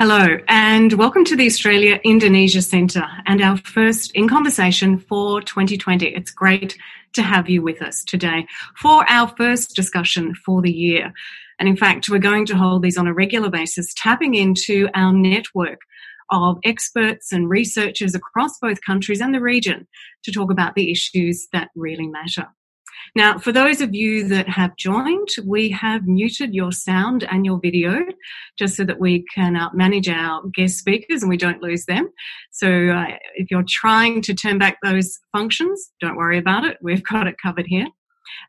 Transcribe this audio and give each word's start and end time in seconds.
Hello, 0.00 0.38
and 0.48 0.92
welcome 0.94 1.24
to 1.24 1.36
the 1.36 1.46
Australia 1.46 2.00
Indonesia 2.02 2.60
Centre 2.60 3.06
and 3.26 3.40
our 3.40 3.56
first 3.58 4.10
in 4.16 4.28
conversation 4.28 4.98
for 4.98 5.40
2020. 5.40 6.08
It's 6.08 6.32
great 6.32 6.76
to 7.12 7.22
have 7.22 7.48
you 7.48 7.62
with 7.62 7.80
us 7.80 8.02
today 8.02 8.48
for 8.76 9.08
our 9.08 9.32
first 9.36 9.76
discussion 9.76 10.34
for 10.34 10.60
the 10.62 10.72
year. 10.72 11.12
And 11.60 11.68
in 11.68 11.76
fact, 11.76 12.08
we're 12.08 12.18
going 12.18 12.44
to 12.46 12.56
hold 12.56 12.82
these 12.82 12.98
on 12.98 13.06
a 13.06 13.14
regular 13.14 13.50
basis, 13.50 13.94
tapping 13.94 14.34
into 14.34 14.88
our 14.94 15.12
network 15.12 15.78
of 16.28 16.58
experts 16.64 17.30
and 17.30 17.48
researchers 17.48 18.16
across 18.16 18.58
both 18.58 18.80
countries 18.84 19.20
and 19.20 19.32
the 19.32 19.40
region 19.40 19.86
to 20.24 20.32
talk 20.32 20.50
about 20.50 20.74
the 20.74 20.90
issues 20.90 21.46
that 21.52 21.70
really 21.76 22.08
matter. 22.08 22.48
Now, 23.14 23.38
for 23.38 23.52
those 23.52 23.80
of 23.80 23.94
you 23.94 24.26
that 24.28 24.48
have 24.48 24.76
joined, 24.76 25.28
we 25.44 25.70
have 25.70 26.06
muted 26.06 26.54
your 26.54 26.72
sound 26.72 27.24
and 27.30 27.44
your 27.46 27.60
video 27.60 28.00
just 28.58 28.76
so 28.76 28.84
that 28.84 29.00
we 29.00 29.24
can 29.34 29.56
uh, 29.56 29.70
manage 29.72 30.08
our 30.08 30.42
guest 30.54 30.78
speakers 30.78 31.22
and 31.22 31.28
we 31.28 31.36
don't 31.36 31.62
lose 31.62 31.86
them. 31.86 32.08
So 32.50 32.88
uh, 32.88 33.16
if 33.34 33.50
you're 33.50 33.64
trying 33.68 34.22
to 34.22 34.34
turn 34.34 34.58
back 34.58 34.78
those 34.82 35.18
functions, 35.32 35.92
don't 36.00 36.16
worry 36.16 36.38
about 36.38 36.64
it. 36.64 36.78
We've 36.80 37.04
got 37.04 37.26
it 37.26 37.36
covered 37.42 37.66
here. 37.66 37.86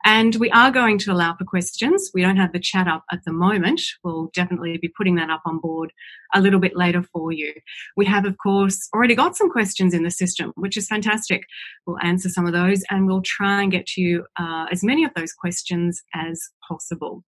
And 0.04 0.36
we 0.36 0.50
are 0.52 0.72
going 0.72 0.98
to 1.00 1.12
allow 1.12 1.36
for 1.36 1.46
questions. 1.46 2.12
We 2.14 2.22
don't 2.22 2.38
have 2.38 2.54
the 2.54 2.60
chat 2.60 2.88
up 2.88 3.04
at 3.12 3.24
the 3.26 3.34
moment. 3.34 3.82
We'll 4.04 4.30
definitely 4.34 4.78
be 4.78 4.88
putting 4.88 5.16
that 5.16 5.30
up 5.30 5.42
on 5.46 5.60
board 5.60 5.92
a 6.34 6.42
little 6.42 6.60
bit 6.60 6.76
later 6.76 7.04
for 7.04 7.32
you. 7.32 7.54
We 7.96 8.06
have, 8.06 8.26
of 8.26 8.38
course, 8.38 8.90
already 8.94 9.16
got 9.16 9.36
some 9.36 9.50
questions 9.50 9.94
in 9.94 10.04
the 10.04 10.12
system, 10.12 10.54
which 10.56 10.78
is 10.78 10.88
fantastic. 10.88 11.44
We'll 11.86 12.00
answer 12.02 12.30
some 12.30 12.46
of 12.46 12.54
those 12.54 12.84
and 12.90 13.08
we'll 13.08 13.22
try 13.22 13.62
and 13.62 13.72
get 13.72 13.86
to 13.88 14.02
you 14.02 14.26
uh, 14.40 14.66
as 14.72 14.84
many 14.84 15.04
of 15.04 15.12
those 15.16 15.34
questions 15.34 16.02
as 16.14 16.42
possible. 16.68 17.24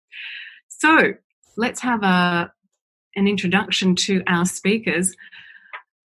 So 0.69 1.14
let's 1.56 1.80
have 1.80 2.02
a, 2.02 2.52
an 3.14 3.28
introduction 3.28 3.94
to 3.97 4.22
our 4.27 4.44
speakers. 4.44 5.14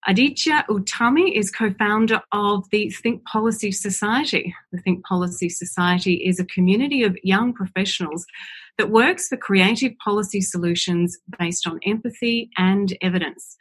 Aditya 0.06 0.64
Uttami 0.68 1.32
is 1.36 1.50
co-founder 1.50 2.20
of 2.32 2.68
the 2.70 2.90
Think 2.90 3.24
Policy 3.24 3.70
Society. 3.70 4.52
The 4.72 4.80
Think 4.80 5.04
Policy 5.04 5.48
Society 5.48 6.14
is 6.14 6.40
a 6.40 6.44
community 6.44 7.04
of 7.04 7.16
young 7.22 7.52
professionals 7.52 8.26
that 8.78 8.90
works 8.90 9.28
for 9.28 9.36
creative 9.36 9.92
policy 10.04 10.40
solutions 10.40 11.18
based 11.38 11.68
on 11.68 11.78
empathy 11.86 12.50
and 12.58 12.96
evidence. 13.00 13.56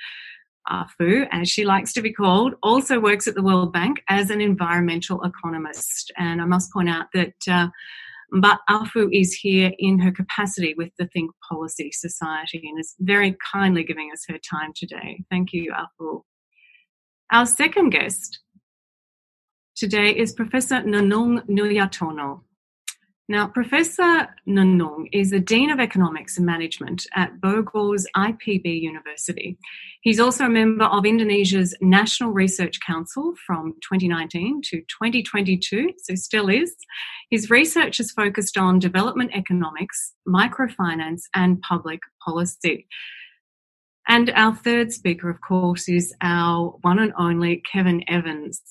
Afu, 0.67 1.27
as 1.31 1.47
she 1.47 1.63
likes 1.63 1.93
to 1.93 2.01
be 2.01 2.13
called, 2.13 2.55
also 2.63 2.99
works 2.99 3.27
at 3.27 3.35
the 3.35 3.43
World 3.43 3.71
Bank 3.71 4.01
as 4.09 4.31
an 4.31 4.41
environmental 4.41 5.21
economist. 5.23 6.11
And 6.17 6.41
I 6.41 6.45
must 6.45 6.73
point 6.73 6.89
out 6.89 7.07
that 7.13 7.35
uh, 7.47 7.67
but 8.31 8.59
Afu 8.69 9.09
is 9.11 9.33
here 9.33 9.73
in 9.77 9.99
her 9.99 10.11
capacity 10.11 10.73
with 10.77 10.89
the 10.97 11.05
Think 11.07 11.31
Policy 11.47 11.91
Society 11.91 12.63
and 12.63 12.79
is 12.79 12.95
very 12.99 13.35
kindly 13.51 13.83
giving 13.83 14.09
us 14.13 14.23
her 14.29 14.37
time 14.37 14.71
today. 14.73 15.23
Thank 15.29 15.51
you, 15.51 15.73
Afu. 15.73 16.23
Our 17.31 17.45
second 17.45 17.91
guest 17.91 18.39
today 19.77 20.09
is 20.09 20.33
Professor 20.33 20.81
Nunung 20.81 21.47
Nuryartono. 21.47 22.41
Now, 23.29 23.47
Professor 23.47 24.27
Nonong 24.45 25.07
is 25.13 25.29
the 25.29 25.39
Dean 25.39 25.69
of 25.69 25.79
Economics 25.79 26.35
and 26.35 26.45
Management 26.45 27.07
at 27.15 27.39
Bogor's 27.39 28.05
IPB 28.17 28.81
University. 28.81 29.57
He's 30.01 30.19
also 30.19 30.47
a 30.47 30.49
member 30.49 30.83
of 30.83 31.05
Indonesia's 31.05 31.73
National 31.79 32.31
Research 32.31 32.81
Council 32.85 33.33
from 33.47 33.75
2019 33.81 34.61
to 34.63 34.81
2022, 34.81 35.93
so 35.99 36.15
still 36.15 36.49
is. 36.49 36.75
His 37.29 37.49
research 37.49 38.01
is 38.01 38.11
focused 38.11 38.57
on 38.57 38.77
development 38.77 39.31
economics, 39.33 40.15
microfinance, 40.27 41.21
and 41.33 41.61
public 41.61 42.01
policy. 42.25 42.87
And 44.11 44.29
our 44.31 44.53
third 44.53 44.91
speaker, 44.91 45.29
of 45.29 45.39
course, 45.39 45.87
is 45.87 46.13
our 46.19 46.71
one 46.81 46.99
and 46.99 47.13
only 47.17 47.63
Kevin 47.71 48.03
Evans, 48.09 48.61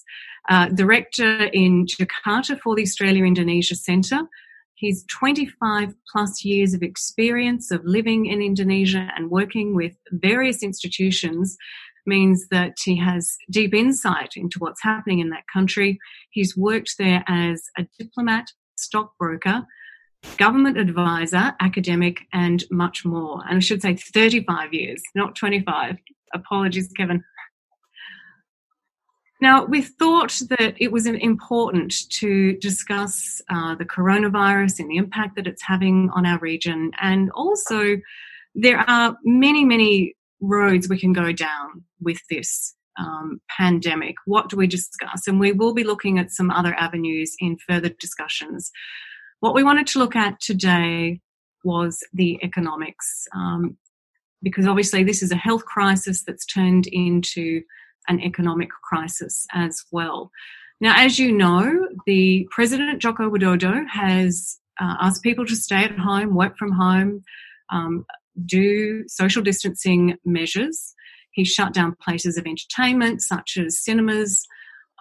uh, 0.51 0.67
director 0.67 1.45
in 1.45 1.87
Jakarta 1.87 2.61
for 2.61 2.77
the 2.77 2.83
Australia 2.83 3.25
Indonesia 3.25 3.75
Centre. 3.75 4.29
He's 4.75 5.03
25 5.07 5.95
plus 6.13 6.45
years 6.45 6.75
of 6.75 6.83
experience 6.83 7.71
of 7.71 7.81
living 7.87 8.27
in 8.27 8.43
Indonesia 8.43 9.09
and 9.17 9.31
working 9.31 9.75
with 9.75 9.97
various 10.13 10.63
institutions 10.63 11.57
means 12.05 12.47
that 12.51 12.75
he 12.85 12.99
has 12.99 13.35
deep 13.51 13.73
insight 13.73 14.33
into 14.37 14.59
what's 14.59 14.83
happening 14.83 15.21
in 15.21 15.31
that 15.31 15.45
country. 15.51 15.99
He's 16.33 16.55
worked 16.55 16.97
there 16.99 17.25
as 17.27 17.63
a 17.79 17.87
diplomat, 17.99 18.49
stockbroker, 18.77 19.65
government 20.37 20.79
advisor, 20.79 21.55
academic, 21.61 22.21
and 22.33 22.65
much 22.71 23.05
more. 23.05 23.43
And 23.49 23.57
I 23.57 23.61
should 23.61 23.83
say 23.83 23.97
35 23.97 24.75
years, 24.75 25.03
not 25.15 25.35
25. 25.35 25.97
Apologies, 26.35 26.93
Kevin. 26.97 27.23
Now, 29.41 29.65
we 29.65 29.81
thought 29.81 30.39
that 30.51 30.75
it 30.79 30.93
was 30.93 31.07
important 31.07 31.95
to 32.11 32.57
discuss 32.59 33.41
uh, 33.49 33.75
the 33.75 33.87
coronavirus 33.87 34.81
and 34.81 34.91
the 34.91 34.99
impact 34.99 35.37
that 35.37 35.47
it's 35.47 35.63
having 35.63 36.11
on 36.15 36.27
our 36.27 36.39
region. 36.39 36.91
And 37.01 37.31
also, 37.31 37.97
there 38.55 38.79
are 38.79 39.17
many, 39.25 39.65
many 39.65 40.15
roads 40.41 40.89
we 40.89 40.99
can 40.99 41.15
go 41.15 41.33
down 41.33 41.85
with 42.01 42.19
this 42.29 42.75
um, 42.99 43.41
pandemic. 43.49 44.17
What 44.27 44.51
do 44.51 44.57
we 44.57 44.67
discuss? 44.67 45.27
And 45.27 45.41
we 45.41 45.53
will 45.53 45.73
be 45.73 45.85
looking 45.85 46.19
at 46.19 46.31
some 46.31 46.51
other 46.51 46.75
avenues 46.75 47.35
in 47.39 47.57
further 47.67 47.89
discussions. 47.89 48.71
What 49.41 49.55
we 49.55 49.65
wanted 49.65 49.87
to 49.89 49.99
look 49.99 50.15
at 50.17 50.39
today 50.41 51.21
was 51.65 51.99
the 52.13 52.39
economics, 52.43 53.27
um, 53.35 53.77
because 54.43 54.67
obviously 54.67 55.03
this 55.03 55.23
is 55.23 55.33
a 55.33 55.37
health 55.37 55.65
crisis 55.65 56.23
that's 56.23 56.45
turned 56.45 56.87
into 56.87 57.63
an 58.09 58.21
economic 58.21 58.69
crisis 58.71 59.47
as 59.53 59.83
well. 59.91 60.31
Now, 60.81 60.95
as 60.97 61.19
you 61.19 61.33
know, 61.33 61.89
the 62.07 62.49
President 62.51 63.01
Joko 63.01 63.31
Widodo 63.31 63.87
has 63.89 64.59
uh, 64.81 64.97
asked 65.01 65.23
people 65.23 65.47
to 65.47 65.57
stay 65.57 65.85
at 65.85 65.99
home, 65.99 66.35
work 66.35 66.57
from 66.59 66.73
home, 66.73 67.23
um, 67.71 68.05
do 68.45 69.05
social 69.09 69.43
distancing 69.43 70.17
measures. 70.25 70.95
He 71.33 71.45
shut 71.45 71.73
down 71.73 71.97
places 72.03 72.37
of 72.37 72.47
entertainment 72.47 73.23
such 73.23 73.57
as 73.57 73.83
cinemas, 73.83 74.47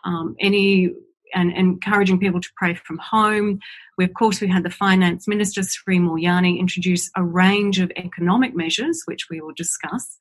um, 0.05 0.35
any 0.39 0.91
and, 1.33 1.51
encouraging 1.51 2.19
people 2.19 2.41
to 2.41 2.49
pray 2.55 2.73
from 2.73 2.97
home. 2.97 3.59
We, 3.97 4.05
of 4.05 4.13
course, 4.13 4.41
we 4.41 4.47
had 4.47 4.63
the 4.63 4.69
finance 4.69 5.27
minister, 5.27 5.63
Sri 5.63 5.99
Mulyani, 5.99 6.59
introduce 6.59 7.09
a 7.15 7.23
range 7.23 7.79
of 7.79 7.91
economic 7.95 8.55
measures, 8.55 9.01
which 9.05 9.27
we 9.29 9.41
will 9.41 9.53
discuss. 9.55 10.17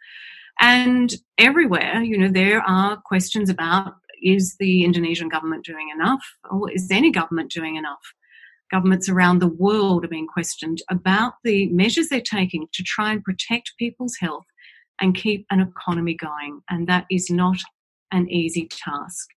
And 0.61 1.15
everywhere, 1.39 2.03
you 2.03 2.19
know, 2.19 2.29
there 2.29 2.61
are 2.63 2.97
questions 2.97 3.49
about 3.49 3.95
is 4.23 4.57
the 4.59 4.85
Indonesian 4.85 5.29
government 5.29 5.65
doing 5.65 5.91
enough? 5.95 6.23
Or 6.51 6.71
is 6.71 6.91
any 6.91 7.11
government 7.11 7.53
doing 7.53 7.77
enough? 7.77 8.03
Governments 8.71 9.09
around 9.09 9.39
the 9.39 9.49
world 9.49 10.05
are 10.05 10.09
being 10.09 10.27
questioned 10.27 10.83
about 10.91 11.35
the 11.45 11.69
measures 11.69 12.09
they're 12.09 12.21
taking 12.21 12.67
to 12.73 12.83
try 12.83 13.13
and 13.13 13.23
protect 13.23 13.73
people's 13.79 14.17
health 14.21 14.45
and 15.01 15.15
keep 15.15 15.47
an 15.51 15.61
economy 15.61 16.15
going. 16.15 16.61
And 16.69 16.87
that 16.89 17.07
is 17.11 17.31
not 17.31 17.59
an 18.13 18.29
easy 18.29 18.69
task. 18.69 19.29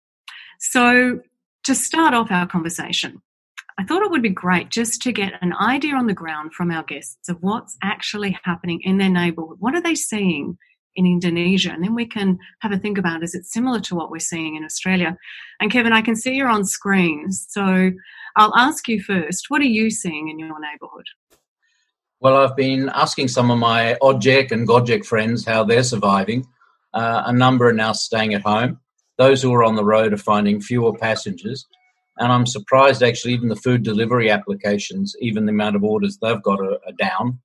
So 0.59 1.21
to 1.65 1.75
start 1.75 2.15
off 2.15 2.31
our 2.31 2.47
conversation, 2.47 3.23
I 3.79 3.85
thought 3.85 4.03
it 4.03 4.11
would 4.11 4.23
be 4.23 4.29
great 4.29 4.69
just 4.69 5.01
to 5.03 5.13
get 5.13 5.35
an 5.41 5.55
idea 5.55 5.95
on 5.95 6.07
the 6.07 6.15
ground 6.15 6.53
from 6.53 6.71
our 6.71 6.83
guests 6.83 7.29
of 7.29 7.39
what's 7.41 7.77
actually 7.83 8.39
happening 8.45 8.81
in 8.83 8.99
their 8.99 9.09
neighbourhood. 9.09 9.57
What 9.59 9.75
are 9.75 9.81
they 9.81 9.95
seeing 9.95 10.59
in 10.97 11.07
Indonesia? 11.07 11.73
And 11.73 11.83
then 11.83 11.95
we 11.95 12.07
can 12.07 12.39
have 12.61 12.73
a 12.73 12.79
think 12.79 12.99
about 12.99 13.23
is 13.23 13.35
it 13.35 13.47
similar 13.47 13.81
to 13.81 13.95
what 13.95 14.11
we're 14.11 14.19
seeing 14.19 14.57
in 14.57 14.65
Australia? 14.65 15.17
And 15.61 15.71
Kevin, 15.71 15.93
I 15.93 16.03
can 16.03 16.15
see 16.15 16.35
you're 16.35 16.49
on 16.49 16.65
screen. 16.65 17.33
So 17.33 17.93
I'll 18.37 18.57
ask 18.57 18.89
you 18.89 19.03
first 19.03 19.47
what 19.49 19.63
are 19.63 19.65
you 19.65 19.91
seeing 19.91 20.29
in 20.29 20.39
your 20.39 20.61
neighbourhood? 20.61 21.07
Well, 22.21 22.37
I've 22.37 22.57
been 22.57 22.91
asking 22.91 23.29
some 23.29 23.51
of 23.51 23.59
my 23.59 23.97
Ojek 24.03 24.53
and 24.53 24.69
Gojek 24.69 25.07
friends 25.07 25.47
how 25.47 25.65
they're 25.65 25.83
surviving. 25.83 26.47
Uh, 26.93 27.23
a 27.25 27.33
number 27.33 27.69
are 27.69 27.73
now 27.73 27.93
staying 27.93 28.35
at 28.35 28.43
home. 28.43 28.79
Those 29.21 29.43
who 29.43 29.53
are 29.53 29.63
on 29.63 29.77
the 29.77 29.85
road 29.85 30.15
are 30.15 30.17
finding 30.17 30.63
fewer 30.63 30.97
passengers. 30.97 31.67
And 32.17 32.33
I'm 32.33 32.47
surprised 32.47 33.03
actually, 33.03 33.35
even 33.35 33.51
the 33.51 33.55
food 33.57 33.83
delivery 33.83 34.31
applications, 34.31 35.15
even 35.21 35.45
the 35.45 35.53
amount 35.53 35.77
of 35.77 35.85
orders 35.85 36.17
they've 36.17 36.43
got 36.43 36.59
are, 36.59 36.79
are 36.87 36.97
down. 36.99 37.39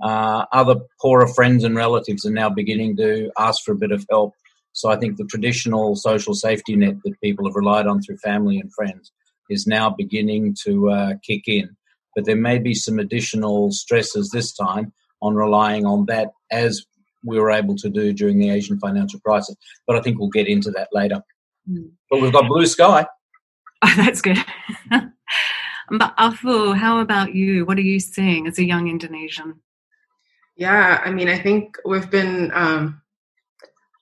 Uh, 0.00 0.44
other 0.52 0.76
poorer 1.00 1.26
friends 1.26 1.64
and 1.64 1.74
relatives 1.74 2.24
are 2.24 2.30
now 2.30 2.48
beginning 2.48 2.96
to 2.98 3.32
ask 3.40 3.64
for 3.64 3.72
a 3.72 3.76
bit 3.76 3.90
of 3.90 4.06
help. 4.08 4.34
So 4.70 4.88
I 4.88 4.94
think 4.94 5.16
the 5.16 5.24
traditional 5.24 5.96
social 5.96 6.32
safety 6.32 6.76
net 6.76 6.94
that 7.04 7.20
people 7.20 7.44
have 7.46 7.56
relied 7.56 7.88
on 7.88 8.02
through 8.02 8.18
family 8.18 8.60
and 8.60 8.72
friends 8.72 9.10
is 9.50 9.66
now 9.66 9.90
beginning 9.90 10.54
to 10.64 10.90
uh, 10.90 11.14
kick 11.26 11.48
in. 11.48 11.76
But 12.14 12.24
there 12.24 12.36
may 12.36 12.60
be 12.60 12.74
some 12.74 13.00
additional 13.00 13.72
stresses 13.72 14.30
this 14.30 14.52
time 14.52 14.92
on 15.22 15.34
relying 15.34 15.86
on 15.86 16.06
that 16.06 16.30
as 16.52 16.86
we 17.26 17.38
were 17.38 17.50
able 17.50 17.74
to 17.76 17.90
do 17.90 18.12
during 18.12 18.38
the 18.38 18.50
Asian 18.50 18.78
financial 18.78 19.20
crisis. 19.20 19.56
But 19.86 19.96
I 19.96 20.00
think 20.00 20.18
we'll 20.18 20.28
get 20.28 20.48
into 20.48 20.70
that 20.70 20.88
later. 20.92 21.20
Mm. 21.68 21.90
But 22.10 22.20
we've 22.20 22.32
got 22.32 22.48
blue 22.48 22.66
sky. 22.66 23.06
Oh, 23.84 23.92
that's 23.94 24.22
good. 24.22 24.38
but 24.90 26.16
Afu, 26.16 26.74
how 26.74 27.00
about 27.00 27.34
you? 27.34 27.66
What 27.66 27.76
are 27.76 27.82
you 27.82 28.00
seeing 28.00 28.46
as 28.46 28.58
a 28.58 28.64
young 28.64 28.88
Indonesian? 28.88 29.60
Yeah, 30.56 31.02
I 31.04 31.10
mean, 31.10 31.28
I 31.28 31.38
think 31.38 31.76
we've 31.84 32.10
been 32.10 32.50
um, 32.54 33.02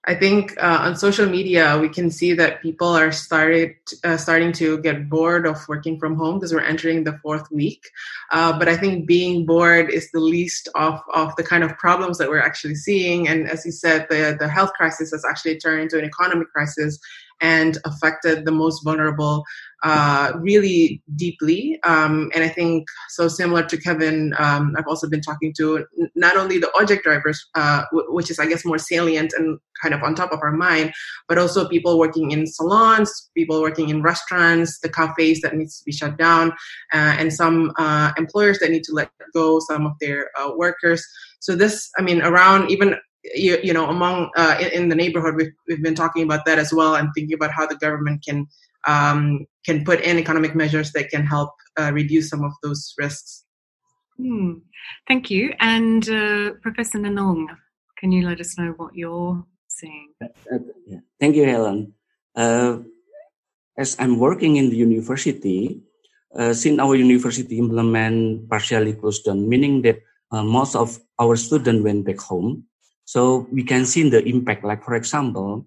I 0.06 0.14
think 0.14 0.54
uh, 0.62 0.78
on 0.82 0.96
social 0.96 1.26
media 1.26 1.78
we 1.78 1.88
can 1.88 2.10
see 2.10 2.34
that 2.34 2.60
people 2.60 2.88
are 2.88 3.10
started 3.10 3.74
uh, 4.02 4.18
starting 4.18 4.52
to 4.52 4.78
get 4.78 5.08
bored 5.08 5.46
of 5.46 5.66
working 5.66 5.98
from 5.98 6.16
home 6.16 6.38
because 6.38 6.52
we're 6.52 6.60
entering 6.60 7.04
the 7.04 7.18
fourth 7.22 7.50
week. 7.50 7.90
Uh, 8.30 8.58
but 8.58 8.68
I 8.68 8.76
think 8.76 9.06
being 9.06 9.46
bored 9.46 9.90
is 9.90 10.10
the 10.10 10.20
least 10.20 10.68
of, 10.74 11.00
of 11.12 11.34
the 11.36 11.42
kind 11.42 11.64
of 11.64 11.76
problems 11.78 12.18
that 12.18 12.28
we're 12.28 12.42
actually 12.42 12.74
seeing. 12.74 13.28
And 13.28 13.48
as 13.48 13.64
you 13.64 13.72
said, 13.72 14.06
the 14.10 14.36
the 14.38 14.48
health 14.48 14.72
crisis 14.74 15.10
has 15.12 15.24
actually 15.24 15.58
turned 15.58 15.82
into 15.82 15.98
an 15.98 16.04
economic 16.04 16.52
crisis 16.52 16.98
and 17.40 17.78
affected 17.84 18.44
the 18.44 18.52
most 18.52 18.82
vulnerable 18.84 19.44
uh, 19.82 20.32
really 20.36 21.02
deeply. 21.14 21.78
Um, 21.84 22.30
and 22.34 22.42
I 22.42 22.48
think 22.48 22.88
so 23.10 23.28
similar 23.28 23.62
to 23.64 23.76
Kevin, 23.76 24.34
um, 24.38 24.74
I've 24.78 24.86
also 24.86 25.08
been 25.08 25.20
talking 25.20 25.52
to 25.58 25.84
not 26.14 26.36
only 26.36 26.58
the 26.58 26.72
ojek 26.74 27.02
drivers, 27.02 27.46
uh, 27.54 27.84
w- 27.92 28.12
which 28.14 28.30
is 28.30 28.38
I 28.38 28.46
guess 28.46 28.64
more 28.64 28.78
salient 28.78 29.34
and 29.36 29.58
kind 29.82 29.92
of 29.92 30.02
on 30.02 30.14
top 30.14 30.32
of 30.32 30.40
our 30.42 30.52
mind, 30.52 30.92
but 31.28 31.36
also 31.36 31.68
people 31.68 31.98
working 31.98 32.30
in 32.30 32.46
salons, 32.46 33.30
people 33.36 33.60
working 33.60 33.90
in 33.90 34.02
restaurants, 34.02 34.78
the 34.80 34.88
cafes 34.88 35.42
that 35.42 35.54
needs 35.54 35.78
to 35.78 35.84
be 35.84 35.92
shut 35.92 36.16
down, 36.16 36.52
uh, 36.94 37.16
and 37.18 37.32
some 37.32 37.72
uh, 37.76 38.12
employers 38.16 38.58
that 38.60 38.70
need 38.70 38.84
to 38.84 38.94
let 38.94 39.10
go 39.34 39.58
some 39.60 39.84
of 39.84 39.92
their 40.00 40.30
uh, 40.38 40.50
workers. 40.56 41.04
So 41.40 41.54
this, 41.54 41.90
I 41.98 42.02
mean, 42.02 42.22
around 42.22 42.70
even 42.70 42.96
you, 43.34 43.58
you 43.62 43.72
know 43.72 43.86
among 43.88 44.30
uh, 44.36 44.56
in, 44.60 44.68
in, 44.68 44.88
the 44.88 44.94
neighborhood 44.94 45.34
we've, 45.36 45.52
we've 45.66 45.82
been 45.82 45.94
talking 45.94 46.22
about 46.22 46.44
that 46.44 46.58
as 46.58 46.72
well 46.72 46.94
and 46.94 47.08
thinking 47.14 47.34
about 47.34 47.50
how 47.50 47.66
the 47.66 47.76
government 47.76 48.22
can 48.24 48.46
um, 48.86 49.46
can 49.64 49.84
put 49.84 50.00
in 50.00 50.18
economic 50.18 50.54
measures 50.54 50.92
that 50.92 51.08
can 51.08 51.24
help 51.24 51.50
uh, 51.78 51.90
reduce 51.92 52.28
some 52.28 52.44
of 52.44 52.52
those 52.62 52.94
risks. 52.98 53.44
Hmm. 54.16 54.60
Thank 55.08 55.30
you. 55.30 55.54
And 55.58 56.08
uh, 56.08 56.52
Professor 56.62 56.98
Nunung, 56.98 57.46
can 57.98 58.12
you 58.12 58.26
let 58.26 58.40
us 58.40 58.58
know 58.58 58.74
what 58.76 58.94
you're 58.94 59.44
seeing? 59.68 60.12
Uh, 60.22 60.28
uh, 60.52 60.58
yeah. 60.86 61.00
Thank 61.18 61.36
you, 61.36 61.46
Helen. 61.46 61.94
Uh, 62.36 62.78
as 63.78 63.96
I'm 63.98 64.18
working 64.18 64.56
in 64.56 64.70
the 64.70 64.76
university, 64.76 65.80
since 66.52 66.78
our 66.80 66.94
university 66.94 67.58
implement 67.58 68.48
partially 68.50 68.92
closed 68.92 69.24
down, 69.24 69.48
meaning 69.48 69.82
that 69.82 70.02
most 70.32 70.74
of 70.74 70.98
our 71.18 71.36
students 71.36 71.82
went 71.82 72.04
back 72.04 72.18
home, 72.18 72.66
so 73.04 73.46
we 73.52 73.62
can 73.62 73.86
see 73.86 74.08
the 74.08 74.22
impact. 74.24 74.64
Like 74.64 74.82
for 74.82 74.94
example, 74.94 75.66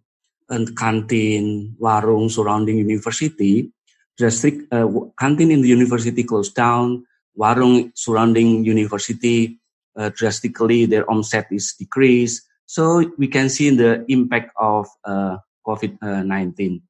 and 0.49 0.75
canteen, 0.77 1.75
warung 1.79 2.31
surrounding 2.31 2.77
university, 2.77 3.71
drastic 4.17 4.55
uh, 4.71 4.87
canteen 5.19 5.51
in 5.51 5.61
the 5.61 5.67
university 5.67 6.23
closed 6.23 6.55
down, 6.55 7.05
warung 7.37 7.91
surrounding 7.95 8.65
university 8.65 9.59
uh, 9.97 10.09
drastically 10.13 10.85
their 10.85 11.09
onset 11.09 11.47
is 11.51 11.73
decreased. 11.77 12.43
So 12.65 13.11
we 13.17 13.27
can 13.27 13.49
see 13.49 13.69
the 13.75 14.05
impact 14.07 14.51
of 14.59 14.87
uh, 15.05 15.37
COVID-19, 15.65 16.81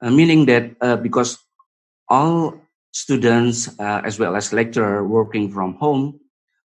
uh, 0.00 0.10
meaning 0.10 0.46
that 0.46 0.72
uh, 0.80 0.96
because 0.96 1.38
all 2.08 2.54
students 2.92 3.68
uh, 3.78 4.02
as 4.04 4.18
well 4.18 4.36
as 4.36 4.52
lecturer 4.52 5.06
working 5.06 5.50
from 5.50 5.74
home, 5.74 6.20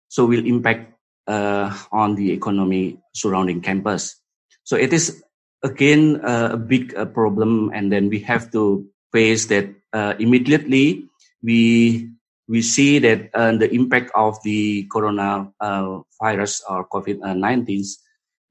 so 0.07 0.25
will 0.25 0.45
impact 0.45 0.96
on 1.27 2.15
the 2.15 2.31
economy 2.31 2.97
surrounding 3.13 3.61
campus. 3.61 4.15
So 4.63 4.75
it 4.75 4.93
is 4.93 5.23
again 5.63 6.21
uh, 6.21 6.49
a 6.53 6.57
big 6.57 6.93
uh, 6.95 7.05
problem 7.05 7.71
and 7.73 7.91
then 7.91 8.09
we 8.09 8.19
have 8.19 8.51
to 8.51 8.85
face 9.11 9.47
that 9.47 9.69
uh, 9.93 10.13
immediately 10.19 11.05
we 11.41 12.09
we 12.47 12.61
see 12.61 12.99
that 12.99 13.29
uh, 13.33 13.51
the 13.57 13.67
impact 13.73 14.11
of 14.15 14.37
the 14.43 14.87
corona 14.91 15.51
uh, 15.59 15.99
virus 16.21 16.61
or 16.69 16.87
covid-19 16.87 17.83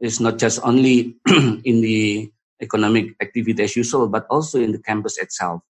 is 0.01 0.21
not 0.21 0.39
just 0.39 0.61
only 0.65 1.17
in 1.65 1.81
the 1.81 2.31
economic 2.61 3.15
activity 3.21 3.63
as 3.63 3.77
usual 3.77 4.09
but 4.09 4.27
also 4.29 4.59
in 4.61 4.73
the 4.73 4.83
campus 4.83 5.19
itself 5.19 5.63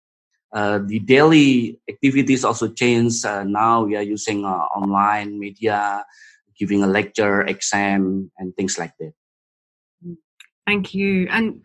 uh, 0.55 0.79
the 0.87 0.99
daily 1.01 1.79
activities 1.89 2.45
also 2.45 2.69
change 2.69 3.25
now 3.45 3.85
we 3.85 3.97
are 3.97 4.07
using 4.07 4.45
online 4.45 5.39
media 5.39 6.05
giving 6.59 6.83
a 6.83 6.87
lecture 6.87 7.43
exam 7.43 8.31
and 8.39 8.55
things 8.57 8.79
like 8.79 8.93
that 8.99 9.13
Thank 10.67 10.95
you. 10.95 11.29
And 11.31 11.63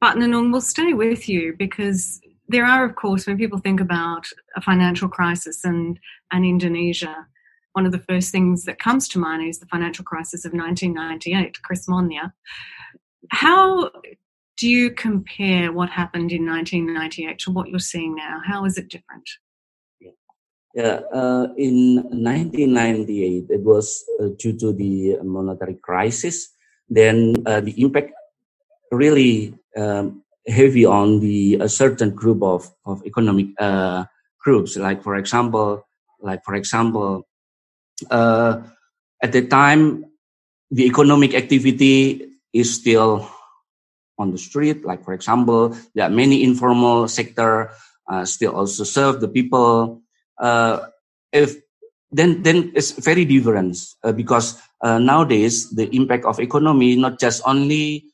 but 0.00 0.16
Nunung, 0.16 0.50
we'll 0.50 0.60
stay 0.60 0.94
with 0.94 1.28
you 1.28 1.54
because 1.58 2.20
there 2.48 2.64
are, 2.64 2.84
of 2.84 2.96
course, 2.96 3.26
when 3.26 3.36
people 3.36 3.58
think 3.58 3.80
about 3.80 4.26
a 4.56 4.60
financial 4.60 5.08
crisis 5.08 5.64
and, 5.64 5.98
and 6.32 6.44
Indonesia, 6.46 7.26
one 7.72 7.84
of 7.84 7.92
the 7.92 7.98
first 7.98 8.30
things 8.30 8.64
that 8.64 8.78
comes 8.78 9.06
to 9.08 9.18
mind 9.18 9.46
is 9.46 9.58
the 9.58 9.66
financial 9.66 10.04
crisis 10.04 10.44
of 10.44 10.52
1998, 10.52 11.58
Krismon. 11.68 12.10
How 13.30 13.90
do 14.56 14.68
you 14.68 14.90
compare 14.90 15.72
what 15.72 15.90
happened 15.90 16.32
in 16.32 16.46
1998 16.46 17.38
to 17.40 17.50
what 17.50 17.68
you're 17.68 17.78
seeing 17.78 18.14
now? 18.14 18.40
How 18.46 18.64
is 18.64 18.78
it 18.78 18.88
different? 18.88 19.28
Uh, 20.78 21.48
in 21.58 22.06
1998, 22.14 23.50
it 23.50 23.62
was 23.62 24.04
uh, 24.22 24.28
due 24.38 24.56
to 24.58 24.72
the 24.72 25.18
monetary 25.24 25.74
crisis. 25.74 26.54
Then 26.88 27.34
uh, 27.46 27.60
the 27.60 27.74
impact 27.82 28.12
really 28.92 29.54
um, 29.76 30.22
heavy 30.46 30.86
on 30.86 31.18
the 31.18 31.58
a 31.60 31.68
certain 31.68 32.10
group 32.10 32.42
of, 32.42 32.70
of 32.86 33.04
economic 33.04 33.48
groups 34.40 34.76
like 34.78 35.02
for 35.02 35.16
example 35.16 35.84
like 36.22 36.42
for 36.42 36.54
example 36.54 37.28
at 38.10 39.32
the 39.32 39.44
time 39.44 40.06
the 40.70 40.86
economic 40.86 41.34
activity 41.34 42.24
is 42.54 42.74
still 42.74 43.28
on 44.18 44.32
the 44.32 44.38
street 44.38 44.84
like 44.86 45.04
for 45.04 45.12
example 45.12 45.76
there 45.94 46.06
are 46.06 46.10
many 46.10 46.42
informal 46.42 47.08
sector 47.08 47.70
uh, 48.08 48.24
still 48.24 48.56
also 48.56 48.84
serve 48.84 49.20
the 49.20 49.28
people 49.28 50.00
if 50.40 51.56
then 52.10 52.42
then 52.42 52.72
it's 52.74 52.92
very 52.92 53.24
different 53.24 53.76
uh, 54.02 54.12
because 54.12 54.60
uh, 54.80 54.98
nowadays 54.98 55.70
the 55.70 55.88
impact 55.94 56.24
of 56.24 56.40
economy 56.40 56.96
not 56.96 57.20
just 57.20 57.42
only 57.44 58.04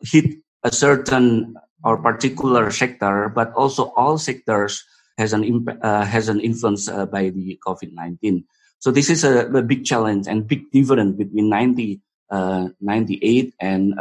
hit 0.00 0.40
a 0.62 0.72
certain 0.72 1.54
or 1.84 2.00
particular 2.00 2.70
sector, 2.70 3.28
but 3.28 3.52
also 3.52 3.92
all 3.96 4.16
sectors 4.16 4.82
has 5.18 5.32
an 5.32 5.44
impact, 5.44 5.84
uh, 5.84 6.04
has 6.04 6.28
an 6.28 6.40
influence 6.40 6.88
uh, 6.88 7.04
by 7.04 7.28
the 7.28 7.58
COVID-19. 7.66 8.44
So 8.78 8.90
this 8.90 9.10
is 9.10 9.22
a, 9.22 9.46
a, 9.48 9.62
big 9.62 9.84
challenge 9.84 10.26
and 10.26 10.48
big 10.48 10.70
difference 10.72 11.16
between 11.16 11.48
90, 11.48 12.00
uh, 12.30 12.68
98 12.80 13.54
and 13.60 13.94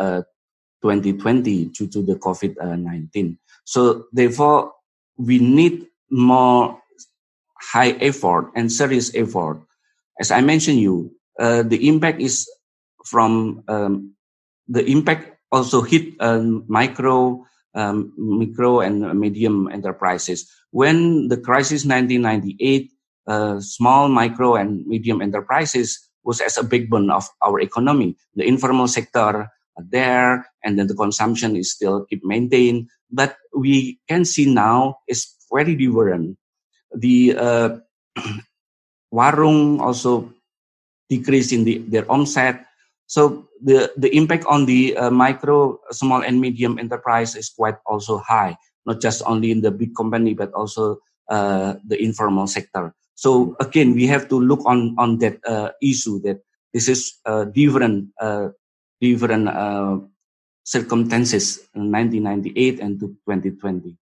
2020 0.81 1.65
uh, 1.65 1.69
due 1.73 1.87
to 1.87 2.01
the 2.01 2.15
COVID-19. 2.15 3.37
So 3.65 4.05
therefore, 4.11 4.71
we 5.17 5.39
need 5.39 5.87
more 6.09 6.79
high 7.71 7.91
effort 8.03 8.51
and 8.55 8.71
serious 8.71 9.13
effort. 9.15 9.61
As 10.19 10.31
I 10.31 10.41
mentioned 10.41 10.79
you, 10.79 11.15
uh, 11.39 11.63
the 11.63 11.87
impact 11.87 12.21
is 12.21 12.49
from 13.05 13.63
um, 13.67 14.13
the 14.67 14.85
impact 14.85 15.37
also 15.51 15.81
hit 15.81 16.13
um, 16.19 16.65
micro, 16.67 17.45
um, 17.75 18.13
micro 18.17 18.81
and 18.81 19.17
medium 19.19 19.69
enterprises. 19.71 20.49
When 20.71 21.27
the 21.27 21.37
crisis 21.37 21.85
1998, 21.85 22.91
uh, 23.27 23.59
small, 23.59 24.09
micro, 24.09 24.55
and 24.55 24.85
medium 24.85 25.21
enterprises 25.21 25.99
was 26.23 26.41
as 26.41 26.57
a 26.57 26.63
backbone 26.63 27.11
of 27.11 27.27
our 27.45 27.59
economy. 27.59 28.17
The 28.35 28.47
informal 28.47 28.87
sector 28.87 29.49
there, 29.77 30.47
and 30.63 30.77
then 30.77 30.87
the 30.87 30.95
consumption 30.95 31.55
is 31.55 31.71
still 31.71 32.05
keep 32.05 32.23
maintained. 32.23 32.89
But 33.11 33.37
we 33.55 33.99
can 34.09 34.25
see 34.25 34.51
now 34.51 34.97
is 35.07 35.27
very 35.51 35.75
different. 35.75 36.37
The 36.93 37.35
uh, 37.37 37.69
warung 39.13 39.79
also 39.79 40.33
decrease 41.09 41.51
in 41.51 41.63
the, 41.63 41.77
their 41.79 42.09
onset 42.09 42.65
so 43.13 43.45
the, 43.61 43.93
the 43.97 44.09
impact 44.15 44.45
on 44.45 44.65
the 44.65 44.97
uh, 44.97 45.11
micro, 45.11 45.79
small 45.91 46.21
and 46.21 46.41
medium 46.41 46.79
enterprise 46.79 47.35
is 47.35 47.49
quite 47.49 47.75
also 47.85 48.17
high, 48.17 48.57
not 48.85 49.01
just 49.01 49.21
only 49.25 49.51
in 49.51 49.61
the 49.61 49.69
big 49.69 49.95
company, 49.95 50.33
but 50.33 50.51
also 50.53 50.97
uh, 51.29 51.75
the 51.85 52.01
informal 52.01 52.47
sector. 52.47 52.93
So 53.13 53.55
again, 53.59 53.93
we 53.93 54.07
have 54.07 54.29
to 54.29 54.39
look 54.39 54.61
on, 54.65 54.95
on 54.97 55.19
that 55.19 55.37
uh, 55.45 55.71
issue 55.81 56.21
that 56.21 56.41
this 56.73 56.87
is 56.89 57.13
uh, 57.25 57.45
different, 57.45 58.09
uh, 58.19 58.49
different 58.99 59.47
uh, 59.47 59.99
circumstances 60.63 61.59
in 61.75 61.91
1998 61.91 62.79
and 62.79 62.99
to 62.99 63.07
2020. 63.29 63.95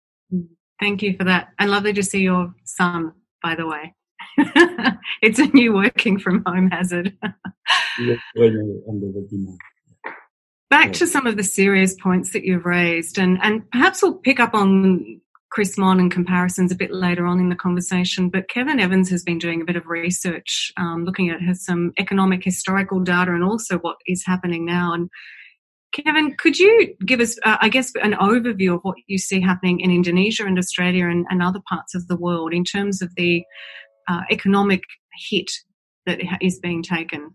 Thank 0.81 1.03
you 1.03 1.17
for 1.17 1.25
that. 1.25 1.49
And 1.59 1.71
lovely 1.71 1.93
to 1.93 2.03
see 2.03 2.21
your 2.21 2.55
son, 2.65 3.13
by 3.43 3.55
the 3.55 3.67
way. 3.67 3.95
it's 5.23 5.39
a 5.39 5.47
new 5.49 5.75
working 5.75 6.19
from 6.19 6.43
home 6.47 6.71
hazard. 6.71 7.17
Back 10.71 10.93
to 10.95 11.07
some 11.07 11.27
of 11.27 11.37
the 11.37 11.43
serious 11.43 11.95
points 11.95 12.33
that 12.33 12.45
you've 12.45 12.65
raised, 12.65 13.19
and, 13.19 13.39
and 13.43 13.69
perhaps 13.71 14.03
we'll 14.03 14.15
pick 14.15 14.41
up 14.41 14.55
on 14.55 15.21
Krismon 15.53 15.99
and 15.99 16.13
comparisons 16.13 16.71
a 16.71 16.77
bit 16.77 16.93
later 16.93 17.27
on 17.27 17.41
in 17.41 17.49
the 17.49 17.57
conversation. 17.57 18.31
But 18.31 18.49
Kevin 18.49 18.79
Evans 18.79 19.11
has 19.11 19.25
been 19.25 19.39
doing 19.39 19.61
a 19.61 19.65
bit 19.65 19.77
of 19.77 19.87
research, 19.87 20.73
um, 20.77 21.05
looking 21.05 21.29
at 21.29 21.57
some 21.57 21.93
economic 21.99 22.45
historical 22.45 23.01
data 23.01 23.33
and 23.33 23.43
also 23.43 23.79
what 23.79 23.97
is 24.07 24.25
happening 24.25 24.65
now. 24.65 24.95
And 24.95 25.11
Kevin, 25.93 26.37
could 26.37 26.59
you 26.59 26.95
give 27.05 27.21
us, 27.21 27.37
uh, 27.45 27.57
I 27.61 27.69
guess, 27.69 27.93
an 28.03 28.13
overview 28.13 28.75
of 28.75 28.81
what 28.83 28.97
you 29.09 29.19
see 29.19 29.41
happening 29.41 29.81
in 29.81 29.91
Indonesia 29.91 30.45
and 30.45 30.59
Australia 30.59 31.09
and, 31.09 31.27
and 31.31 31.43
other 31.43 31.61
parts 31.69 31.95
of 31.95 32.07
the 32.07 32.17
world 32.17 32.53
in 32.55 32.65
terms 32.65 33.03
of 33.03 33.13
the 33.17 33.45
uh, 34.09 34.21
economic 34.31 34.83
hit 35.29 35.51
that 36.07 36.21
is 36.41 36.59
being 36.61 36.83
taken? 36.83 37.35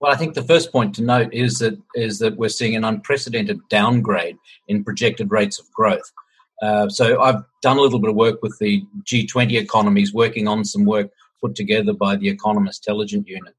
Well, 0.00 0.12
I 0.12 0.16
think 0.16 0.34
the 0.34 0.42
first 0.42 0.70
point 0.70 0.94
to 0.96 1.02
note 1.02 1.32
is 1.32 1.58
that 1.60 1.78
is 1.94 2.18
that 2.18 2.36
we're 2.36 2.50
seeing 2.50 2.76
an 2.76 2.84
unprecedented 2.84 3.60
downgrade 3.70 4.36
in 4.68 4.84
projected 4.84 5.30
rates 5.30 5.58
of 5.58 5.70
growth. 5.72 6.12
Uh, 6.60 6.88
so 6.88 7.20
I've 7.20 7.42
done 7.62 7.78
a 7.78 7.80
little 7.80 7.98
bit 7.98 8.10
of 8.10 8.16
work 8.16 8.42
with 8.42 8.56
the 8.58 8.82
G20 9.04 9.54
economies, 9.54 10.12
working 10.12 10.48
on 10.48 10.64
some 10.64 10.84
work 10.84 11.10
put 11.40 11.54
together 11.54 11.92
by 11.92 12.16
the 12.16 12.28
Economist 12.28 12.86
Intelligence 12.86 13.26
Unit. 13.26 13.54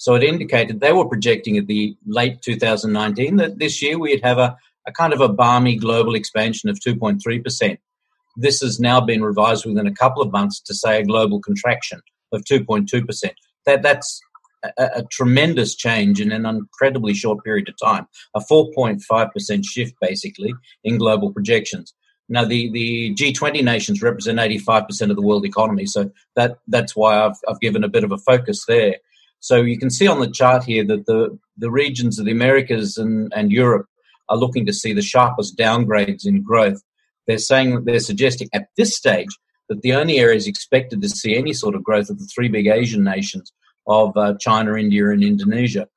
So 0.00 0.14
it 0.14 0.22
indicated 0.22 0.80
they 0.80 0.94
were 0.94 1.06
projecting 1.06 1.58
at 1.58 1.66
the 1.66 1.94
late 2.06 2.40
2019 2.40 3.36
that 3.36 3.58
this 3.58 3.82
year 3.82 3.98
we'd 3.98 4.24
have 4.24 4.38
a, 4.38 4.56
a 4.86 4.92
kind 4.92 5.12
of 5.12 5.20
a 5.20 5.28
balmy 5.28 5.76
global 5.76 6.14
expansion 6.14 6.70
of 6.70 6.80
2.3%. 6.80 7.76
This 8.34 8.62
has 8.62 8.80
now 8.80 9.02
been 9.02 9.22
revised 9.22 9.66
within 9.66 9.86
a 9.86 9.92
couple 9.92 10.22
of 10.22 10.32
months 10.32 10.58
to 10.62 10.74
say 10.74 10.98
a 10.98 11.04
global 11.04 11.38
contraction 11.38 12.00
of 12.32 12.44
2.2%. 12.44 13.30
That, 13.66 13.82
that's 13.82 14.18
a, 14.64 14.70
a 14.96 15.04
tremendous 15.12 15.74
change 15.74 16.18
in 16.18 16.32
an 16.32 16.46
incredibly 16.46 17.12
short 17.12 17.44
period 17.44 17.68
of 17.68 17.74
time, 17.78 18.06
a 18.34 18.40
4.5% 18.40 19.64
shift 19.66 19.94
basically 20.00 20.54
in 20.82 20.96
global 20.96 21.30
projections. 21.30 21.92
Now, 22.30 22.46
the, 22.46 22.70
the 22.72 23.14
G20 23.16 23.62
nations 23.62 24.00
represent 24.00 24.38
85% 24.38 25.10
of 25.10 25.16
the 25.16 25.22
world 25.22 25.44
economy, 25.44 25.84
so 25.84 26.10
that, 26.36 26.56
that's 26.68 26.96
why 26.96 27.22
I've, 27.22 27.36
I've 27.46 27.60
given 27.60 27.84
a 27.84 27.88
bit 27.88 28.04
of 28.04 28.12
a 28.12 28.18
focus 28.18 28.64
there. 28.66 28.96
So 29.40 29.56
you 29.56 29.78
can 29.78 29.90
see 29.90 30.06
on 30.06 30.20
the 30.20 30.30
chart 30.30 30.64
here 30.64 30.84
that 30.84 31.06
the, 31.06 31.38
the 31.56 31.70
regions 31.70 32.18
of 32.18 32.26
the 32.26 32.32
Americas 32.32 32.96
and, 32.96 33.32
and 33.34 33.50
Europe 33.50 33.86
are 34.28 34.36
looking 34.36 34.66
to 34.66 34.72
see 34.72 34.92
the 34.92 35.02
sharpest 35.02 35.58
downgrades 35.58 36.26
in 36.26 36.42
growth. 36.42 36.82
They're 37.26 37.38
saying 37.38 37.74
that 37.74 37.84
they're 37.84 38.00
suggesting 38.00 38.48
at 38.52 38.68
this 38.76 38.96
stage 38.96 39.30
that 39.68 39.82
the 39.82 39.94
only 39.94 40.18
areas 40.18 40.46
expected 40.46 41.00
to 41.00 41.08
see 41.08 41.36
any 41.36 41.52
sort 41.52 41.74
of 41.74 41.84
growth 41.84 42.10
are 42.10 42.14
the 42.14 42.28
three 42.34 42.48
big 42.48 42.66
Asian 42.66 43.02
nations 43.02 43.52
of 43.86 44.16
uh, 44.16 44.34
China, 44.40 44.76
India, 44.76 45.08
and 45.10 45.22
Indonesia. 45.22 45.88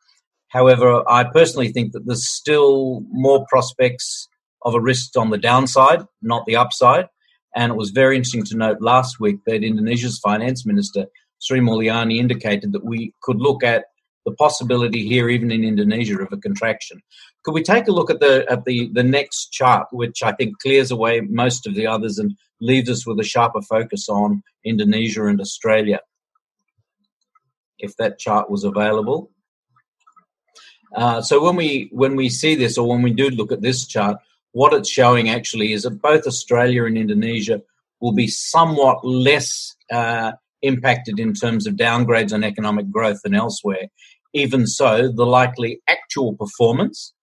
However, 0.48 1.04
I 1.10 1.24
personally 1.24 1.72
think 1.72 1.94
that 1.94 2.06
there's 2.06 2.28
still 2.28 3.04
more 3.10 3.46
prospects 3.50 4.28
of 4.62 4.76
a 4.76 4.80
risk 4.80 5.18
on 5.18 5.32
the 5.32 5.38
downside, 5.38 6.06
not 6.22 6.46
the 6.46 6.56
upside. 6.56 7.08
And 7.56 7.72
it 7.72 7.76
was 7.76 7.90
very 7.90 8.16
interesting 8.16 8.46
to 8.46 8.58
note 8.58 8.82
last 8.82 9.20
week 9.20 9.38
that 9.46 9.64
Indonesia's 9.64 10.20
finance 10.20 10.66
minister, 10.66 11.06
Sri 11.44 11.60
Mulyani, 11.60 12.18
indicated 12.18 12.72
that 12.72 12.86
we 12.86 13.14
could 13.22 13.40
look 13.40 13.64
at 13.64 13.86
the 14.26 14.32
possibility 14.32 15.06
here, 15.06 15.30
even 15.30 15.52
in 15.52 15.64
Indonesia, 15.64 16.18
of 16.22 16.32
a 16.32 16.38
contraction. 16.38 17.02
Could 17.44 17.54
we 17.54 17.64
take 17.64 17.88
a 17.88 17.92
look 17.92 18.10
at 18.10 18.22
the 18.22 18.46
at 18.50 18.64
the, 18.64 18.90
the 18.94 19.04
next 19.04 19.52
chart, 19.52 19.88
which 19.92 20.24
I 20.24 20.32
think 20.32 20.60
clears 20.60 20.92
away 20.92 21.22
most 21.22 21.68
of 21.68 21.76
the 21.76 21.88
others 21.88 22.18
and 22.20 22.32
leaves 22.62 22.90
us 22.90 23.06
with 23.06 23.20
a 23.20 23.24
sharper 23.24 23.62
focus 23.62 24.08
on 24.08 24.42
Indonesia 24.64 25.26
and 25.26 25.42
Australia? 25.42 26.00
If 27.78 27.98
that 27.98 28.18
chart 28.18 28.50
was 28.50 28.64
available. 28.64 29.30
Uh, 30.96 31.22
so 31.22 31.44
when 31.44 31.58
we 31.58 31.90
when 31.92 32.16
we 32.16 32.30
see 32.30 32.56
this, 32.56 32.78
or 32.78 32.88
when 32.88 33.02
we 33.02 33.12
do 33.12 33.30
look 33.30 33.52
at 33.52 33.62
this 33.62 33.86
chart, 33.86 34.18
what 34.54 34.74
it's 34.74 34.90
showing 34.90 35.30
actually 35.30 35.74
is 35.74 35.84
that 35.84 36.02
both 36.02 36.26
Australia 36.26 36.86
and 36.86 36.98
Indonesia 36.98 37.62
will 38.00 38.14
be 38.14 38.28
somewhat 38.28 39.04
less 39.04 39.76
uh, 39.92 40.32
impacted 40.64 41.20
in 41.20 41.34
terms 41.34 41.68
of 41.68 41.76
downgrades 41.76 42.34
on 42.34 42.44
economic 42.44 42.90
growth 42.90 43.20
than 43.24 43.36
elsewhere. 43.36 43.88
Even 44.34 44.66
so, 44.66 45.12
the 45.12 45.26
likely 45.26 45.82
actual 45.88 46.34
performance 46.34 47.14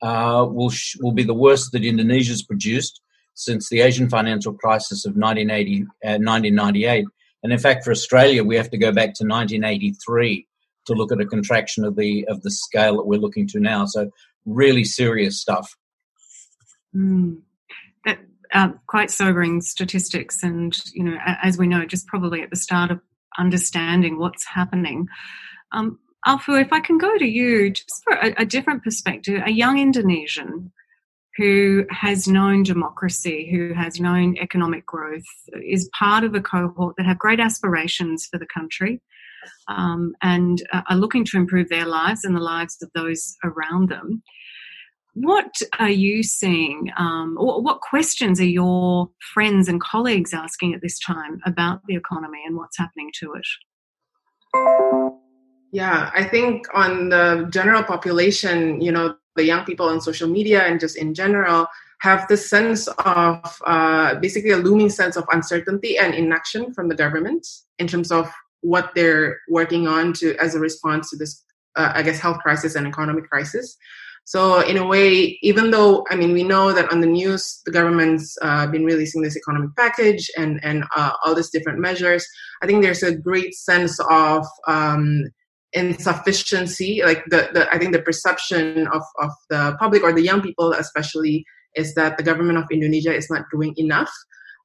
uh, 0.00 0.46
will 0.48 0.70
sh- 0.70 0.96
will 1.00 1.12
be 1.12 1.22
the 1.22 1.34
worst 1.34 1.72
that 1.72 1.84
Indonesia's 1.84 2.42
produced 2.42 3.00
since 3.34 3.68
the 3.68 3.80
Asian 3.80 4.08
financial 4.08 4.54
crisis 4.54 5.04
of 5.04 5.16
1980, 5.16 5.82
uh, 5.82 6.18
1998. 6.18 7.04
And 7.42 7.52
in 7.52 7.58
fact, 7.58 7.84
for 7.84 7.90
Australia, 7.90 8.42
we 8.42 8.56
have 8.56 8.70
to 8.70 8.78
go 8.78 8.92
back 8.92 9.14
to 9.16 9.26
1983 9.26 10.46
to 10.86 10.92
look 10.94 11.12
at 11.12 11.20
a 11.20 11.26
contraction 11.26 11.84
of 11.84 11.96
the 11.96 12.24
of 12.28 12.42
the 12.42 12.50
scale 12.50 12.96
that 12.96 13.06
we're 13.06 13.20
looking 13.20 13.46
to 13.48 13.60
now. 13.60 13.84
So, 13.84 14.10
really 14.46 14.84
serious 14.84 15.40
stuff. 15.40 15.76
Mm. 16.94 17.42
Uh, 18.54 18.68
quite 18.86 19.10
sobering 19.10 19.60
statistics, 19.60 20.42
and 20.42 20.78
you 20.92 21.02
know, 21.02 21.16
as 21.42 21.58
we 21.58 21.66
know, 21.66 21.84
just 21.84 22.06
probably 22.06 22.40
at 22.40 22.50
the 22.50 22.56
start 22.56 22.90
of 22.90 23.00
understanding 23.36 24.18
what's 24.18 24.46
happening. 24.46 25.08
Um, 25.72 25.98
Afu, 26.26 26.60
if 26.60 26.72
I 26.72 26.80
can 26.80 26.96
go 26.96 27.18
to 27.18 27.26
you 27.26 27.70
just 27.70 28.02
for 28.04 28.14
a, 28.14 28.32
a 28.38 28.46
different 28.46 28.82
perspective, 28.82 29.42
a 29.44 29.50
young 29.50 29.78
Indonesian 29.78 30.72
who 31.36 31.84
has 31.90 32.28
known 32.28 32.62
democracy, 32.62 33.50
who 33.50 33.74
has 33.74 34.00
known 34.00 34.36
economic 34.38 34.86
growth, 34.86 35.24
is 35.66 35.90
part 35.98 36.22
of 36.22 36.34
a 36.34 36.40
cohort 36.40 36.94
that 36.96 37.06
have 37.06 37.18
great 37.18 37.40
aspirations 37.40 38.26
for 38.30 38.38
the 38.38 38.46
country 38.54 39.02
um, 39.68 40.12
and 40.22 40.62
uh, 40.72 40.82
are 40.88 40.96
looking 40.96 41.24
to 41.24 41.36
improve 41.36 41.68
their 41.68 41.86
lives 41.86 42.24
and 42.24 42.36
the 42.36 42.40
lives 42.40 42.78
of 42.82 42.90
those 42.94 43.36
around 43.44 43.88
them. 43.88 44.22
What 45.14 45.62
are 45.78 45.90
you 45.90 46.22
seeing? 46.22 46.90
Um, 46.98 47.36
or 47.38 47.62
what 47.62 47.80
questions 47.80 48.40
are 48.40 48.44
your 48.44 49.08
friends 49.32 49.68
and 49.68 49.80
colleagues 49.80 50.34
asking 50.34 50.74
at 50.74 50.82
this 50.82 50.98
time 50.98 51.40
about 51.46 51.80
the 51.86 51.94
economy 51.94 52.42
and 52.44 52.56
what's 52.56 52.76
happening 52.76 53.10
to 53.20 53.34
it? 53.34 53.46
Yeah, 55.72 56.10
I 56.14 56.24
think 56.24 56.66
on 56.74 57.08
the 57.08 57.48
general 57.50 57.82
population, 57.82 58.80
you 58.80 58.92
know, 58.92 59.16
the 59.36 59.44
young 59.44 59.64
people 59.64 59.86
on 59.86 60.00
social 60.00 60.28
media 60.28 60.62
and 60.62 60.78
just 60.78 60.96
in 60.96 61.14
general 61.14 61.66
have 62.00 62.26
this 62.28 62.48
sense 62.48 62.86
of 62.88 63.62
uh, 63.66 64.14
basically 64.16 64.50
a 64.50 64.56
looming 64.56 64.90
sense 64.90 65.16
of 65.16 65.24
uncertainty 65.32 65.96
and 65.96 66.14
inaction 66.14 66.72
from 66.72 66.88
the 66.88 66.94
government 66.94 67.46
in 67.78 67.86
terms 67.86 68.12
of 68.12 68.30
what 68.60 68.92
they're 68.94 69.40
working 69.48 69.86
on 69.86 70.12
to 70.14 70.36
as 70.36 70.54
a 70.54 70.60
response 70.60 71.10
to 71.10 71.16
this, 71.16 71.42
uh, 71.76 71.92
I 71.94 72.02
guess, 72.02 72.18
health 72.18 72.38
crisis 72.38 72.74
and 72.74 72.86
economic 72.86 73.28
crisis. 73.28 73.76
So 74.24 74.60
in 74.60 74.78
a 74.78 74.86
way, 74.86 75.38
even 75.42 75.70
though 75.70 76.06
I 76.10 76.16
mean 76.16 76.32
we 76.32 76.42
know 76.42 76.72
that 76.72 76.90
on 76.90 77.00
the 77.00 77.06
news 77.06 77.60
the 77.66 77.72
government's 77.72 78.36
uh, 78.40 78.66
been 78.66 78.84
releasing 78.84 79.22
this 79.22 79.36
economic 79.36 79.76
package 79.76 80.30
and 80.36 80.60
and 80.62 80.84
uh, 80.96 81.12
all 81.24 81.34
these 81.34 81.50
different 81.50 81.78
measures, 81.78 82.26
I 82.62 82.66
think 82.66 82.82
there's 82.82 83.02
a 83.02 83.14
great 83.14 83.54
sense 83.54 84.00
of 84.10 84.46
um, 84.66 85.24
insufficiency. 85.72 87.02
Like 87.04 87.24
the, 87.26 87.50
the 87.52 87.68
I 87.72 87.78
think 87.78 87.92
the 87.92 88.02
perception 88.02 88.86
of 88.88 89.02
of 89.20 89.30
the 89.50 89.76
public 89.78 90.02
or 90.02 90.12
the 90.12 90.22
young 90.22 90.40
people 90.40 90.72
especially 90.72 91.44
is 91.76 91.94
that 91.94 92.16
the 92.16 92.22
government 92.22 92.58
of 92.58 92.64
Indonesia 92.70 93.14
is 93.14 93.28
not 93.28 93.44
doing 93.52 93.74
enough. 93.76 94.10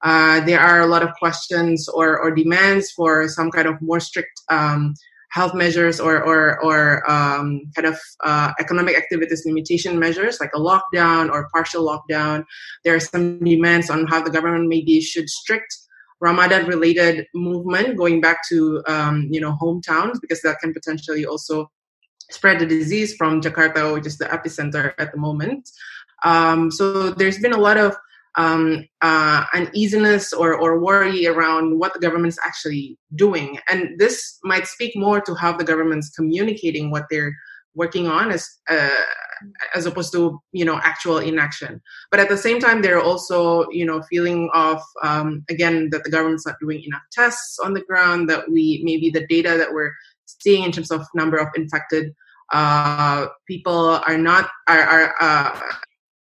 Uh, 0.01 0.39
there 0.45 0.59
are 0.59 0.79
a 0.79 0.87
lot 0.87 1.03
of 1.03 1.13
questions 1.19 1.89
or, 1.89 2.17
or 2.17 2.31
demands 2.31 2.89
for 2.91 3.27
some 3.27 3.51
kind 3.51 3.67
of 3.67 3.81
more 3.81 3.99
strict 3.99 4.31
um, 4.49 4.93
health 5.29 5.53
measures 5.53 5.99
or 5.99 6.21
or, 6.23 6.63
or 6.63 7.09
um, 7.09 7.61
kind 7.75 7.87
of 7.87 7.99
uh, 8.23 8.51
economic 8.59 8.97
activities 8.97 9.43
limitation 9.45 9.99
measures 9.99 10.39
like 10.39 10.51
a 10.55 10.59
lockdown 10.59 11.31
or 11.31 11.49
partial 11.53 11.85
lockdown. 11.85 12.45
There 12.83 12.95
are 12.95 12.99
some 12.99 13.39
demands 13.39 13.89
on 13.89 14.07
how 14.07 14.21
the 14.21 14.31
government 14.31 14.67
maybe 14.67 15.01
should 15.01 15.29
strict 15.29 15.75
Ramadan 16.21 16.65
related 16.65 17.27
movement 17.33 17.97
going 17.97 18.21
back 18.21 18.39
to 18.49 18.83
um, 18.87 19.27
you 19.31 19.39
know 19.39 19.57
hometowns 19.61 20.19
because 20.21 20.41
that 20.41 20.59
can 20.59 20.73
potentially 20.73 21.25
also 21.25 21.71
spread 22.31 22.59
the 22.59 22.65
disease 22.65 23.15
from 23.15 23.41
Jakarta, 23.41 23.93
which 23.93 24.05
is 24.05 24.17
the 24.17 24.25
epicenter 24.25 24.93
at 24.99 25.11
the 25.11 25.17
moment. 25.17 25.69
Um, 26.23 26.69
so 26.69 27.11
there's 27.11 27.39
been 27.39 27.53
a 27.53 27.57
lot 27.57 27.77
of 27.77 27.95
um, 28.35 28.85
uh, 29.01 29.43
uneasiness 29.53 30.33
or, 30.33 30.53
or 30.53 30.79
worry 30.79 31.27
around 31.27 31.79
what 31.79 31.93
the 31.93 31.99
government's 31.99 32.39
actually 32.45 32.97
doing. 33.15 33.59
And 33.69 33.97
this 33.99 34.37
might 34.43 34.67
speak 34.67 34.95
more 34.95 35.21
to 35.21 35.35
how 35.35 35.53
the 35.53 35.63
government's 35.63 36.09
communicating 36.09 36.91
what 36.91 37.05
they're 37.09 37.33
working 37.75 38.07
on 38.07 38.31
as, 38.31 38.47
uh, 38.69 38.89
as 39.73 39.85
opposed 39.85 40.11
to, 40.13 40.39
you 40.51 40.65
know, 40.65 40.79
actual 40.83 41.17
inaction. 41.17 41.81
But 42.11 42.19
at 42.19 42.29
the 42.29 42.37
same 42.37 42.59
time, 42.59 42.81
they're 42.81 43.01
also, 43.01 43.69
you 43.69 43.85
know, 43.85 44.01
feeling 44.03 44.49
of, 44.53 44.81
um, 45.03 45.43
again, 45.49 45.89
that 45.91 46.03
the 46.03 46.11
government's 46.11 46.45
not 46.45 46.59
doing 46.59 46.83
enough 46.83 47.03
tests 47.11 47.57
on 47.59 47.73
the 47.73 47.81
ground, 47.81 48.29
that 48.29 48.49
we, 48.49 48.81
maybe 48.83 49.09
the 49.09 49.25
data 49.27 49.57
that 49.57 49.73
we're 49.73 49.93
seeing 50.25 50.63
in 50.63 50.71
terms 50.71 50.91
of 50.91 51.05
number 51.13 51.37
of 51.37 51.47
infected 51.55 52.13
uh, 52.51 53.27
people 53.47 54.01
are 54.07 54.17
not, 54.17 54.49
are, 54.67 54.81
are 54.81 55.15
uh, 55.19 55.59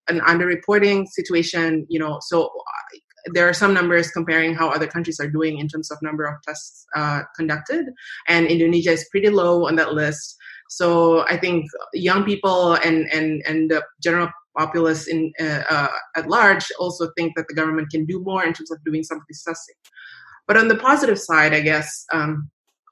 an 0.10 0.20
underreporting 0.22 1.08
situation, 1.08 1.86
you 1.90 2.00
know, 2.00 2.20
so 2.22 2.46
uh, 2.46 2.98
there 3.34 3.48
are 3.48 3.54
some 3.54 3.74
numbers 3.74 4.12
comparing 4.12 4.54
how 4.54 4.70
other 4.70 4.88
countries 4.88 5.20
are 5.20 5.30
doing 5.30 5.60
in 5.60 5.68
terms 5.68 5.92
of 5.92 5.98
number 6.02 6.26
of 6.26 6.36
tests 6.48 6.86
uh, 6.96 7.22
conducted, 7.36 7.86
and 8.28 8.48
Indonesia 8.48 8.92
is 8.92 9.08
pretty 9.12 9.30
low 9.30 9.68
on 9.68 9.76
that 9.76 9.94
list. 9.94 10.36
So 10.70 11.26
I 11.28 11.38
think 11.38 11.66
young 11.94 12.24
people 12.24 12.74
and 12.74 13.08
and 13.12 13.42
and 13.46 13.72
the 13.72 13.84
general 14.02 14.30
populace 14.58 15.08
in 15.08 15.32
uh, 15.40 15.64
uh, 15.70 15.90
at 16.16 16.30
large 16.30 16.66
also 16.80 17.10
think 17.18 17.36
that 17.36 17.48
the 17.48 17.56
government 17.56 17.90
can 17.90 18.06
do 18.06 18.22
more 18.24 18.44
in 18.44 18.54
terms 18.54 18.72
of 18.72 18.84
doing 18.84 19.04
some 19.04 19.18
of 19.18 19.24
this 19.28 19.44
testing. 19.44 19.76
But 20.48 20.58
on 20.58 20.68
the 20.68 20.76
positive 20.76 21.20
side, 21.20 21.54
I 21.54 21.62
guess 21.62 22.06
um, 22.14 22.50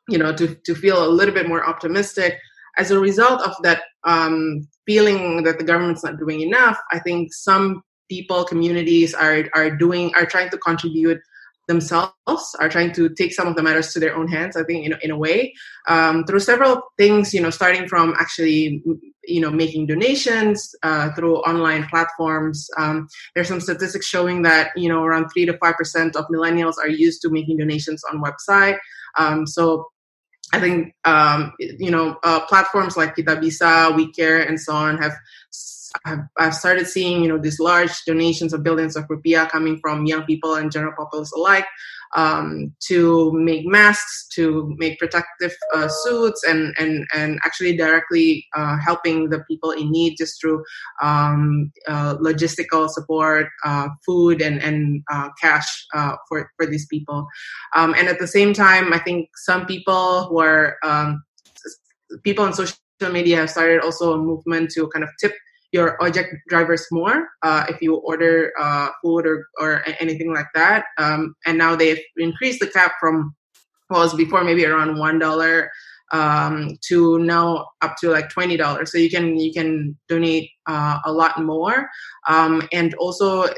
you 0.10 0.18
know 0.18 0.34
to 0.34 0.56
to 0.56 0.76
feel 0.76 1.06
a 1.06 1.10
little 1.10 1.34
bit 1.34 1.48
more 1.48 1.66
optimistic. 1.66 2.38
As 2.78 2.92
a 2.92 3.00
result 3.00 3.42
of 3.42 3.56
that 3.64 3.84
um, 4.04 4.68
feeling 4.86 5.44
that 5.44 5.58
the 5.58 5.64
government's 5.64 6.04
not 6.04 6.18
doing 6.18 6.42
enough, 6.42 6.80
I 6.92 7.00
think 7.00 7.34
some 7.34 7.82
people, 8.10 8.46
communities 8.46 9.14
are 9.14 9.46
are 9.54 9.76
doing 9.76 10.14
are 10.16 10.26
trying 10.26 10.50
to 10.52 10.58
contribute 10.58 11.20
themselves 11.68 12.56
are 12.60 12.70
trying 12.70 12.94
to 12.94 13.10
take 13.10 13.34
some 13.34 13.46
of 13.46 13.56
the 13.56 13.62
matters 13.62 13.92
to 13.92 14.00
their 14.00 14.16
own 14.16 14.28
hands 14.30 14.56
i 14.56 14.64
think 14.64 14.86
in, 14.86 14.96
in 15.02 15.12
a 15.12 15.18
way. 15.18 15.54
Um, 15.88 16.24
through 16.24 16.40
several 16.40 16.82
things 16.98 17.34
you 17.34 17.42
know 17.42 17.50
starting 17.50 17.88
from 17.88 18.14
actually 18.18 18.82
you 19.28 19.42
know 19.42 19.52
making 19.52 19.88
donations 19.88 20.74
uh, 20.84 21.12
through 21.12 21.38
online 21.40 21.86
platforms. 21.88 22.68
Um, 22.78 23.08
there's 23.36 23.50
some 23.50 23.60
statistics 23.60 24.08
showing 24.08 24.42
that 24.44 24.72
you 24.76 24.90
know 24.90 25.04
around 25.04 25.30
3 25.30 25.46
to 25.46 25.58
5 25.58 25.76
percent 25.76 26.16
of 26.16 26.26
millennials 26.28 26.76
are 26.78 26.90
used 26.90 27.22
to 27.22 27.30
making 27.30 27.58
donations 27.58 28.02
on 28.12 28.24
website. 28.24 28.78
Um, 29.18 29.46
so 29.46 29.88
I 30.54 30.60
think 30.60 30.96
um, 31.04 31.54
you 31.60 31.92
know 31.92 32.18
uh, 32.24 32.46
platforms 32.46 32.96
like 32.96 33.16
Kitabisa, 33.16 33.96
We 33.96 34.12
Care, 34.12 34.40
and 34.40 34.60
so 34.60 34.74
on 34.74 34.98
have 34.98 35.14
I've 36.38 36.54
started 36.54 36.88
seeing, 36.88 37.24
you 37.24 37.30
know, 37.30 37.38
these 37.38 37.60
large 37.60 38.04
donations 38.06 38.54
of 38.54 38.64
billions 38.64 38.96
of 38.96 39.08
rupiah 39.08 39.50
coming 39.50 39.80
from 39.80 40.06
young 40.06 40.24
people 40.24 40.56
and 40.56 40.72
general 40.72 40.94
populace 40.96 41.32
alike 41.32 41.66
um, 42.16 42.74
to 42.88 43.32
make 43.34 43.66
masks, 43.66 44.28
to 44.36 44.74
make 44.78 45.00
protective 45.00 45.56
uh, 45.74 45.88
suits, 45.88 46.44
and 46.44 46.74
and 46.78 47.06
and 47.14 47.40
actually 47.44 47.76
directly 47.76 48.46
uh, 48.56 48.78
helping 48.78 49.30
the 49.30 49.44
people 49.50 49.72
in 49.72 49.92
need 49.92 50.16
just 50.18 50.40
through 50.40 50.64
um, 51.02 51.72
uh, 51.88 52.16
logistical 52.18 52.90
support, 52.90 53.48
uh, 53.66 53.88
food, 54.06 54.42
and 54.42 54.62
and 54.62 55.04
uh, 55.12 55.30
cash 55.42 55.86
uh, 55.94 56.16
for 56.28 56.50
for 56.58 56.66
these 56.66 56.88
people. 56.88 57.28
Um, 57.76 57.94
and 57.98 58.08
at 58.08 58.20
the 58.20 58.28
same 58.28 58.54
time, 58.54 58.94
I 58.94 59.00
think 59.00 59.30
some 59.36 59.66
people 59.66 60.26
who 60.26 60.40
are 60.40 60.78
um, 60.84 61.24
people 62.24 62.46
on 62.46 62.54
social 62.54 62.78
media 63.12 63.38
have 63.38 63.50
started 63.50 63.82
also 63.82 64.14
a 64.14 64.18
movement 64.18 64.72
to 64.72 64.88
kind 64.90 65.04
of 65.04 65.10
tip 65.20 65.34
your 65.72 65.98
ojek 66.00 66.30
drivers 66.48 66.86
more 66.92 67.28
uh, 67.44 67.66
if 67.70 67.82
you 67.82 67.96
order 67.96 68.54
uh, 68.60 68.90
food 69.04 69.26
or, 69.26 69.48
or 69.60 69.84
anything 70.00 70.34
like 70.34 70.48
that. 70.56 70.86
Um, 70.98 71.36
and 71.46 71.58
now 71.58 71.76
they've 71.76 72.00
increased 72.18 72.60
the 72.60 72.68
cap 72.68 72.94
from 73.00 73.36
was 73.90 74.14
before 74.14 74.44
maybe 74.44 74.66
around 74.66 74.98
one 74.98 75.20
dollar 75.20 75.70
um, 76.12 76.78
to 76.88 77.20
now 77.20 77.68
up 77.82 77.96
to 77.98 78.10
like 78.10 78.30
twenty 78.30 78.58
dollars. 78.58 78.92
So 78.92 78.98
you 78.98 79.10
can 79.10 79.38
you 79.38 79.54
can 79.54 79.98
donate 80.08 80.50
uh, 80.66 81.00
a 81.06 81.12
lot 81.12 81.44
more. 81.44 81.90
Um, 82.28 82.68
and 82.72 82.94
also 82.96 83.44
uh, 83.44 83.54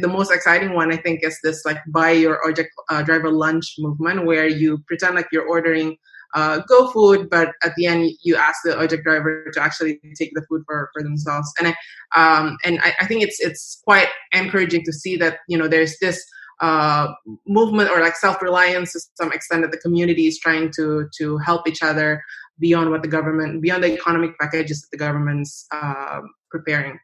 the 0.00 0.08
most 0.08 0.30
exciting 0.30 0.74
one 0.74 0.92
I 0.92 0.96
think 0.96 1.20
is 1.22 1.38
this 1.42 1.64
like 1.64 1.78
buy 1.88 2.12
your 2.12 2.40
ojek 2.46 2.66
uh, 2.88 3.02
driver 3.02 3.30
lunch 3.30 3.74
movement 3.78 4.26
where 4.26 4.46
you 4.46 4.78
pretend 4.86 5.14
like 5.14 5.28
you're 5.32 5.48
ordering 5.48 5.96
uh, 6.34 6.60
GoFood, 6.70 7.30
but 7.30 7.52
at 7.62 7.72
the 7.76 7.86
end 7.86 8.10
you 8.22 8.36
ask 8.36 8.60
the 8.64 8.72
ojek 8.72 9.02
driver 9.02 9.50
to 9.52 9.62
actually 9.62 10.00
take 10.16 10.32
the 10.34 10.44
food 10.48 10.62
for, 10.66 10.90
for 10.92 11.02
themselves. 11.02 11.52
And 11.58 11.68
I, 11.68 12.38
um, 12.38 12.56
and 12.64 12.80
I, 12.82 12.94
I, 13.00 13.06
think 13.06 13.22
it's 13.22 13.40
it's 13.40 13.80
quite 13.84 14.08
encouraging 14.32 14.84
to 14.84 14.92
see 14.92 15.16
that 15.16 15.38
you 15.48 15.56
know 15.56 15.68
there's 15.68 15.98
this 16.00 16.22
uh, 16.60 17.08
movement 17.46 17.90
or 17.90 18.00
like 18.00 18.16
self 18.16 18.42
reliance 18.42 18.92
to 18.92 19.00
some 19.14 19.32
extent 19.32 19.62
that 19.62 19.70
the 19.70 19.78
community 19.78 20.26
is 20.26 20.38
trying 20.38 20.70
to 20.76 21.08
to 21.18 21.38
help 21.38 21.68
each 21.68 21.82
other 21.82 22.22
beyond 22.58 22.90
what 22.90 23.02
the 23.02 23.08
government 23.08 23.62
beyond 23.62 23.84
the 23.84 23.94
economic 23.94 24.38
packages 24.38 24.82
that 24.82 24.88
the 24.90 24.98
government's 24.98 25.66
uh, 25.70 26.20
preparing. 26.50 26.98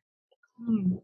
Mm. 0.68 1.00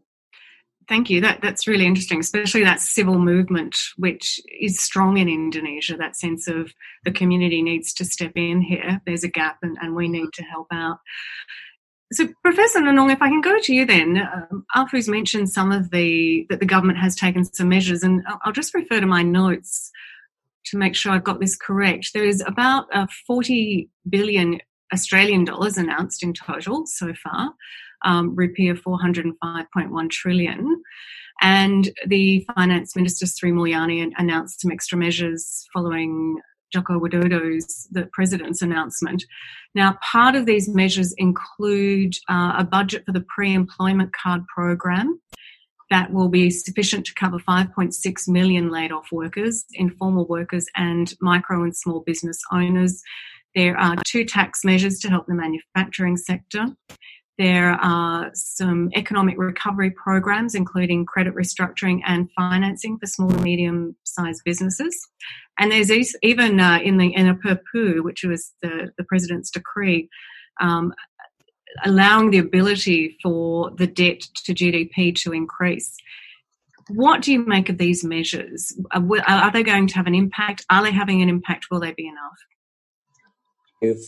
Thank 0.91 1.09
you. 1.09 1.21
That 1.21 1.39
that's 1.41 1.67
really 1.67 1.85
interesting, 1.85 2.19
especially 2.19 2.65
that 2.65 2.81
civil 2.81 3.17
movement, 3.17 3.77
which 3.95 4.41
is 4.59 4.77
strong 4.77 5.15
in 5.15 5.29
Indonesia. 5.29 5.95
That 5.95 6.17
sense 6.17 6.49
of 6.49 6.73
the 7.05 7.13
community 7.13 7.61
needs 7.61 7.93
to 7.93 8.03
step 8.03 8.33
in 8.35 8.61
here. 8.61 8.99
There's 9.05 9.23
a 9.23 9.29
gap, 9.29 9.59
and, 9.61 9.77
and 9.81 9.95
we 9.95 10.09
need 10.09 10.33
to 10.33 10.43
help 10.43 10.67
out. 10.69 10.97
So, 12.11 12.27
Professor 12.43 12.81
Nunung, 12.81 13.09
if 13.09 13.21
I 13.21 13.29
can 13.29 13.39
go 13.39 13.57
to 13.57 13.73
you 13.73 13.85
then, 13.85 14.17
um, 14.17 14.65
Alfred's 14.75 15.07
mentioned 15.07 15.49
some 15.49 15.71
of 15.71 15.91
the 15.91 16.45
that 16.49 16.59
the 16.59 16.65
government 16.65 16.99
has 16.99 17.15
taken 17.15 17.45
some 17.45 17.69
measures, 17.69 18.03
and 18.03 18.21
I'll 18.43 18.51
just 18.51 18.73
refer 18.73 18.99
to 18.99 19.07
my 19.07 19.23
notes 19.23 19.91
to 20.65 20.77
make 20.77 20.93
sure 20.93 21.13
I've 21.13 21.23
got 21.23 21.39
this 21.39 21.55
correct. 21.55 22.09
There 22.13 22.25
is 22.25 22.43
about 22.45 22.93
uh, 22.93 23.07
40 23.25 23.87
billion 24.09 24.59
Australian 24.93 25.45
dollars 25.45 25.77
announced 25.77 26.21
in 26.21 26.33
total 26.33 26.85
so 26.85 27.13
far 27.13 27.53
um, 28.03 28.35
rupee 28.35 28.69
of 28.69 28.81
405.1 28.81 30.09
trillion. 30.09 30.81
And 31.41 31.89
the 32.05 32.45
finance 32.55 32.95
minister 32.95 33.25
Sri 33.25 33.51
Mulyani 33.51 34.11
announced 34.17 34.61
some 34.61 34.71
extra 34.71 34.97
measures 34.97 35.65
following 35.73 36.39
Joko 36.71 36.97
Widodo's, 36.99 37.87
the 37.91 38.07
president's 38.13 38.61
announcement. 38.61 39.25
Now, 39.75 39.97
part 40.03 40.35
of 40.35 40.45
these 40.45 40.69
measures 40.69 41.13
include 41.17 42.15
uh, 42.29 42.53
a 42.57 42.63
budget 42.63 43.05
for 43.05 43.11
the 43.11 43.25
pre-employment 43.27 44.13
card 44.13 44.43
program 44.53 45.19
that 45.89 46.13
will 46.13 46.29
be 46.29 46.49
sufficient 46.49 47.05
to 47.05 47.13
cover 47.15 47.37
5.6 47.37 48.27
million 48.27 48.69
laid 48.69 48.93
off 48.93 49.07
workers, 49.11 49.65
informal 49.73 50.25
workers, 50.25 50.65
and 50.75 51.13
micro 51.19 51.63
and 51.63 51.75
small 51.75 51.99
business 51.99 52.39
owners. 52.51 53.01
There 53.55 53.77
are 53.77 53.97
two 54.07 54.23
tax 54.23 54.63
measures 54.63 54.99
to 54.99 55.09
help 55.09 55.27
the 55.27 55.35
manufacturing 55.35 56.15
sector. 56.15 56.67
There 57.41 57.71
are 57.71 58.29
some 58.35 58.91
economic 58.93 59.35
recovery 59.35 59.89
programs, 59.89 60.53
including 60.53 61.07
credit 61.07 61.33
restructuring 61.33 62.01
and 62.05 62.29
financing 62.35 62.99
for 62.99 63.07
small 63.07 63.31
and 63.31 63.41
medium 63.41 63.95
sized 64.03 64.43
businesses. 64.45 65.07
And 65.57 65.71
there's 65.71 65.89
even 66.21 66.59
uh, 66.59 66.77
in 66.83 66.97
the 66.97 67.07
in 67.07 67.27
a 67.27 67.33
Perpu, 67.33 68.03
which 68.03 68.23
was 68.23 68.53
the, 68.61 68.91
the 68.95 69.03
president's 69.05 69.49
decree, 69.49 70.07
um, 70.59 70.93
allowing 71.83 72.29
the 72.29 72.37
ability 72.37 73.17
for 73.23 73.71
the 73.71 73.87
debt 73.87 74.21
to 74.45 74.53
GDP 74.53 75.15
to 75.23 75.33
increase. 75.33 75.97
What 76.89 77.23
do 77.23 77.31
you 77.31 77.43
make 77.43 77.69
of 77.69 77.79
these 77.79 78.03
measures? 78.03 78.79
Are 78.91 79.51
they 79.51 79.63
going 79.63 79.87
to 79.87 79.95
have 79.95 80.05
an 80.05 80.13
impact? 80.13 80.63
Are 80.69 80.83
they 80.83 80.91
having 80.91 81.23
an 81.23 81.29
impact? 81.29 81.71
Will 81.71 81.79
they 81.79 81.93
be 81.93 82.07
enough? 82.07 82.37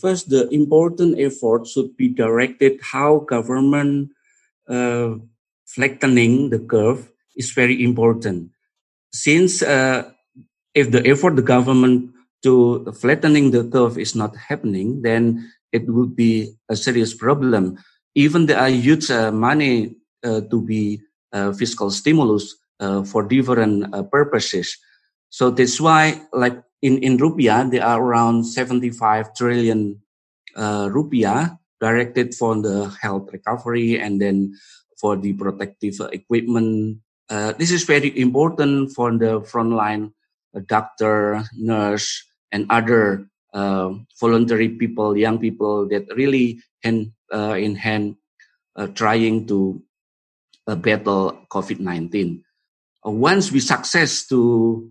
First, 0.00 0.30
the 0.30 0.48
important 0.54 1.18
effort 1.18 1.66
should 1.66 1.96
be 1.96 2.08
directed 2.08 2.78
how 2.80 3.26
government 3.26 4.14
uh, 4.68 5.18
flattening 5.66 6.50
the 6.50 6.60
curve 6.60 7.10
is 7.34 7.50
very 7.50 7.82
important. 7.82 8.50
Since 9.12 9.62
uh, 9.62 10.10
if 10.74 10.90
the 10.90 11.04
effort 11.06 11.34
the 11.34 11.42
government 11.42 12.14
to 12.42 12.86
flattening 12.94 13.50
the 13.50 13.64
curve 13.64 13.98
is 13.98 14.14
not 14.14 14.36
happening, 14.36 15.02
then 15.02 15.50
it 15.72 15.88
would 15.88 16.14
be 16.14 16.54
a 16.68 16.76
serious 16.76 17.12
problem. 17.14 17.76
Even 18.14 18.46
there 18.46 18.58
are 18.58 18.68
huge 18.70 19.10
uh, 19.10 19.32
money 19.32 19.96
uh, 20.22 20.40
to 20.50 20.62
be 20.62 21.02
uh, 21.32 21.52
fiscal 21.52 21.90
stimulus 21.90 22.54
uh, 22.78 23.02
for 23.02 23.26
different 23.26 23.90
purposes. 24.12 24.78
So 25.30 25.50
that's 25.50 25.80
why, 25.80 26.22
like 26.32 26.62
in, 26.84 26.98
in 27.00 27.16
rupiah, 27.16 27.64
there 27.64 27.82
are 27.82 27.96
around 27.96 28.44
75 28.44 29.34
trillion 29.34 30.02
uh, 30.54 30.92
rupiah 30.92 31.58
directed 31.80 32.34
for 32.34 32.60
the 32.60 32.94
health 33.00 33.32
recovery 33.32 33.98
and 33.98 34.20
then 34.20 34.52
for 35.00 35.16
the 35.16 35.32
protective 35.32 35.96
equipment. 36.12 37.00
Uh, 37.30 37.52
this 37.56 37.72
is 37.72 37.84
very 37.84 38.12
important 38.20 38.92
for 38.92 39.16
the 39.16 39.40
frontline 39.48 40.12
uh, 40.54 40.60
doctor, 40.68 41.42
nurse, 41.56 42.22
and 42.52 42.66
other 42.68 43.28
uh, 43.54 43.94
voluntary 44.20 44.68
people, 44.68 45.16
young 45.16 45.38
people 45.38 45.88
that 45.88 46.04
really 46.14 46.60
hand 46.82 47.12
uh, 47.32 47.56
in 47.56 47.76
hand 47.76 48.16
uh, 48.76 48.88
trying 48.88 49.46
to 49.46 49.80
battle 50.66 51.46
COVID-19. 51.48 52.44
once 53.04 53.52
we 53.52 53.60
success 53.60 54.26
to 54.26 54.88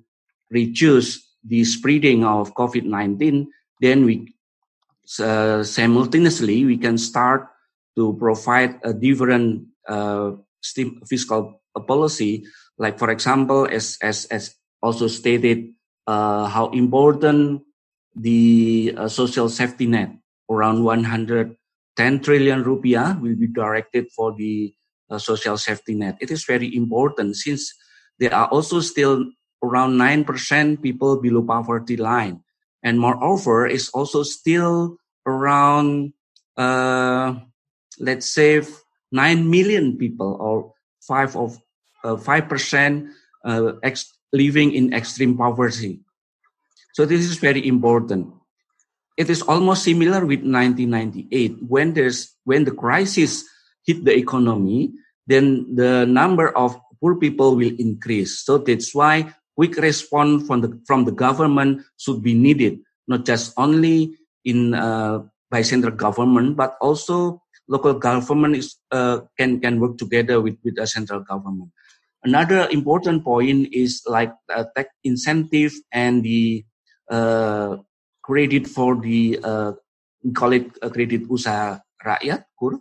reduce 0.50 1.33
the 1.44 1.64
spreading 1.64 2.24
of 2.24 2.54
COVID-19, 2.56 3.48
then 3.82 4.06
we 4.06 4.34
uh, 5.20 5.64
simultaneously 5.64 6.64
we 6.66 6.78
can 6.78 6.98
start 6.98 7.48
to 7.96 8.16
provide 8.20 8.80
a 8.84 8.94
different 8.94 9.68
uh, 9.88 10.32
fiscal 11.06 11.62
policy. 11.88 12.46
Like 12.78 12.98
for 12.98 13.12
example, 13.12 13.68
as 13.70 13.98
as 14.02 14.26
as 14.32 14.56
also 14.82 15.08
stated, 15.08 15.74
uh, 16.08 16.48
how 16.48 16.70
important 16.72 17.62
the 18.16 18.94
uh, 18.98 19.08
social 19.08 19.50
safety 19.50 19.88
net 19.88 20.12
around 20.50 20.84
110 20.84 21.56
trillion 22.22 22.64
rupiah 22.64 23.20
will 23.20 23.36
be 23.36 23.48
directed 23.48 24.06
for 24.16 24.34
the 24.36 24.74
uh, 25.10 25.18
social 25.18 25.58
safety 25.58 25.96
net. 25.96 26.18
It 26.22 26.32
is 26.32 26.46
very 26.46 26.76
important 26.76 27.36
since 27.36 27.74
there 28.20 28.34
are 28.34 28.48
also 28.48 28.80
still 28.80 29.26
around 29.64 29.98
9% 29.98 30.82
people 30.82 31.22
below 31.22 31.42
poverty 31.42 31.98
line. 31.98 32.44
And 32.84 33.00
moreover, 33.00 33.66
it's 33.66 33.90
also 33.90 34.24
still 34.24 34.98
around, 35.26 36.14
uh, 36.58 37.40
let's 38.00 38.28
say, 38.28 38.62
9 39.12 39.50
million 39.50 39.98
people 39.98 40.36
or 40.40 40.74
5 41.08 41.36
of 41.38 41.58
uh, 42.04 42.16
5% 42.16 43.08
uh, 43.46 43.74
ex- 43.84 44.12
living 44.34 44.74
in 44.74 44.94
extreme 44.94 45.38
poverty. 45.38 46.02
So 46.94 47.06
this 47.06 47.22
is 47.22 47.38
very 47.38 47.66
important. 47.66 48.28
it 49.18 49.30
is 49.30 49.42
almost 49.44 49.84
similar 49.84 50.26
with 50.26 50.42
1998 50.42 51.58
when 51.68 51.94
there's 51.94 52.34
when 52.46 52.66
the 52.66 52.74
crisis 52.74 53.46
hit 53.86 54.06
the 54.06 54.16
economy 54.16 54.92
then 55.28 55.68
the 55.76 56.06
number 56.06 56.50
of 56.58 56.76
poor 57.00 57.16
people 57.16 57.56
will 57.56 57.74
increase 57.78 58.42
so 58.42 58.58
that's 58.58 58.94
why 58.96 59.30
quick 59.56 59.78
response 59.78 60.46
from 60.48 60.62
the 60.62 60.70
from 60.88 61.06
the 61.06 61.12
government 61.12 61.82
should 61.98 62.22
be 62.22 62.34
needed 62.34 62.80
not 63.08 63.26
just 63.26 63.54
only 63.58 64.16
in 64.46 64.74
uh, 64.74 65.20
by 65.50 65.62
central 65.62 65.94
government 65.94 66.56
but 66.56 66.76
also 66.82 67.42
local 67.68 67.94
government 67.94 68.56
is 68.56 68.78
uh, 68.92 69.22
can 69.38 69.60
can 69.60 69.80
work 69.80 69.98
together 69.98 70.42
with 70.42 70.58
with 70.64 70.76
the 70.76 70.88
central 70.88 71.22
government 71.22 71.72
another 72.24 72.68
important 72.72 73.24
point 73.24 73.68
is 73.72 74.02
like 74.08 74.34
uh, 74.54 74.66
incentive 75.04 75.74
and 75.92 76.24
the 76.24 76.66
uh, 77.12 77.78
credit 78.24 78.68
for 78.68 78.96
the 79.00 79.40
uh, 79.44 79.72
call 80.32 80.54
it 80.56 80.72
uh, 80.82 80.90
credit 80.90 81.28
usaha 81.28 81.84
rakyat 82.00 82.48
kur. 82.56 82.80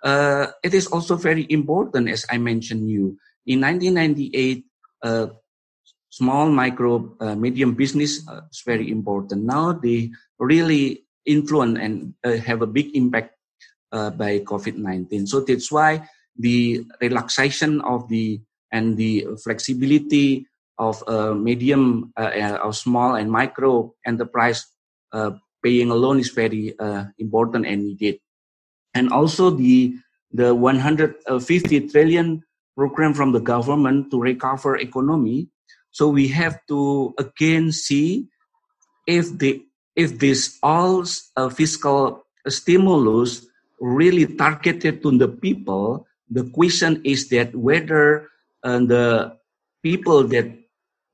Uh, 0.00 0.48
it 0.64 0.72
is 0.72 0.88
also 0.88 1.16
very 1.16 1.44
important, 1.52 2.08
as 2.08 2.24
I 2.32 2.40
mentioned 2.40 2.88
you. 2.88 3.20
In 3.44 3.60
1998, 3.60 4.64
uh, 5.04 5.26
small, 6.10 6.50
micro, 6.50 7.14
uh, 7.20 7.34
medium 7.34 7.74
business 7.74 8.26
uh, 8.28 8.42
is 8.50 8.62
very 8.66 8.90
important. 8.90 9.44
Now 9.44 9.72
they 9.72 10.10
really 10.38 11.06
influence 11.24 11.78
and 11.78 12.14
uh, 12.24 12.36
have 12.44 12.62
a 12.62 12.66
big 12.66 12.94
impact 12.94 13.34
uh, 13.92 14.10
by 14.10 14.40
COVID-19. 14.40 15.28
So 15.28 15.40
that's 15.40 15.70
why 15.70 16.06
the 16.36 16.84
relaxation 17.00 17.80
of 17.82 18.08
the 18.08 18.40
and 18.72 18.96
the 18.96 19.26
flexibility 19.42 20.46
of 20.78 21.02
uh, 21.06 21.34
medium, 21.34 22.12
uh, 22.16 22.58
of 22.62 22.76
small 22.76 23.16
and 23.16 23.30
micro 23.30 23.92
enterprise 24.06 24.66
paying 25.62 25.90
a 25.90 25.94
loan 25.94 26.18
is 26.18 26.30
very 26.30 26.74
important 27.18 27.66
and 27.66 27.84
needed. 27.84 28.18
And 28.94 29.12
also 29.12 29.50
the 29.50 29.94
the 30.32 30.54
150 30.54 31.88
trillion 31.88 32.42
program 32.76 33.14
from 33.14 33.32
the 33.32 33.40
government 33.40 34.10
to 34.10 34.20
recover 34.20 34.76
economy. 34.76 35.48
So 35.90 36.08
we 36.08 36.28
have 36.28 36.58
to 36.68 37.14
again 37.18 37.72
see 37.72 38.28
if 39.06 39.38
the 39.38 39.62
if 39.96 40.18
this 40.18 40.58
all 40.62 41.04
uh, 41.36 41.48
fiscal 41.50 42.24
stimulus 42.46 43.46
really 43.80 44.26
targeted 44.26 45.02
to 45.02 45.18
the 45.18 45.28
people. 45.28 46.06
The 46.30 46.46
question 46.54 47.02
is 47.02 47.28
that 47.30 47.56
whether 47.56 48.28
uh, 48.62 48.78
the 48.86 49.36
people 49.82 50.24
that 50.30 50.46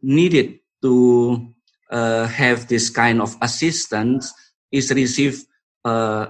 needed 0.03 0.61
to 0.83 1.55
uh, 1.91 2.27
have 2.27 2.69
this 2.69 2.91
kind 2.91 3.23
of 3.23 3.37
assistance 3.41 4.33
is 4.71 4.93
receive 4.93 5.47
uh, 5.85 6.27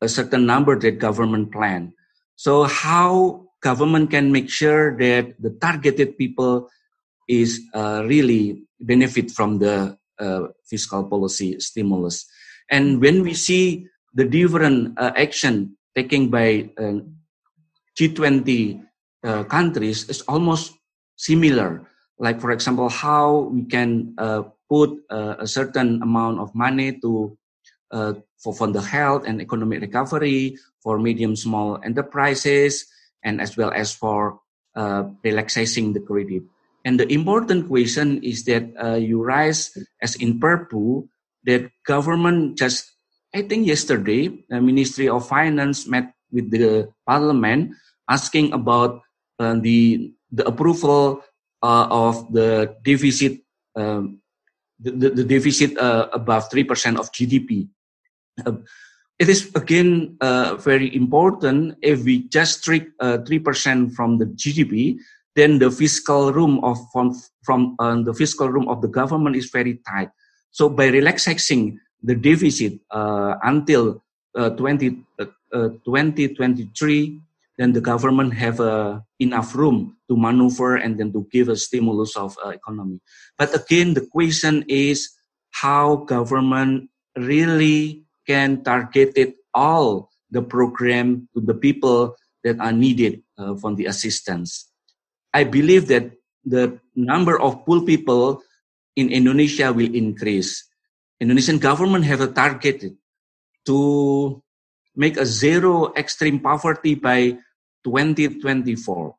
a 0.00 0.08
certain 0.08 0.46
number 0.46 0.78
that 0.78 0.98
government 0.98 1.52
plan. 1.52 1.92
So 2.36 2.64
how 2.64 3.46
government 3.60 4.10
can 4.10 4.32
make 4.32 4.48
sure 4.48 4.96
that 4.96 5.36
the 5.38 5.50
targeted 5.60 6.16
people 6.16 6.70
is 7.30 7.62
uh, 7.74 8.02
really 8.10 8.66
benefit 8.82 9.30
from 9.30 9.62
the 9.62 9.94
uh, 10.18 10.50
fiscal 10.66 11.06
policy 11.06 11.58
stimulus. 11.60 12.26
And 12.70 13.00
when 13.00 13.22
we 13.22 13.34
see 13.34 13.86
the 14.14 14.24
different 14.26 14.98
uh, 14.98 15.12
action 15.14 15.78
taken 15.94 16.28
by 16.28 16.70
uh, 16.74 17.06
G20 17.94 18.82
countries, 19.48 20.08
it's 20.08 20.22
almost 20.22 20.72
similar. 21.16 21.86
Like 22.18 22.40
for 22.40 22.50
example, 22.50 22.88
how 22.88 23.52
we 23.52 23.64
can 23.64 24.16
put 24.70 25.02
uh, 25.10 25.34
a 25.42 25.46
certain 25.46 26.00
amount 26.00 26.38
of 26.38 26.54
money 26.54 26.94
to 27.02 27.36
uh, 27.90 28.14
for 28.38 28.54
fund 28.54 28.72
the 28.72 28.80
health 28.80 29.26
and 29.26 29.42
economic 29.42 29.82
recovery 29.82 30.56
for 30.80 30.98
medium 30.98 31.34
small 31.34 31.82
enterprises 31.82 32.86
and 33.26 33.40
as 33.42 33.58
well 33.58 33.74
as 33.74 33.92
for 33.92 34.38
uh, 34.76 35.04
relaxing 35.24 35.92
the 35.92 36.00
credit. 36.00 36.46
And 36.84 36.98
the 36.98 37.08
important 37.12 37.68
question 37.68 38.22
is 38.22 38.44
that 38.44 38.64
uh, 38.82 38.96
you 38.96 39.22
rise 39.22 39.76
as 40.00 40.16
in 40.16 40.40
Perpu 40.40 41.08
that 41.44 41.70
government 41.84 42.58
just 42.58 42.90
I 43.34 43.42
think 43.42 43.66
yesterday 43.66 44.42
the 44.48 44.60
Ministry 44.60 45.08
of 45.08 45.28
Finance 45.28 45.86
met 45.86 46.12
with 46.32 46.50
the 46.50 46.90
Parliament 47.06 47.72
asking 48.08 48.52
about 48.52 49.02
uh, 49.38 49.54
the 49.60 50.12
the 50.32 50.46
approval 50.46 51.22
uh, 51.62 51.86
of 51.90 52.32
the 52.32 52.74
deficit 52.82 53.40
um, 53.76 54.20
the, 54.80 55.10
the, 55.10 55.24
deficit 55.24 55.76
uh, 55.76 56.08
above 56.12 56.48
3% 56.48 56.98
of 56.98 57.12
GDP. 57.12 57.68
Uh, 58.44 58.64
it 59.18 59.28
is 59.28 59.52
again 59.54 60.16
uh, 60.22 60.56
very 60.56 60.94
important 60.96 61.76
if 61.82 62.02
we 62.04 62.26
just 62.28 62.64
take 62.64 62.88
3% 62.98 63.20
uh, 63.20 63.94
from 63.94 64.16
the 64.16 64.24
GDP, 64.24 64.96
then 65.36 65.58
the 65.58 65.70
fiscal 65.70 66.32
room 66.32 66.62
of 66.64 66.78
from, 66.92 67.14
from 67.42 67.76
uh, 67.78 68.00
the 68.02 68.14
fiscal 68.14 68.48
room 68.48 68.68
of 68.68 68.82
the 68.82 68.88
government 68.88 69.36
is 69.36 69.50
very 69.50 69.80
tight. 69.88 70.10
So 70.50 70.68
by 70.68 70.86
relaxing 70.88 71.78
the 72.02 72.14
deficit 72.14 72.80
uh, 72.90 73.36
until 73.42 74.02
20, 74.34 75.04
2023, 75.52 77.20
then 77.58 77.72
the 77.72 77.80
government 77.80 78.34
have 78.34 78.60
uh, 78.60 79.00
enough 79.18 79.54
room 79.54 79.96
to 80.08 80.16
maneuver 80.16 80.76
and 80.76 80.98
then 80.98 81.12
to 81.12 81.26
give 81.30 81.48
a 81.48 81.56
stimulus 81.56 82.16
of 82.16 82.36
uh, 82.44 82.48
economy. 82.48 83.00
But 83.36 83.54
again, 83.54 83.94
the 83.94 84.06
question 84.06 84.64
is 84.66 85.10
how 85.50 85.96
government 86.08 86.88
really 87.16 88.04
can 88.26 88.64
target 88.64 89.12
it 89.16 89.34
all 89.52 90.08
the 90.30 90.42
program 90.42 91.28
to 91.34 91.40
the 91.40 91.54
people 91.54 92.16
that 92.44 92.58
are 92.60 92.72
needed 92.72 93.22
uh, 93.36 93.54
from 93.56 93.76
the 93.76 93.86
assistance. 93.86 94.69
I 95.32 95.44
believe 95.44 95.88
that 95.88 96.10
the 96.44 96.78
number 96.96 97.40
of 97.40 97.64
poor 97.64 97.82
people 97.82 98.42
in 98.96 99.10
Indonesia 99.10 99.72
will 99.72 99.94
increase. 99.94 100.66
Indonesian 101.20 101.58
government 101.58 102.04
have 102.04 102.20
a 102.20 102.32
target 102.32 102.84
to 103.66 104.42
make 104.96 105.16
a 105.16 105.26
zero 105.26 105.92
extreme 105.94 106.40
poverty 106.40 106.94
by 106.94 107.36
2024. 107.84 109.14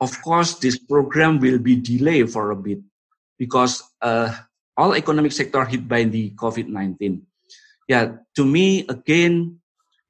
Of 0.00 0.22
course, 0.22 0.58
this 0.58 0.78
program 0.78 1.40
will 1.40 1.58
be 1.58 1.76
delayed 1.76 2.30
for 2.30 2.50
a 2.50 2.56
bit 2.56 2.78
because 3.38 3.82
uh, 4.02 4.34
all 4.76 4.94
economic 4.94 5.32
sector 5.32 5.64
hit 5.64 5.88
by 5.88 6.04
the 6.04 6.30
COVID-19. 6.30 7.22
Yeah, 7.88 8.22
to 8.36 8.44
me, 8.44 8.84
again, 8.86 9.58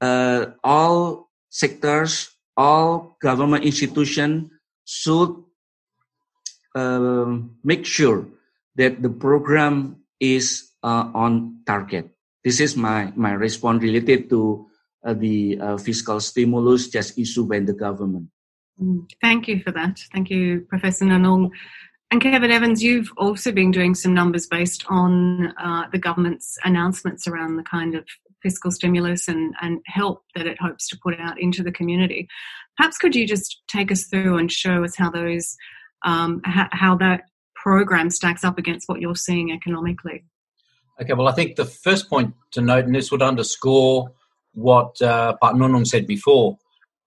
uh, 0.01 0.57
all 0.63 1.29
sectors, 1.49 2.29
all 2.57 3.17
government 3.21 3.63
institutions 3.63 4.51
should 4.89 5.35
uh, 6.73 7.37
make 7.63 7.85
sure 7.85 8.25
that 8.75 9.03
the 9.03 9.09
program 9.09 10.01
is 10.19 10.71
uh, 10.81 11.11
on 11.13 11.61
target. 11.65 12.09
This 12.43 12.59
is 12.59 12.75
my, 12.75 13.13
my 13.15 13.33
response 13.33 13.83
related 13.83 14.29
to 14.31 14.65
uh, 15.05 15.13
the 15.13 15.59
uh, 15.61 15.77
fiscal 15.77 16.19
stimulus 16.19 16.87
just 16.87 17.19
issued 17.19 17.47
by 17.47 17.59
the 17.59 17.73
government. 17.73 18.29
Mm, 18.81 19.07
thank 19.21 19.47
you 19.47 19.61
for 19.61 19.71
that. 19.71 19.99
Thank 20.11 20.31
you, 20.31 20.65
Professor 20.67 21.05
Nunung. 21.05 21.51
And 22.09 22.19
Kevin 22.19 22.49
Evans, 22.49 22.81
you've 22.81 23.11
also 23.15 23.51
been 23.51 23.69
doing 23.69 23.93
some 23.93 24.15
numbers 24.15 24.47
based 24.47 24.83
on 24.89 25.53
uh, 25.61 25.83
the 25.91 25.99
government's 25.99 26.57
announcements 26.63 27.27
around 27.27 27.57
the 27.57 27.63
kind 27.63 27.93
of 27.93 28.05
fiscal 28.41 28.71
stimulus 28.71 29.27
and, 29.27 29.53
and 29.61 29.81
help 29.85 30.23
that 30.35 30.47
it 30.47 30.57
hopes 30.59 30.87
to 30.87 30.97
put 31.03 31.19
out 31.19 31.39
into 31.39 31.61
the 31.61 31.71
community. 31.71 32.27
Perhaps 32.79 32.97
could 32.97 33.13
you 33.13 33.27
just 33.27 33.61
take 33.67 33.91
us 33.91 34.05
through 34.05 34.37
and 34.37 34.49
show 34.49 34.85
us 34.85 34.95
how 34.95 35.11
those 35.11 35.57
um, 36.05 36.39
how, 36.45 36.69
how 36.71 36.95
that 36.95 37.23
program 37.53 38.09
stacks 38.09 38.45
up 38.45 38.57
against 38.57 38.87
what 38.87 39.01
you're 39.01 39.17
seeing 39.17 39.51
economically? 39.51 40.23
Okay, 41.01 41.11
well, 41.11 41.27
I 41.27 41.33
think 41.33 41.57
the 41.57 41.65
first 41.65 42.09
point 42.09 42.33
to 42.51 42.61
note, 42.61 42.85
and 42.85 42.95
this 42.95 43.11
would 43.11 43.21
underscore 43.21 44.13
what 44.53 45.01
uh, 45.01 45.35
Pak 45.41 45.55
Nunung 45.55 45.85
said 45.85 46.07
before. 46.07 46.57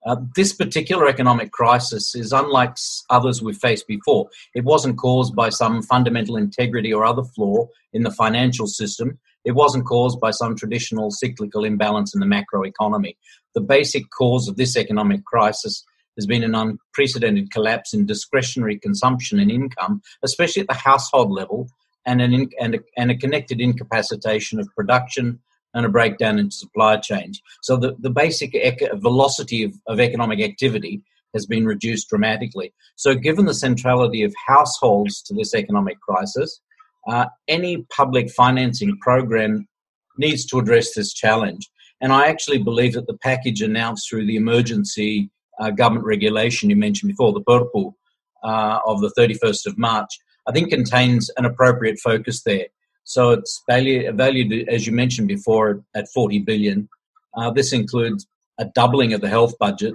Uh, 0.04 0.16
this 0.36 0.52
particular 0.52 1.08
economic 1.08 1.52
crisis 1.52 2.14
is 2.14 2.32
unlike 2.32 2.76
others 3.08 3.40
we've 3.40 3.56
faced 3.56 3.86
before. 3.86 4.28
It 4.54 4.64
wasn't 4.64 4.98
caused 4.98 5.34
by 5.34 5.48
some 5.48 5.80
fundamental 5.80 6.36
integrity 6.36 6.92
or 6.92 7.06
other 7.06 7.22
flaw 7.22 7.68
in 7.94 8.02
the 8.02 8.10
financial 8.10 8.66
system. 8.66 9.18
It 9.46 9.52
wasn't 9.52 9.86
caused 9.86 10.20
by 10.20 10.32
some 10.32 10.54
traditional 10.54 11.10
cyclical 11.10 11.64
imbalance 11.64 12.14
in 12.14 12.20
the 12.20 12.26
macroeconomy. 12.26 13.16
The 13.54 13.60
basic 13.60 14.04
cause 14.16 14.48
of 14.48 14.56
this 14.56 14.76
economic 14.76 15.24
crisis 15.24 15.84
has 16.16 16.26
been 16.26 16.44
an 16.44 16.54
unprecedented 16.54 17.50
collapse 17.50 17.94
in 17.94 18.06
discretionary 18.06 18.78
consumption 18.78 19.38
and 19.38 19.50
income, 19.50 20.02
especially 20.22 20.62
at 20.62 20.68
the 20.68 20.74
household 20.74 21.30
level, 21.30 21.68
and, 22.04 22.20
an 22.20 22.32
in, 22.32 22.50
and, 22.60 22.74
a, 22.74 22.78
and 22.96 23.10
a 23.10 23.16
connected 23.16 23.60
incapacitation 23.60 24.58
of 24.58 24.68
production, 24.76 25.40
and 25.74 25.86
a 25.86 25.88
breakdown 25.88 26.38
in 26.38 26.50
supply 26.50 26.96
chains. 26.98 27.40
So 27.62 27.76
the, 27.76 27.96
the 27.98 28.10
basic 28.10 28.54
ec- 28.54 28.92
velocity 28.96 29.62
of, 29.64 29.72
of 29.86 30.00
economic 30.00 30.40
activity 30.40 31.02
has 31.32 31.46
been 31.46 31.64
reduced 31.64 32.08
dramatically. 32.10 32.74
So, 32.96 33.14
given 33.14 33.46
the 33.46 33.54
centrality 33.54 34.22
of 34.22 34.34
households 34.46 35.22
to 35.22 35.34
this 35.34 35.54
economic 35.54 35.98
crisis, 36.00 36.60
uh, 37.08 37.26
any 37.48 37.86
public 37.96 38.30
financing 38.30 38.98
program 39.00 39.66
needs 40.18 40.44
to 40.46 40.58
address 40.58 40.94
this 40.94 41.12
challenge. 41.12 41.68
And 42.02 42.12
I 42.12 42.26
actually 42.26 42.58
believe 42.58 42.94
that 42.94 43.06
the 43.06 43.16
package 43.18 43.62
announced 43.62 44.10
through 44.10 44.26
the 44.26 44.36
emergency 44.36 45.30
uh, 45.60 45.70
government 45.70 46.04
regulation 46.04 46.68
you 46.68 46.76
mentioned 46.76 47.10
before, 47.10 47.32
the 47.32 47.40
Perpu 47.40 47.94
uh, 48.42 48.80
of 48.84 49.00
the 49.00 49.12
31st 49.16 49.66
of 49.66 49.78
March, 49.78 50.10
I 50.48 50.52
think 50.52 50.70
contains 50.70 51.30
an 51.36 51.44
appropriate 51.44 52.00
focus 52.00 52.42
there. 52.42 52.66
So 53.04 53.30
it's 53.30 53.62
valued, 53.68 54.16
valued 54.16 54.68
as 54.68 54.86
you 54.86 54.92
mentioned 54.92 55.28
before, 55.28 55.84
at 55.94 56.08
40 56.12 56.40
billion. 56.40 56.88
Uh, 57.36 57.52
this 57.52 57.72
includes 57.72 58.26
a 58.58 58.64
doubling 58.64 59.12
of 59.12 59.20
the 59.20 59.28
health 59.28 59.54
budget, 59.58 59.94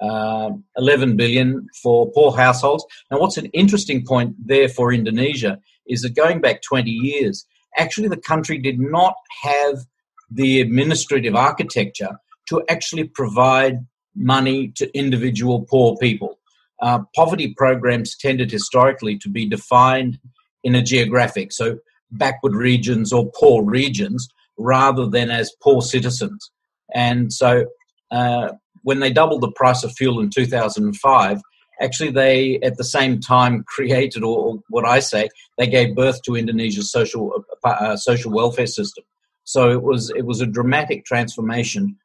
uh, 0.00 0.50
11 0.76 1.16
billion 1.16 1.66
for 1.82 2.10
poor 2.12 2.32
households. 2.36 2.84
Now, 3.10 3.18
what's 3.18 3.36
an 3.36 3.46
interesting 3.46 4.04
point 4.06 4.34
there 4.38 4.68
for 4.68 4.92
Indonesia 4.92 5.58
is 5.86 6.02
that 6.02 6.14
going 6.14 6.40
back 6.40 6.62
20 6.62 6.90
years, 6.90 7.44
actually 7.76 8.08
the 8.08 8.16
country 8.16 8.58
did 8.58 8.78
not 8.78 9.14
have 9.42 9.84
the 10.30 10.60
administrative 10.60 11.34
architecture 11.34 12.18
to 12.48 12.62
actually 12.68 13.04
provide 13.04 13.86
money 14.14 14.68
to 14.76 14.96
individual 14.96 15.66
poor 15.68 15.96
people. 15.96 16.38
Uh, 16.82 17.00
poverty 17.14 17.54
programs 17.56 18.16
tended 18.16 18.50
historically 18.50 19.18
to 19.18 19.28
be 19.28 19.48
defined 19.48 20.18
in 20.62 20.74
a 20.74 20.82
geographic, 20.82 21.52
so 21.52 21.78
backward 22.10 22.54
regions 22.54 23.12
or 23.12 23.30
poor 23.38 23.62
regions, 23.62 24.28
rather 24.58 25.06
than 25.06 25.30
as 25.30 25.52
poor 25.62 25.82
citizens. 25.82 26.50
And 26.94 27.32
so 27.32 27.66
uh, 28.10 28.52
when 28.82 29.00
they 29.00 29.12
doubled 29.12 29.40
the 29.40 29.50
price 29.52 29.82
of 29.84 29.92
fuel 29.92 30.20
in 30.20 30.30
2005, 30.30 31.40
actually 31.80 32.10
they 32.10 32.58
at 32.62 32.76
the 32.76 32.84
same 32.84 33.20
time 33.20 33.64
created, 33.68 34.22
or 34.22 34.58
what 34.68 34.84
I 34.84 35.00
say, 35.00 35.28
they 35.58 35.66
gave 35.66 35.96
birth 35.96 36.22
to 36.22 36.36
Indonesia's 36.36 36.90
social 36.90 37.44
uh, 37.64 37.68
uh, 37.68 37.96
social 37.96 38.32
welfare 38.32 38.66
system. 38.66 39.04
So 39.44 39.70
it 39.70 39.82
was 39.82 40.10
it 40.16 40.26
was 40.26 40.40
a 40.40 40.46
dramatic 40.46 41.04
transformation 41.04 41.96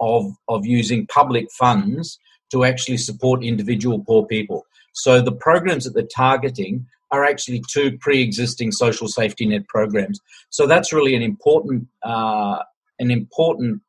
of 0.00 0.32
of 0.48 0.66
using 0.66 1.06
public 1.06 1.46
funds 1.52 2.18
to 2.50 2.64
actually 2.64 2.96
support 2.96 3.44
individual 3.44 4.02
poor 4.04 4.26
people. 4.26 4.64
So 4.94 5.20
the 5.20 5.32
programs 5.32 5.84
that 5.84 5.94
they're 5.94 6.14
targeting 6.14 6.86
are 7.10 7.24
actually 7.24 7.62
two 7.70 7.96
pre-existing 7.98 8.72
social 8.72 9.08
safety 9.08 9.46
net 9.46 9.66
programs. 9.68 10.20
So 10.50 10.66
that's 10.66 10.92
really 10.92 11.14
an 11.14 11.22
important 11.22 11.88
uh, 12.02 12.58
an 12.98 13.10
important 13.10 13.82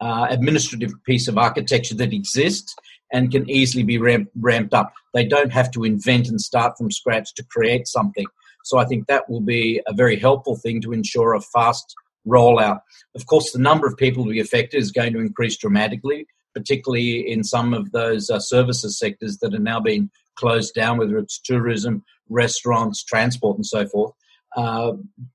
uh, 0.00 0.26
administrative 0.30 0.92
piece 1.04 1.28
of 1.28 1.38
architecture 1.38 1.94
that 1.96 2.12
exists 2.12 2.74
and 3.12 3.30
can 3.30 3.48
easily 3.48 3.84
be 3.84 3.98
ramp, 3.98 4.28
ramped 4.40 4.74
up. 4.74 4.92
They 5.14 5.24
don't 5.24 5.52
have 5.52 5.70
to 5.72 5.84
invent 5.84 6.28
and 6.28 6.40
start 6.40 6.76
from 6.76 6.90
scratch 6.90 7.34
to 7.34 7.44
create 7.44 7.86
something. 7.86 8.26
So 8.64 8.78
I 8.78 8.84
think 8.84 9.06
that 9.06 9.30
will 9.30 9.40
be 9.40 9.80
a 9.86 9.94
very 9.94 10.18
helpful 10.18 10.56
thing 10.56 10.80
to 10.82 10.92
ensure 10.92 11.34
a 11.34 11.40
fast 11.40 11.94
rollout. 12.26 12.80
Of 13.14 13.26
course, 13.26 13.52
the 13.52 13.58
number 13.58 13.86
of 13.86 13.96
people 13.96 14.24
to 14.24 14.30
be 14.30 14.40
affected 14.40 14.78
is 14.78 14.92
going 14.92 15.12
to 15.12 15.20
increase 15.20 15.56
dramatically, 15.56 16.26
particularly 16.54 17.30
in 17.30 17.44
some 17.44 17.74
of 17.74 17.92
those 17.92 18.30
uh, 18.30 18.38
services 18.38 18.98
sectors 18.98 19.38
that 19.38 19.54
are 19.54 19.58
now 19.58 19.80
being 19.80 20.10
closed 20.36 20.74
down, 20.74 20.98
whether 20.98 21.18
it's 21.18 21.40
tourism, 21.40 22.04
restaurants, 22.28 23.04
transport, 23.04 23.56
and 23.56 23.66
so 23.66 23.86
forth. 23.86 24.12
Uh, 24.56 24.92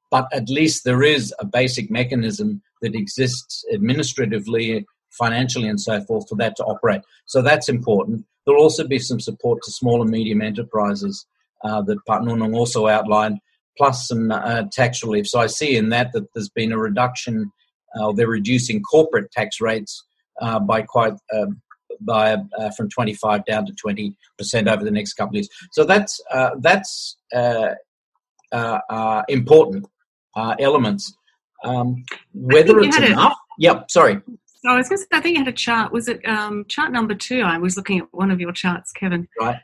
but 0.10 0.28
at 0.34 0.50
least 0.50 0.84
there 0.84 1.04
is 1.04 1.34
a 1.40 1.46
basic 1.46 1.92
mechanism 1.92 2.62
that 2.82 2.96
exists 2.96 3.64
administratively, 3.74 4.86
financially, 5.12 5.68
and 5.68 5.80
so 5.80 6.02
forth 6.02 6.28
for 6.28 6.36
that 6.36 6.56
to 6.56 6.64
operate. 6.64 7.02
So 7.26 7.42
that's 7.42 7.70
important. 7.70 8.26
There'll 8.46 8.62
also 8.62 8.88
be 8.88 9.00
some 9.00 9.20
support 9.20 9.62
to 9.64 9.72
small 9.72 10.02
and 10.02 10.10
medium 10.10 10.42
enterprises 10.42 11.26
uh, 11.64 11.82
that 11.84 12.06
Pak 12.08 12.22
Nunung 12.22 12.56
also 12.56 12.88
outlined, 12.88 13.40
plus 13.78 14.08
some 14.08 14.32
uh, 14.32 14.64
tax 14.72 15.04
relief. 15.04 15.28
So 15.28 15.40
I 15.40 15.48
see 15.48 15.76
in 15.76 15.90
that 15.90 16.12
that 16.14 16.28
there's 16.34 16.50
been 16.50 16.72
a 16.72 16.78
reduction, 16.78 17.52
uh, 18.00 18.12
they're 18.12 18.28
reducing 18.28 18.82
corporate 18.82 19.32
tax 19.32 19.62
rates 19.62 20.04
uh, 20.42 20.60
by 20.60 20.82
quite 20.82 21.14
um, 21.34 21.62
by 22.00 22.38
uh, 22.58 22.72
from 22.76 22.90
25 22.90 23.46
down 23.46 23.66
to 23.66 23.74
20 23.74 24.16
percent 24.38 24.68
over 24.68 24.84
the 24.84 24.92
next 24.92 25.14
couple 25.14 25.32
of 25.32 25.36
years. 25.36 25.50
So 25.72 25.84
that's 25.84 26.22
uh, 26.32 26.52
that's 26.60 27.18
important 29.30 29.88
elements. 30.38 31.16
Um, 31.64 32.04
whether 32.34 32.80
it's 32.80 32.98
enough. 32.98 33.34
A, 33.34 33.36
yep. 33.60 33.92
Sorry. 33.92 34.20
So 34.64 34.70
I 34.70 34.78
was 34.78 34.90
going 34.90 34.98
to 34.98 35.02
say, 35.02 35.08
I 35.14 35.22
think 35.22 35.38
you 35.38 35.44
had 35.44 35.48
a 35.52 35.56
chart. 35.56 35.92
Was 35.92 36.08
it 36.08 36.28
um, 36.28 36.66
chart 36.68 36.92
number 36.92 37.16
two? 37.16 37.42
I 37.42 37.58
was 37.58 37.78
looking 37.78 38.00
at 38.00 38.08
one 38.12 38.32
of 38.32 38.40
your 38.40 38.52
charts, 38.52 38.92
Kevin. 38.92 39.28
Right. 39.40 39.58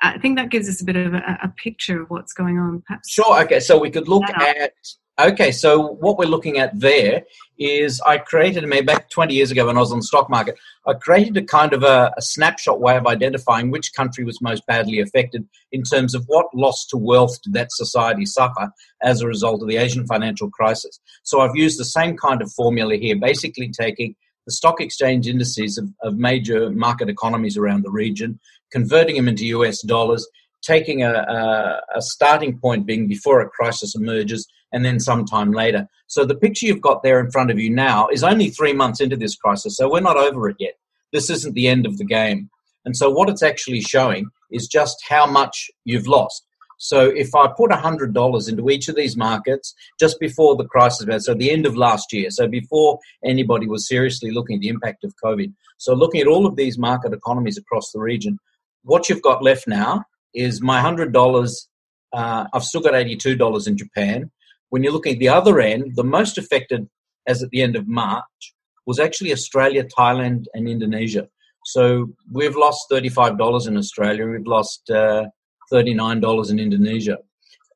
I 0.00 0.18
think 0.18 0.36
that 0.38 0.50
gives 0.50 0.68
us 0.68 0.80
a 0.80 0.84
bit 0.84 0.96
of 0.96 1.14
a, 1.14 1.38
a 1.42 1.48
picture 1.48 2.02
of 2.02 2.10
what's 2.10 2.32
going 2.32 2.58
on. 2.58 2.82
Perhaps. 2.86 3.10
Sure. 3.10 3.40
Okay. 3.42 3.60
So 3.60 3.78
we 3.78 3.90
could 3.90 4.08
look 4.08 4.28
at. 4.28 4.72
Okay. 5.20 5.50
So 5.50 5.94
what 5.94 6.18
we're 6.18 6.26
looking 6.26 6.58
at 6.58 6.78
there 6.78 7.24
is 7.58 8.00
I 8.02 8.18
created 8.18 8.64
maybe 8.68 8.86
back 8.86 9.10
20 9.10 9.34
years 9.34 9.50
ago 9.50 9.66
when 9.66 9.76
I 9.76 9.80
was 9.80 9.90
on 9.90 9.98
the 9.98 10.04
stock 10.04 10.30
market. 10.30 10.56
I 10.86 10.94
created 10.94 11.36
a 11.36 11.42
kind 11.42 11.72
of 11.72 11.82
a, 11.82 12.12
a 12.16 12.22
snapshot 12.22 12.80
way 12.80 12.96
of 12.96 13.06
identifying 13.06 13.70
which 13.70 13.92
country 13.94 14.24
was 14.24 14.40
most 14.40 14.64
badly 14.66 15.00
affected 15.00 15.44
in 15.72 15.82
terms 15.82 16.14
of 16.14 16.24
what 16.26 16.46
loss 16.54 16.86
to 16.90 16.96
wealth 16.96 17.36
did 17.42 17.54
that 17.54 17.72
society 17.72 18.26
suffer 18.26 18.70
as 19.02 19.20
a 19.20 19.26
result 19.26 19.62
of 19.62 19.68
the 19.68 19.76
Asian 19.76 20.06
financial 20.06 20.50
crisis. 20.50 21.00
So 21.24 21.40
I've 21.40 21.56
used 21.56 21.80
the 21.80 21.84
same 21.84 22.16
kind 22.16 22.40
of 22.40 22.52
formula 22.52 22.94
here, 22.96 23.16
basically 23.16 23.70
taking 23.70 24.14
the 24.46 24.52
stock 24.52 24.80
exchange 24.80 25.26
indices 25.26 25.76
of, 25.76 25.90
of 26.02 26.16
major 26.16 26.70
market 26.70 27.10
economies 27.10 27.58
around 27.58 27.84
the 27.84 27.90
region, 27.90 28.40
converting 28.72 29.16
them 29.16 29.28
into 29.28 29.46
US 29.46 29.82
dollars, 29.82 30.26
taking 30.62 31.02
a, 31.02 31.12
a, 31.12 31.80
a 31.96 32.02
starting 32.02 32.58
point 32.58 32.86
being 32.86 33.06
before 33.08 33.40
a 33.40 33.48
crisis 33.48 33.94
emerges 33.94 34.46
and 34.72 34.84
then 34.84 35.00
sometime 35.00 35.52
later. 35.52 35.88
So 36.08 36.24
the 36.24 36.34
picture 36.34 36.66
you've 36.66 36.80
got 36.80 37.02
there 37.02 37.20
in 37.20 37.30
front 37.30 37.50
of 37.50 37.58
you 37.58 37.70
now 37.70 38.08
is 38.08 38.24
only 38.24 38.50
three 38.50 38.72
months 38.72 39.00
into 39.00 39.16
this 39.16 39.36
crisis, 39.36 39.76
so 39.76 39.90
we're 39.90 40.00
not 40.00 40.16
over 40.16 40.48
it 40.48 40.56
yet. 40.58 40.74
This 41.12 41.30
isn't 41.30 41.54
the 41.54 41.68
end 41.68 41.86
of 41.86 41.96
the 41.98 42.04
game. 42.04 42.50
And 42.84 42.96
so 42.96 43.10
what 43.10 43.28
it's 43.28 43.42
actually 43.42 43.80
showing 43.80 44.28
is 44.50 44.66
just 44.66 44.96
how 45.08 45.26
much 45.26 45.70
you've 45.84 46.06
lost. 46.06 46.44
So 46.78 47.06
if 47.06 47.34
I 47.34 47.48
put 47.48 47.72
$100 47.72 48.48
into 48.48 48.70
each 48.70 48.88
of 48.88 48.94
these 48.94 49.16
markets 49.16 49.74
just 49.98 50.20
before 50.20 50.56
the 50.56 50.64
crisis, 50.64 51.24
so 51.24 51.34
the 51.34 51.50
end 51.50 51.66
of 51.66 51.76
last 51.76 52.12
year, 52.12 52.30
so 52.30 52.46
before 52.46 53.00
anybody 53.24 53.66
was 53.66 53.88
seriously 53.88 54.30
looking 54.30 54.56
at 54.56 54.60
the 54.60 54.68
impact 54.68 55.02
of 55.02 55.12
COVID, 55.22 55.52
so 55.76 55.92
looking 55.92 56.20
at 56.20 56.28
all 56.28 56.46
of 56.46 56.56
these 56.56 56.78
market 56.78 57.12
economies 57.12 57.58
across 57.58 57.90
the 57.90 57.98
region, 57.98 58.38
what 58.88 59.08
you've 59.08 59.22
got 59.22 59.42
left 59.42 59.68
now 59.68 60.02
is 60.34 60.62
my 60.62 60.80
$100, 60.80 61.66
uh, 62.14 62.44
I've 62.54 62.64
still 62.64 62.80
got 62.80 62.94
$82 62.94 63.68
in 63.68 63.76
Japan. 63.76 64.30
When 64.70 64.82
you're 64.82 64.92
looking 64.92 65.12
at 65.14 65.18
the 65.18 65.28
other 65.28 65.60
end, 65.60 65.92
the 65.94 66.04
most 66.04 66.38
affected 66.38 66.88
as 67.26 67.42
at 67.42 67.50
the 67.50 67.60
end 67.60 67.76
of 67.76 67.86
March 67.86 68.54
was 68.86 68.98
actually 68.98 69.32
Australia, 69.32 69.84
Thailand, 69.84 70.44
and 70.54 70.66
Indonesia. 70.66 71.28
So 71.66 72.08
we've 72.32 72.56
lost 72.56 72.86
$35 72.90 73.68
in 73.68 73.76
Australia, 73.76 74.26
we've 74.26 74.46
lost 74.46 74.90
uh, 74.90 75.26
$39 75.70 76.50
in 76.50 76.58
Indonesia. 76.58 77.18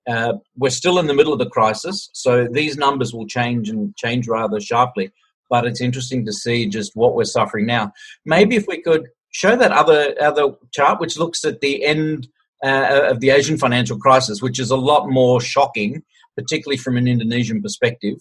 Uh, 0.08 0.32
we're 0.56 0.70
still 0.70 0.98
in 0.98 1.06
the 1.06 1.14
middle 1.14 1.34
of 1.34 1.38
the 1.38 1.50
crisis, 1.50 2.08
so 2.14 2.48
these 2.50 2.78
numbers 2.78 3.12
will 3.12 3.26
change 3.26 3.68
and 3.68 3.94
change 3.96 4.26
rather 4.26 4.60
sharply. 4.60 5.10
But 5.50 5.66
it's 5.66 5.82
interesting 5.82 6.24
to 6.24 6.32
see 6.32 6.66
just 6.66 6.92
what 6.94 7.14
we're 7.14 7.24
suffering 7.24 7.66
now. 7.66 7.92
Maybe 8.24 8.56
if 8.56 8.64
we 8.66 8.80
could 8.80 9.08
show 9.32 9.56
that 9.56 9.72
other 9.72 10.14
other 10.20 10.54
chart, 10.72 11.00
which 11.00 11.18
looks 11.18 11.44
at 11.44 11.60
the 11.60 11.84
end 11.84 12.28
uh, 12.64 13.08
of 13.10 13.20
the 13.20 13.30
Asian 13.30 13.58
financial 13.58 13.98
crisis, 13.98 14.40
which 14.40 14.60
is 14.60 14.70
a 14.70 14.76
lot 14.76 15.08
more 15.08 15.40
shocking, 15.40 16.02
particularly 16.36 16.76
from 16.76 16.96
an 16.96 17.08
Indonesian 17.08 17.60
perspective. 17.60 18.18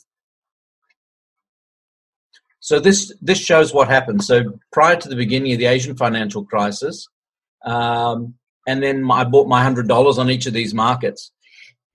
So 2.60 2.80
this 2.80 3.14
this 3.22 3.40
shows 3.40 3.74
what 3.74 3.88
happened. 3.88 4.24
So 4.24 4.60
prior 4.72 4.96
to 4.96 5.10
the 5.10 5.16
beginning 5.16 5.54
of 5.54 5.60
the 5.60 5.66
Asian 5.66 5.96
financial 5.96 6.46
crisis, 6.46 7.08
um, 7.66 8.36
and 8.68 8.82
then 8.82 9.10
I 9.12 9.24
bought 9.24 9.48
my 9.48 9.64
hundred 9.64 9.88
dollars 9.88 10.18
on 10.18 10.30
each 10.30 10.46
of 10.46 10.54
these 10.54 10.74
markets, 10.74 11.32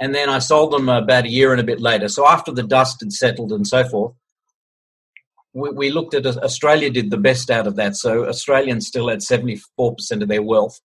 and 0.01 0.15
then 0.15 0.29
I 0.29 0.41
sold 0.41 0.73
them 0.73 0.89
about 0.89 1.25
a 1.25 1.31
year 1.31 1.53
and 1.53 1.61
a 1.61 1.65
bit 1.65 1.81
later. 1.81 2.09
So 2.09 2.27
after 2.27 2.53
the 2.53 2.65
dust 2.65 3.01
had 3.01 3.13
settled 3.13 3.53
and 3.53 3.67
so 3.67 3.85
forth, 3.89 4.15
we, 5.57 5.71
we 5.71 5.91
looked 5.91 6.15
at 6.15 6.27
Australia 6.27 6.91
did 6.91 7.11
the 7.11 7.17
best 7.29 7.51
out 7.51 7.67
of 7.67 7.77
that. 7.77 7.97
So 7.97 8.29
Australians 8.29 8.87
still 8.87 9.09
had 9.09 9.23
seventy 9.23 9.57
four 9.77 9.95
percent 9.95 10.23
of 10.23 10.29
their 10.29 10.43
wealth. 10.43 10.79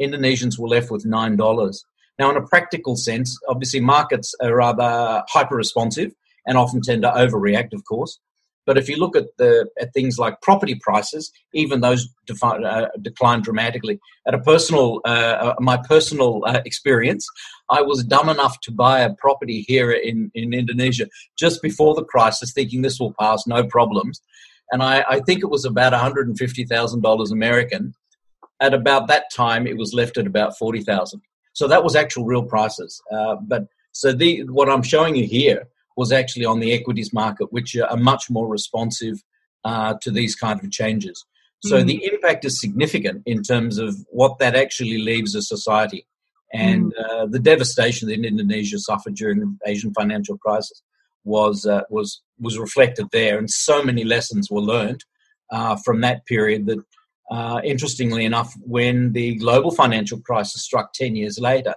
Indonesians 0.00 0.58
were 0.58 0.68
left 0.68 0.90
with 0.90 1.06
nine 1.06 1.36
dollars. 1.36 1.84
Now, 2.18 2.30
in 2.30 2.36
a 2.36 2.46
practical 2.46 2.96
sense, 2.96 3.38
obviously 3.48 3.80
markets 3.80 4.34
are 4.42 4.56
rather 4.56 5.22
hyper 5.28 5.54
responsive 5.54 6.12
and 6.46 6.58
often 6.58 6.80
tend 6.80 7.02
to 7.02 7.10
overreact, 7.10 7.72
of 7.72 7.84
course. 7.84 8.18
But 8.66 8.76
if 8.76 8.88
you 8.88 8.96
look 8.96 9.16
at 9.16 9.28
the 9.38 9.68
at 9.80 9.94
things 9.94 10.18
like 10.18 10.40
property 10.42 10.74
prices, 10.74 11.32
even 11.54 11.80
those 11.80 12.08
defi- 12.26 12.64
uh, 12.64 12.88
decline 13.00 13.40
dramatically. 13.40 14.00
At 14.26 14.34
a 14.34 14.40
personal, 14.40 15.00
uh, 15.04 15.36
uh, 15.46 15.54
my 15.60 15.76
personal 15.76 16.42
uh, 16.44 16.60
experience, 16.64 17.26
I 17.70 17.82
was 17.82 18.04
dumb 18.04 18.28
enough 18.28 18.58
to 18.62 18.72
buy 18.72 19.00
a 19.00 19.14
property 19.14 19.64
here 19.68 19.92
in 19.92 20.30
in 20.34 20.52
Indonesia 20.52 21.06
just 21.38 21.62
before 21.62 21.94
the 21.94 22.04
crisis, 22.04 22.52
thinking 22.52 22.82
this 22.82 22.98
will 22.98 23.14
pass, 23.18 23.46
no 23.46 23.64
problems. 23.64 24.20
And 24.72 24.82
I, 24.82 25.04
I 25.08 25.20
think 25.20 25.42
it 25.42 25.50
was 25.50 25.64
about 25.64 25.92
one 25.92 26.00
hundred 26.00 26.26
and 26.26 26.36
fifty 26.36 26.64
thousand 26.64 27.02
dollars 27.02 27.30
American. 27.30 27.94
At 28.60 28.74
about 28.74 29.06
that 29.08 29.24
time, 29.32 29.66
it 29.66 29.76
was 29.76 29.94
left 29.94 30.18
at 30.18 30.26
about 30.26 30.58
forty 30.58 30.82
thousand. 30.82 31.20
So 31.52 31.68
that 31.68 31.84
was 31.84 31.94
actual 31.94 32.24
real 32.24 32.42
prices. 32.42 33.00
Uh, 33.12 33.36
but 33.40 33.68
so 33.92 34.12
the 34.12 34.42
what 34.44 34.68
I'm 34.68 34.82
showing 34.82 35.14
you 35.14 35.26
here 35.26 35.68
was 35.96 36.12
actually 36.12 36.44
on 36.44 36.60
the 36.60 36.72
equities 36.72 37.12
market, 37.12 37.52
which 37.52 37.76
are 37.76 37.96
much 37.96 38.30
more 38.30 38.48
responsive 38.48 39.22
uh, 39.64 39.94
to 40.02 40.10
these 40.10 40.34
kind 40.34 40.62
of 40.62 40.70
changes. 40.70 41.24
So 41.64 41.82
mm. 41.82 41.86
the 41.86 42.04
impact 42.12 42.44
is 42.44 42.60
significant 42.60 43.22
in 43.26 43.42
terms 43.42 43.78
of 43.78 43.96
what 44.10 44.38
that 44.38 44.54
actually 44.54 44.98
leaves 44.98 45.34
a 45.34 45.42
society. 45.42 46.06
And 46.52 46.92
mm. 46.92 47.04
uh, 47.04 47.26
the 47.26 47.40
devastation 47.40 48.08
that 48.08 48.24
Indonesia 48.24 48.78
suffered 48.78 49.14
during 49.14 49.40
the 49.40 49.56
Asian 49.66 49.92
financial 49.94 50.38
crisis 50.38 50.82
was 51.24 51.66
uh, 51.66 51.82
was 51.90 52.22
was 52.38 52.58
reflected 52.58 53.06
there, 53.10 53.36
and 53.38 53.50
so 53.50 53.82
many 53.82 54.04
lessons 54.04 54.48
were 54.50 54.60
learned 54.60 55.04
uh, 55.50 55.76
from 55.84 56.00
that 56.02 56.24
period. 56.26 56.66
That, 56.66 56.78
uh, 57.30 57.60
interestingly 57.64 58.24
enough, 58.24 58.54
when 58.60 59.12
the 59.12 59.34
global 59.34 59.72
financial 59.72 60.20
crisis 60.20 60.62
struck 60.62 60.92
ten 60.92 61.16
years 61.16 61.40
later, 61.40 61.74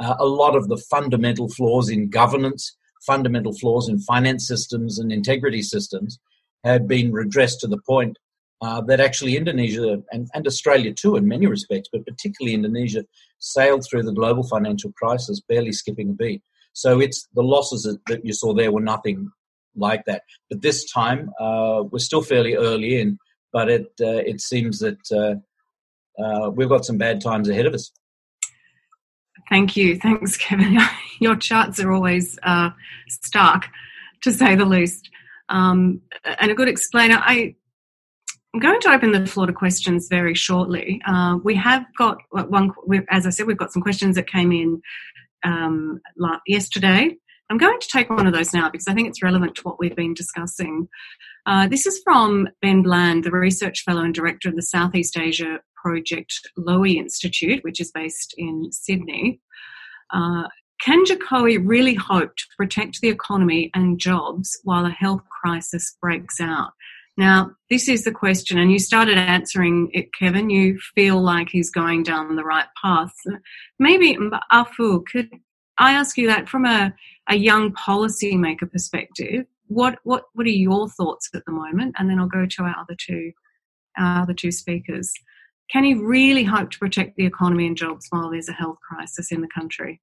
uh, 0.00 0.14
a 0.20 0.26
lot 0.26 0.54
of 0.54 0.68
the 0.68 0.76
fundamental 0.76 1.48
flaws 1.48 1.88
in 1.90 2.08
governance, 2.08 2.76
fundamental 3.06 3.52
flaws 3.52 3.88
in 3.88 3.98
finance 4.00 4.46
systems 4.46 4.98
and 4.98 5.12
integrity 5.12 5.62
systems, 5.62 6.18
had 6.64 6.88
been 6.88 7.12
redressed 7.12 7.60
to 7.60 7.66
the 7.66 7.80
point 7.86 8.18
uh, 8.62 8.80
that 8.80 9.00
actually 9.00 9.36
Indonesia 9.36 10.02
and, 10.10 10.28
and 10.34 10.46
Australia 10.46 10.92
too, 10.92 11.16
in 11.16 11.28
many 11.28 11.46
respects, 11.46 11.88
but 11.92 12.06
particularly 12.06 12.54
Indonesia, 12.54 13.04
sailed 13.38 13.84
through 13.84 14.02
the 14.02 14.12
global 14.12 14.42
financial 14.42 14.92
crisis 14.92 15.42
barely 15.48 15.72
skipping 15.72 16.10
a 16.10 16.12
beat. 16.12 16.42
So 16.72 17.00
it's 17.00 17.28
the 17.34 17.42
losses 17.42 17.82
that 18.06 18.24
you 18.24 18.32
saw 18.32 18.54
there 18.54 18.72
were 18.72 18.80
nothing 18.80 19.30
like 19.76 20.04
that. 20.06 20.22
But 20.48 20.62
this 20.62 20.90
time 20.90 21.30
uh, 21.40 21.84
we're 21.90 21.98
still 21.98 22.22
fairly 22.22 22.54
early 22.54 23.00
in, 23.00 23.18
but 23.52 23.68
it 23.68 23.86
uh, 24.00 24.22
it 24.32 24.40
seems 24.40 24.78
that 24.80 24.98
uh, 25.12 26.22
uh, 26.22 26.50
we've 26.50 26.68
got 26.68 26.84
some 26.84 26.98
bad 26.98 27.20
times 27.20 27.48
ahead 27.48 27.66
of 27.66 27.74
us. 27.74 27.92
Thank 29.50 29.76
you, 29.76 29.96
thanks, 29.98 30.36
Kevin. 30.36 30.78
Your 31.20 31.36
charts 31.36 31.80
are 31.80 31.92
always 31.92 32.38
uh, 32.42 32.70
stark, 33.08 33.68
to 34.22 34.32
say 34.32 34.54
the 34.54 34.64
least, 34.64 35.10
um, 35.48 36.00
and 36.40 36.50
a 36.50 36.54
good 36.54 36.68
explainer. 36.68 37.16
I 37.20 37.54
I'm 38.54 38.60
going 38.60 38.80
to 38.82 38.92
open 38.92 39.10
the 39.10 39.26
floor 39.26 39.48
to 39.48 39.52
questions 39.52 40.06
very 40.08 40.34
shortly. 40.34 41.02
Uh, 41.04 41.38
we 41.42 41.56
have 41.56 41.84
got 41.98 42.18
one, 42.30 42.70
as 43.10 43.26
I 43.26 43.30
said, 43.30 43.46
we've 43.46 43.58
got 43.58 43.72
some 43.72 43.82
questions 43.82 44.14
that 44.14 44.30
came 44.30 44.52
in 44.52 44.80
um, 45.44 46.00
yesterday. 46.46 47.16
I'm 47.50 47.58
going 47.58 47.80
to 47.80 47.88
take 47.88 48.10
one 48.10 48.28
of 48.28 48.32
those 48.32 48.54
now 48.54 48.70
because 48.70 48.86
I 48.86 48.94
think 48.94 49.08
it's 49.08 49.24
relevant 49.24 49.56
to 49.56 49.62
what 49.62 49.80
we've 49.80 49.96
been 49.96 50.14
discussing. 50.14 50.88
Uh, 51.46 51.66
this 51.66 51.84
is 51.84 52.00
from 52.04 52.48
Ben 52.62 52.82
Bland, 52.82 53.24
the 53.24 53.32
research 53.32 53.82
fellow 53.82 54.02
and 54.02 54.14
director 54.14 54.48
of 54.48 54.54
the 54.54 54.62
Southeast 54.62 55.18
Asia 55.18 55.58
Project 55.76 56.32
Lowy 56.56 56.94
Institute, 56.94 57.62
which 57.64 57.80
is 57.80 57.90
based 57.90 58.34
in 58.38 58.70
Sydney. 58.70 59.40
Uh, 60.12 60.44
can 60.80 61.04
Jokowi 61.04 61.62
really 61.64 61.94
hope 61.94 62.36
to 62.36 62.44
protect 62.56 63.00
the 63.00 63.08
economy 63.08 63.70
and 63.74 63.98
jobs 63.98 64.58
while 64.64 64.84
a 64.86 64.90
health 64.90 65.22
crisis 65.28 65.96
breaks 66.00 66.40
out? 66.40 66.72
Now, 67.16 67.52
this 67.70 67.88
is 67.88 68.02
the 68.02 68.10
question, 68.10 68.58
and 68.58 68.72
you 68.72 68.80
started 68.80 69.16
answering 69.16 69.88
it, 69.92 70.12
Kevin. 70.12 70.50
You 70.50 70.78
feel 70.94 71.22
like 71.22 71.48
he's 71.48 71.70
going 71.70 72.02
down 72.02 72.34
the 72.34 72.44
right 72.44 72.66
path. 72.82 73.14
Maybe, 73.78 74.16
Afu, 74.52 75.04
could 75.06 75.30
I 75.78 75.92
ask 75.92 76.18
you 76.18 76.26
that 76.26 76.48
from 76.48 76.64
a, 76.64 76.92
a 77.28 77.36
young 77.36 77.72
policymaker 77.72 78.70
perspective? 78.70 79.46
What, 79.68 79.98
what, 80.02 80.24
what 80.34 80.46
are 80.46 80.50
your 80.50 80.88
thoughts 80.88 81.30
at 81.34 81.44
the 81.46 81.52
moment? 81.52 81.94
And 81.98 82.10
then 82.10 82.18
I'll 82.18 82.26
go 82.26 82.46
to 82.46 82.62
our 82.64 82.74
other 82.78 82.96
two, 82.98 83.32
our 83.96 84.22
other 84.22 84.34
two 84.34 84.50
speakers. 84.50 85.12
Can 85.70 85.84
he 85.84 85.94
really 85.94 86.44
hope 86.44 86.70
to 86.72 86.78
protect 86.78 87.16
the 87.16 87.26
economy 87.26 87.66
and 87.66 87.76
jobs 87.76 88.06
while 88.10 88.30
there's 88.30 88.48
a 88.48 88.52
health 88.52 88.78
crisis 88.86 89.30
in 89.30 89.40
the 89.40 89.48
country? 89.48 90.00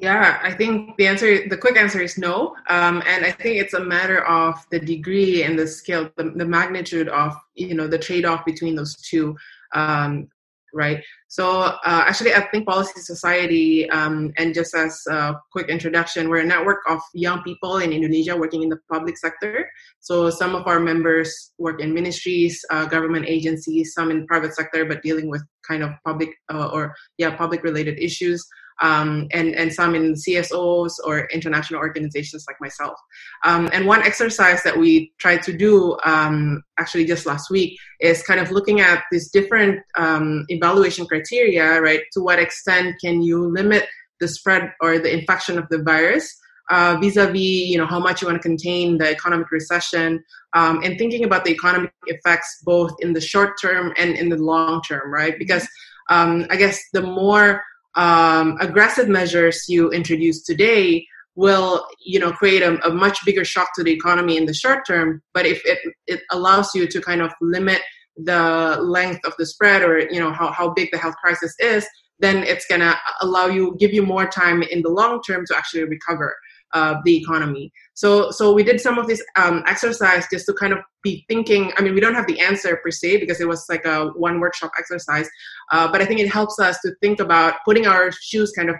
Yeah, 0.00 0.40
I 0.42 0.52
think 0.52 0.96
the 0.96 1.06
answer, 1.06 1.48
the 1.48 1.56
quick 1.56 1.76
answer 1.76 2.00
is 2.00 2.18
no. 2.18 2.56
Um, 2.68 3.02
and 3.06 3.24
I 3.24 3.30
think 3.30 3.60
it's 3.60 3.74
a 3.74 3.84
matter 3.84 4.24
of 4.26 4.54
the 4.70 4.80
degree 4.80 5.42
and 5.42 5.58
the 5.58 5.66
scale, 5.66 6.10
the, 6.16 6.32
the 6.34 6.44
magnitude 6.44 7.08
of, 7.08 7.34
you 7.54 7.74
know, 7.74 7.86
the 7.86 7.98
trade 7.98 8.24
off 8.24 8.44
between 8.44 8.74
those 8.74 8.96
two. 8.96 9.36
Um, 9.72 10.28
right? 10.72 11.04
So, 11.28 11.60
uh, 11.60 11.78
actually, 11.84 12.34
I 12.34 12.40
think 12.48 12.66
Policy 12.66 13.00
Society, 13.00 13.88
um, 13.90 14.32
and 14.36 14.52
just 14.52 14.74
as 14.74 15.00
a 15.08 15.36
quick 15.52 15.68
introduction, 15.68 16.28
we're 16.28 16.40
a 16.40 16.44
network 16.44 16.80
of 16.88 17.00
young 17.14 17.42
people 17.42 17.78
in 17.78 17.92
Indonesia 17.92 18.36
working 18.36 18.64
in 18.64 18.68
the 18.68 18.78
public 18.90 19.16
sector. 19.16 19.70
So, 20.00 20.30
some 20.30 20.56
of 20.56 20.66
our 20.66 20.80
members 20.80 21.52
work 21.58 21.80
in 21.80 21.94
ministries, 21.94 22.64
uh, 22.70 22.86
government 22.86 23.26
agencies, 23.28 23.94
some 23.94 24.10
in 24.10 24.26
private 24.26 24.54
sector, 24.54 24.84
but 24.84 25.02
dealing 25.02 25.30
with 25.30 25.44
kind 25.66 25.84
of 25.84 25.90
public 26.04 26.30
uh, 26.52 26.70
or, 26.72 26.94
yeah, 27.18 27.36
public 27.36 27.62
related 27.62 27.98
issues 27.98 28.44
um, 28.80 29.28
and, 29.32 29.54
and 29.54 29.72
some 29.72 29.94
in 29.94 30.14
CSOs 30.14 30.92
or 31.04 31.26
international 31.26 31.80
organizations 31.80 32.44
like 32.48 32.56
myself. 32.60 32.98
Um, 33.44 33.70
and 33.72 33.86
one 33.86 34.02
exercise 34.02 34.62
that 34.62 34.76
we 34.76 35.12
tried 35.18 35.42
to 35.44 35.56
do 35.56 35.96
um, 36.04 36.62
actually 36.78 37.04
just 37.04 37.26
last 37.26 37.50
week 37.50 37.78
is 38.00 38.22
kind 38.22 38.40
of 38.40 38.50
looking 38.50 38.80
at 38.80 39.04
these 39.10 39.30
different 39.30 39.80
um, 39.96 40.44
evaluation 40.48 41.06
criteria, 41.06 41.80
right? 41.80 42.02
To 42.12 42.20
what 42.20 42.38
extent 42.38 42.96
can 43.00 43.22
you 43.22 43.46
limit 43.46 43.86
the 44.20 44.28
spread 44.28 44.72
or 44.80 44.98
the 44.98 45.12
infection 45.12 45.58
of 45.58 45.68
the 45.70 45.82
virus? 45.82 46.36
Uh, 46.70 46.96
vis-a-vis 46.98 47.36
you 47.38 47.76
know 47.76 47.84
how 47.84 48.00
much 48.00 48.22
you 48.22 48.26
want 48.26 48.40
to 48.40 48.48
contain 48.48 48.96
the 48.96 49.10
economic 49.10 49.50
recession 49.50 50.24
um, 50.54 50.80
and 50.82 50.96
thinking 50.96 51.22
about 51.22 51.44
the 51.44 51.50
economic 51.50 51.92
effects 52.06 52.62
both 52.64 52.90
in 53.00 53.12
the 53.12 53.20
short 53.20 53.60
term 53.60 53.92
and 53.98 54.16
in 54.16 54.30
the 54.30 54.36
long 54.38 54.80
term 54.80 55.12
right 55.12 55.38
because 55.38 55.68
um, 56.08 56.46
i 56.48 56.56
guess 56.56 56.80
the 56.94 57.02
more 57.02 57.62
um, 57.96 58.56
aggressive 58.60 59.08
measures 59.08 59.64
you 59.68 59.90
introduce 59.90 60.42
today 60.42 61.06
will 61.36 61.84
you 62.04 62.18
know 62.18 62.32
create 62.32 62.62
a, 62.62 62.78
a, 62.86 62.92
much 62.92 63.24
bigger 63.24 63.44
shock 63.44 63.68
to 63.74 63.82
the 63.82 63.92
economy 63.92 64.36
in 64.36 64.46
the 64.46 64.54
short 64.54 64.86
term. 64.86 65.22
But 65.32 65.46
if 65.46 65.60
it, 65.64 65.78
it 66.06 66.20
allows 66.30 66.74
you 66.74 66.86
to 66.86 67.00
kind 67.00 67.22
of 67.22 67.32
limit 67.40 67.80
the 68.16 68.78
length 68.80 69.24
of 69.24 69.34
the 69.38 69.46
spread 69.46 69.82
or 69.82 69.98
you 69.98 70.20
know 70.20 70.32
how, 70.32 70.52
how 70.52 70.70
big 70.70 70.90
the 70.92 70.98
health 70.98 71.16
crisis 71.16 71.54
is 71.58 71.86
then 72.20 72.44
it's 72.44 72.66
going 72.66 72.80
to 72.80 72.96
allow 73.20 73.46
you 73.46 73.76
give 73.78 73.92
you 73.92 74.02
more 74.02 74.26
time 74.26 74.62
in 74.62 74.82
the 74.82 74.88
long 74.88 75.20
term 75.22 75.44
to 75.46 75.56
actually 75.56 75.84
recover 75.84 76.36
uh, 76.74 76.96
the 77.04 77.16
economy. 77.16 77.72
So, 77.94 78.30
so 78.30 78.52
we 78.52 78.62
did 78.62 78.80
some 78.80 78.98
of 78.98 79.06
this 79.06 79.24
um, 79.36 79.62
exercise 79.66 80.26
just 80.30 80.46
to 80.46 80.52
kind 80.52 80.72
of 80.72 80.80
be 81.02 81.24
thinking. 81.28 81.72
I 81.76 81.82
mean, 81.82 81.94
we 81.94 82.00
don't 82.00 82.14
have 82.14 82.26
the 82.26 82.40
answer 82.40 82.78
per 82.82 82.90
se 82.90 83.18
because 83.18 83.40
it 83.40 83.48
was 83.48 83.64
like 83.68 83.84
a 83.84 84.08
one 84.08 84.40
workshop 84.40 84.72
exercise, 84.78 85.28
uh, 85.72 85.90
but 85.90 86.02
I 86.02 86.04
think 86.04 86.20
it 86.20 86.28
helps 86.28 86.58
us 86.58 86.78
to 86.80 86.92
think 87.00 87.20
about 87.20 87.54
putting 87.64 87.86
our 87.86 88.10
shoes 88.12 88.52
kind 88.52 88.70
of 88.70 88.76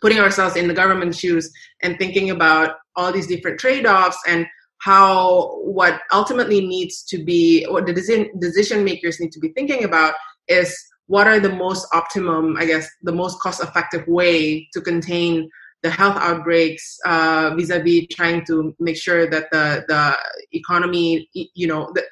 putting 0.00 0.20
ourselves 0.20 0.56
in 0.56 0.68
the 0.68 0.74
government 0.74 1.14
shoes 1.14 1.50
and 1.82 1.98
thinking 1.98 2.30
about 2.30 2.76
all 2.96 3.12
these 3.12 3.26
different 3.26 3.58
trade-offs 3.58 4.18
and 4.26 4.46
how 4.82 5.56
what 5.62 6.00
ultimately 6.12 6.66
needs 6.66 7.02
to 7.02 7.24
be 7.24 7.64
what 7.70 7.86
the 7.86 7.92
decision 7.92 8.30
decision 8.38 8.84
makers 8.84 9.18
need 9.18 9.32
to 9.32 9.40
be 9.40 9.48
thinking 9.48 9.84
about 9.84 10.14
is 10.48 10.76
what 11.06 11.26
are 11.26 11.40
the 11.40 11.52
most 11.52 11.86
optimum 11.94 12.56
i 12.58 12.64
guess 12.66 12.88
the 13.02 13.12
most 13.12 13.40
cost 13.40 13.62
effective 13.62 14.06
way 14.06 14.68
to 14.72 14.80
contain 14.80 15.48
the 15.82 15.90
health 15.90 16.16
outbreaks 16.16 16.98
uh, 17.06 17.54
vis-a-vis 17.56 18.06
trying 18.10 18.44
to 18.46 18.74
make 18.80 18.96
sure 18.96 19.28
that 19.28 19.50
the 19.52 19.84
the 19.88 20.16
economy, 20.52 21.28
you 21.32 21.66
know, 21.66 21.90
the, 21.94 22.02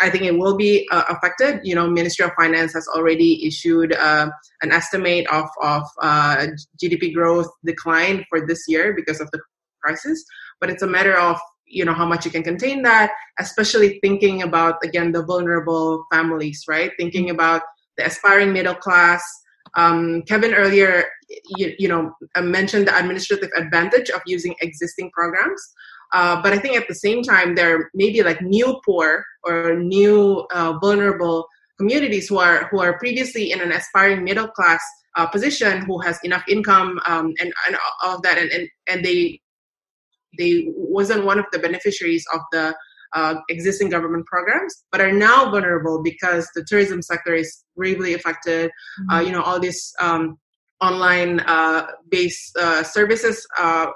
I 0.00 0.10
think 0.10 0.24
it 0.24 0.36
will 0.36 0.56
be 0.56 0.88
uh, 0.90 1.04
affected. 1.08 1.60
You 1.62 1.74
know, 1.74 1.88
Ministry 1.88 2.24
of 2.24 2.32
Finance 2.38 2.72
has 2.74 2.86
already 2.88 3.46
issued 3.46 3.94
uh, 3.94 4.30
an 4.62 4.72
estimate 4.72 5.26
of 5.32 5.48
of 5.62 5.82
uh, 6.02 6.46
GDP 6.82 7.14
growth 7.14 7.48
decline 7.64 8.24
for 8.28 8.46
this 8.46 8.64
year 8.68 8.94
because 8.94 9.20
of 9.20 9.30
the 9.32 9.40
crisis. 9.82 10.24
But 10.60 10.70
it's 10.70 10.82
a 10.82 10.86
matter 10.86 11.16
of 11.18 11.38
you 11.66 11.84
know 11.84 11.94
how 11.94 12.06
much 12.06 12.24
you 12.24 12.30
can 12.30 12.42
contain 12.42 12.82
that, 12.82 13.12
especially 13.38 13.98
thinking 14.02 14.42
about 14.42 14.76
again 14.82 15.12
the 15.12 15.24
vulnerable 15.24 16.04
families, 16.12 16.64
right? 16.68 16.92
Thinking 16.98 17.30
about 17.30 17.62
the 17.96 18.06
aspiring 18.06 18.52
middle 18.52 18.74
class, 18.74 19.22
um, 19.74 20.22
Kevin 20.22 20.54
earlier, 20.54 21.04
you, 21.56 21.74
you, 21.78 21.88
know, 21.88 22.12
uh, 22.34 22.42
mentioned 22.42 22.88
the 22.88 22.96
administrative 22.96 23.50
advantage 23.56 24.10
of 24.10 24.20
using 24.26 24.54
existing 24.60 25.10
programs. 25.12 25.60
Uh, 26.12 26.40
but 26.42 26.52
I 26.52 26.58
think 26.58 26.76
at 26.76 26.88
the 26.88 26.94
same 26.94 27.22
time, 27.22 27.54
there 27.54 27.90
may 27.94 28.10
be 28.10 28.22
like 28.22 28.42
new 28.42 28.80
poor 28.84 29.24
or 29.44 29.76
new 29.76 30.46
uh, 30.52 30.76
vulnerable 30.80 31.46
communities 31.78 32.28
who 32.28 32.38
are 32.38 32.68
who 32.70 32.80
are 32.80 32.98
previously 32.98 33.52
in 33.52 33.60
an 33.60 33.72
aspiring 33.72 34.24
middle 34.24 34.48
class 34.48 34.82
uh, 35.16 35.26
position, 35.26 35.82
who 35.82 36.00
has 36.00 36.18
enough 36.24 36.42
income 36.48 37.00
um, 37.06 37.32
and, 37.40 37.52
and 37.66 37.76
all 38.04 38.16
of 38.16 38.22
that, 38.22 38.38
and, 38.38 38.50
and 38.50 38.68
and 38.88 39.04
they 39.04 39.40
they 40.36 40.66
wasn't 40.76 41.24
one 41.24 41.38
of 41.38 41.46
the 41.52 41.58
beneficiaries 41.58 42.24
of 42.34 42.40
the 42.52 42.74
uh, 43.14 43.36
existing 43.48 43.88
government 43.88 44.26
programs, 44.26 44.84
but 44.92 45.00
are 45.00 45.12
now 45.12 45.50
vulnerable 45.50 46.02
because 46.02 46.48
the 46.54 46.64
tourism 46.64 47.02
sector 47.02 47.34
is 47.34 47.64
gravely 47.76 48.14
affected. 48.14 48.70
Uh, 48.70 49.02
mm-hmm. 49.02 49.14
Uh, 49.14 49.20
you 49.20 49.32
know, 49.32 49.42
all 49.42 49.58
these 49.58 49.92
um, 50.00 50.38
online 50.80 51.40
uh, 51.40 51.86
based 52.08 52.56
uh, 52.56 52.82
services, 52.82 53.46
uh, 53.58 53.86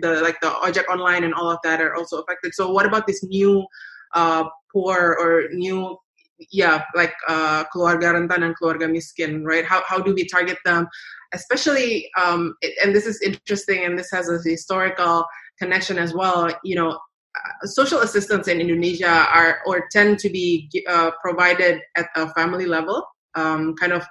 the 0.00 0.20
like 0.22 0.40
the 0.40 0.48
Ojek 0.48 0.88
Online 0.88 1.24
and 1.24 1.34
all 1.34 1.50
of 1.50 1.58
that 1.64 1.80
are 1.80 1.94
also 1.94 2.20
affected. 2.20 2.54
So, 2.54 2.70
what 2.70 2.86
about 2.86 3.06
this 3.06 3.22
new 3.24 3.64
poor 4.72 5.16
or 5.20 5.48
new 5.52 5.98
yeah, 6.50 6.82
like 6.94 7.14
uh, 7.28 7.64
keluarga 7.72 8.14
rentan 8.14 8.42
and 8.42 8.56
keluarga 8.58 8.90
miskin, 8.90 9.44
right? 9.44 9.64
How 9.64 9.82
how 9.86 9.98
do 9.98 10.14
we 10.14 10.26
target 10.26 10.58
them? 10.64 10.88
Especially, 11.32 12.10
um, 12.20 12.54
and 12.82 12.94
this 12.94 13.06
is 13.06 13.20
interesting, 13.22 13.84
and 13.84 13.98
this 13.98 14.10
has 14.10 14.28
a 14.28 14.38
historical 14.44 15.24
connection 15.58 15.98
as 15.98 16.14
well. 16.14 16.50
You 16.64 16.76
know, 16.76 16.98
social 17.64 18.00
assistance 18.00 18.48
in 18.48 18.60
Indonesia 18.60 19.08
are 19.08 19.60
or 19.66 19.88
tend 19.90 20.18
to 20.20 20.30
be 20.30 20.70
uh, 20.88 21.10
provided 21.22 21.80
at 21.96 22.06
a 22.16 22.28
family 22.34 22.66
level, 22.66 23.04
um, 23.34 23.74
kind 23.76 23.92
of 23.92 24.06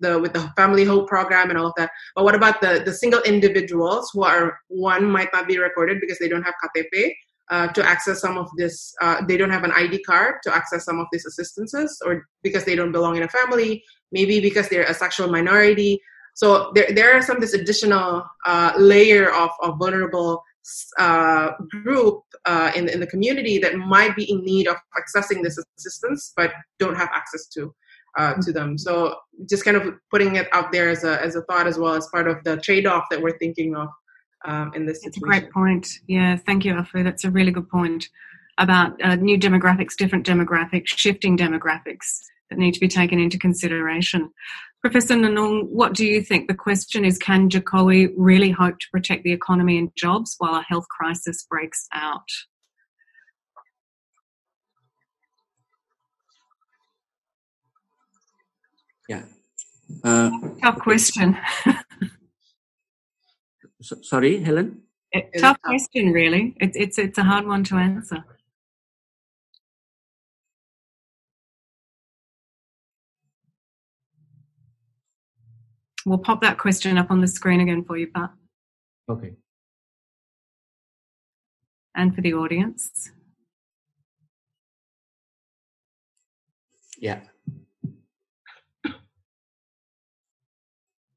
the 0.00 0.18
with 0.18 0.32
the 0.32 0.50
family 0.56 0.84
hope 0.84 1.08
program 1.08 1.50
and 1.50 1.58
all 1.58 1.66
of 1.66 1.74
that. 1.76 1.90
But 2.14 2.24
what 2.24 2.34
about 2.34 2.60
the 2.60 2.82
the 2.84 2.92
single 2.92 3.20
individuals 3.22 4.10
who 4.12 4.24
are 4.24 4.58
one 4.68 5.04
might 5.10 5.28
not 5.32 5.48
be 5.48 5.58
recorded 5.58 6.00
because 6.00 6.18
they 6.18 6.28
don't 6.28 6.42
have 6.42 6.54
KTP 6.64 7.12
uh, 7.50 7.68
to 7.68 7.82
access 7.82 8.20
some 8.20 8.38
of 8.38 8.48
this? 8.56 8.94
Uh, 9.00 9.24
they 9.26 9.36
don't 9.36 9.50
have 9.50 9.64
an 9.64 9.72
ID 9.72 10.02
card 10.04 10.36
to 10.44 10.54
access 10.54 10.84
some 10.84 10.98
of 10.98 11.06
these 11.12 11.26
assistances, 11.26 12.00
or 12.04 12.26
because 12.42 12.64
they 12.64 12.76
don't 12.76 12.92
belong 12.92 13.16
in 13.16 13.22
a 13.22 13.28
family, 13.28 13.82
maybe 14.12 14.40
because 14.40 14.68
they're 14.68 14.84
a 14.84 14.94
sexual 14.94 15.28
minority. 15.28 16.00
So 16.34 16.72
there 16.74 16.88
there 16.94 17.16
are 17.16 17.22
some 17.22 17.40
this 17.40 17.54
additional 17.54 18.24
uh, 18.46 18.72
layer 18.78 19.32
of, 19.32 19.50
of 19.62 19.78
vulnerable 19.78 20.42
uh, 20.98 21.52
group 21.70 22.22
uh, 22.44 22.70
in, 22.74 22.88
in 22.88 23.00
the 23.00 23.06
community 23.06 23.58
that 23.58 23.76
might 23.76 24.14
be 24.16 24.30
in 24.30 24.44
need 24.44 24.66
of 24.68 24.76
accessing 24.98 25.42
this 25.42 25.58
assistance 25.78 26.32
but 26.36 26.52
don't 26.78 26.96
have 26.96 27.08
access 27.14 27.46
to 27.48 27.74
uh, 28.18 28.34
to 28.42 28.52
them. 28.52 28.76
So 28.76 29.14
just 29.48 29.64
kind 29.64 29.76
of 29.76 29.94
putting 30.10 30.36
it 30.36 30.48
out 30.52 30.72
there 30.72 30.88
as 30.88 31.04
a 31.04 31.22
as 31.22 31.36
a 31.36 31.42
thought 31.42 31.66
as 31.66 31.78
well 31.78 31.94
as 31.94 32.08
part 32.12 32.28
of 32.28 32.42
the 32.44 32.56
trade 32.58 32.86
off 32.86 33.04
that 33.10 33.20
we're 33.20 33.38
thinking 33.38 33.76
of 33.76 33.88
um, 34.44 34.72
in 34.74 34.86
this 34.86 35.04
It's 35.04 35.16
situation. 35.16 35.24
a 35.24 35.40
great 35.40 35.52
point. 35.52 35.88
Yeah, 36.06 36.36
thank 36.36 36.64
you, 36.64 36.74
Afu. 36.74 37.04
That's 37.04 37.24
a 37.24 37.30
really 37.30 37.52
good 37.52 37.68
point 37.68 38.08
about 38.58 39.00
uh, 39.02 39.16
new 39.16 39.38
demographics, 39.38 39.96
different 39.96 40.26
demographics, 40.26 40.88
shifting 40.88 41.36
demographics 41.36 42.20
that 42.50 42.58
need 42.58 42.74
to 42.74 42.80
be 42.80 42.88
taken 42.88 43.18
into 43.18 43.38
consideration. 43.38 44.30
Professor 44.82 45.14
Nunung, 45.14 45.68
what 45.68 45.92
do 45.92 46.06
you 46.06 46.22
think? 46.22 46.48
The 46.48 46.54
question 46.54 47.04
is 47.04 47.18
Can 47.18 47.50
Jokowi 47.50 48.14
really 48.16 48.50
hope 48.50 48.78
to 48.78 48.86
protect 48.90 49.24
the 49.24 49.32
economy 49.32 49.76
and 49.76 49.94
jobs 49.94 50.36
while 50.38 50.54
a 50.54 50.62
health 50.62 50.86
crisis 50.88 51.44
breaks 51.50 51.86
out? 51.92 52.28
Yeah. 59.06 59.24
Uh, 60.02 60.30
Tough 60.62 60.78
question. 60.78 61.36
so, 63.82 63.96
sorry, 64.00 64.40
Helen. 64.40 64.82
It, 65.12 65.30
tough 65.38 65.60
question, 65.62 66.12
really. 66.12 66.54
It's 66.60 66.76
it's 66.76 66.96
it's 66.96 67.18
a 67.18 67.24
hard 67.24 67.44
one 67.46 67.64
to 67.64 67.74
answer. 67.74 68.24
We'll 76.06 76.18
pop 76.18 76.40
that 76.40 76.58
question 76.58 76.96
up 76.96 77.10
on 77.10 77.20
the 77.20 77.28
screen 77.28 77.60
again 77.60 77.84
for 77.84 77.96
you, 77.96 78.08
Pak, 78.08 78.32
Okay. 79.08 79.34
and 81.94 82.14
for 82.14 82.20
the 82.22 82.32
audience. 82.34 83.10
Yeah. 86.98 87.20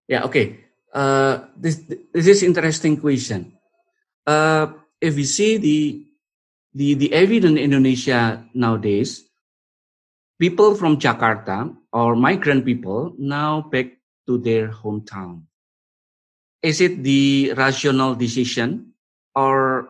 Yeah. 0.07 0.23
Okay. 0.23 0.59
Uh, 0.93 1.47
this 1.57 1.81
this 2.13 2.27
is 2.27 2.43
interesting 2.43 2.97
question. 2.99 3.53
Uh, 4.27 4.67
if 5.01 5.15
we 5.15 5.23
see 5.23 5.57
the 5.57 6.05
the 6.75 6.93
the 6.95 7.09
evidence 7.13 7.57
in 7.57 7.57
Indonesia 7.57 8.45
nowadays, 8.53 9.23
people 10.39 10.75
from 10.75 10.99
Jakarta 10.99 11.71
or 11.91 12.15
migrant 12.15 12.63
people 12.63 13.15
now 13.17 13.61
back 13.71 13.91
to 14.27 14.37
their 14.37 14.69
hometown. 14.69 15.43
Is 16.61 16.79
it 16.79 17.03
the 17.03 17.53
rational 17.57 18.15
decision, 18.15 18.93
or 19.35 19.89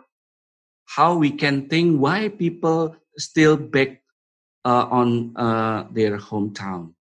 how 0.86 1.16
we 1.16 1.32
can 1.32 1.70
think 1.70 2.00
why 2.00 2.30
people 2.30 2.96
still 3.18 3.58
back 3.58 4.04
uh, 4.66 4.88
on 4.90 5.36
uh, 5.36 5.88
their 5.92 6.18
hometown. 6.18 6.94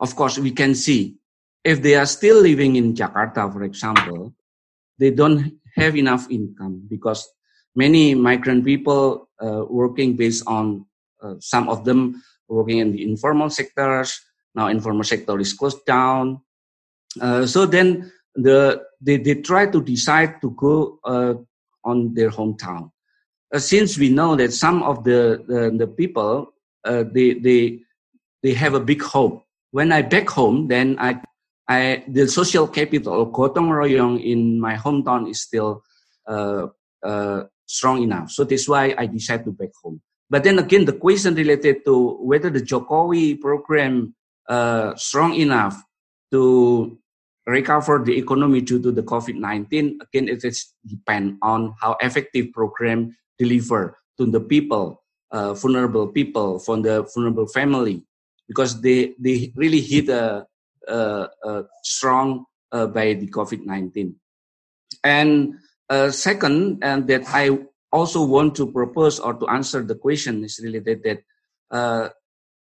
Of 0.00 0.14
course, 0.16 0.38
we 0.38 0.50
can 0.50 0.74
see 0.74 1.16
if 1.64 1.82
they 1.82 1.94
are 1.94 2.06
still 2.06 2.40
living 2.40 2.76
in 2.76 2.94
Jakarta, 2.94 3.50
for 3.52 3.64
example, 3.64 4.34
they 4.98 5.10
don't 5.10 5.58
have 5.76 5.96
enough 5.96 6.30
income 6.30 6.82
because 6.88 7.26
many 7.74 8.14
migrant 8.14 8.64
people 8.64 9.28
uh, 9.42 9.64
working 9.68 10.16
based 10.16 10.44
on 10.46 10.86
uh, 11.22 11.34
some 11.40 11.68
of 11.68 11.84
them 11.84 12.22
working 12.48 12.78
in 12.78 12.92
the 12.92 13.02
informal 13.02 13.50
sectors. 13.50 14.20
Now, 14.54 14.68
informal 14.68 15.04
sector 15.04 15.38
is 15.40 15.52
closed 15.52 15.84
down. 15.84 16.40
Uh, 17.20 17.46
so 17.46 17.66
then 17.66 18.10
the 18.34 18.82
they, 19.00 19.16
they 19.16 19.34
try 19.36 19.66
to 19.66 19.82
decide 19.82 20.40
to 20.40 20.50
go 20.50 20.98
uh, 21.04 21.34
on 21.84 22.14
their 22.14 22.30
hometown. 22.30 22.90
since 23.56 23.96
we 23.96 24.10
know 24.10 24.36
that 24.36 24.52
some 24.52 24.82
of 24.82 25.04
the, 25.04 25.42
the, 25.78 25.86
people 25.86 26.52
uh, 26.84 27.04
they 27.12 27.34
they 27.34 27.80
they 28.42 28.54
have 28.54 28.74
a 28.74 28.80
big 28.80 29.02
hope. 29.02 29.44
When 29.70 29.92
I 29.92 30.02
back 30.02 30.28
home, 30.30 30.68
then 30.68 30.96
I 30.98 31.20
I 31.68 32.04
the 32.06 32.28
social 32.28 32.68
capital 32.68 33.30
gotong 33.32 33.70
royong 33.70 34.22
in 34.22 34.60
my 34.60 34.74
hometown 34.74 35.28
is 35.28 35.42
still 35.42 35.82
uh, 36.26 36.68
uh, 37.02 37.44
strong 37.66 38.02
enough. 38.02 38.30
So 38.30 38.44
that's 38.44 38.68
why 38.68 38.94
I 38.96 39.06
decided 39.06 39.44
to 39.46 39.52
back 39.52 39.70
home. 39.82 40.00
But 40.30 40.44
then 40.44 40.58
again, 40.58 40.84
the 40.84 40.94
question 40.94 41.34
related 41.34 41.84
to 41.84 42.18
whether 42.22 42.50
the 42.50 42.60
Jokowi 42.60 43.40
program 43.40 44.14
uh, 44.48 44.94
strong 44.96 45.34
enough 45.34 45.76
to 46.32 46.98
recover 47.46 48.02
the 48.02 48.16
economy 48.18 48.60
due 48.60 48.82
to 48.82 48.90
the 48.90 49.02
COVID-19, 49.02 50.02
again, 50.02 50.28
it 50.28 50.44
is 50.44 50.74
depend 50.84 51.38
on 51.42 51.74
how 51.80 51.96
effective 52.00 52.52
program 52.52 53.16
deliver 53.38 53.98
to 54.18 54.26
the 54.26 54.40
people 54.40 55.02
uh, 55.30 55.54
vulnerable 55.54 56.08
people 56.08 56.58
from 56.58 56.82
the 56.82 57.02
vulnerable 57.14 57.46
family 57.46 58.02
because 58.48 58.80
they 58.80 59.14
they 59.18 59.52
really 59.56 59.80
hit 59.80 60.08
a, 60.08 60.46
a, 60.88 61.28
a 61.42 61.64
strong 61.82 62.44
uh, 62.72 62.86
by 62.86 63.14
the 63.14 63.26
COVID-19. 63.26 64.14
And 65.04 65.54
uh, 65.90 66.10
second, 66.10 66.82
and 66.82 67.06
that 67.08 67.22
I 67.28 67.58
also 67.92 68.24
want 68.24 68.54
to 68.56 68.70
propose 68.70 69.18
or 69.18 69.34
to 69.34 69.46
answer 69.48 69.82
the 69.82 69.94
question 69.94 70.44
is 70.44 70.60
related 70.62 71.02
that 71.04 71.22
uh, 71.70 72.08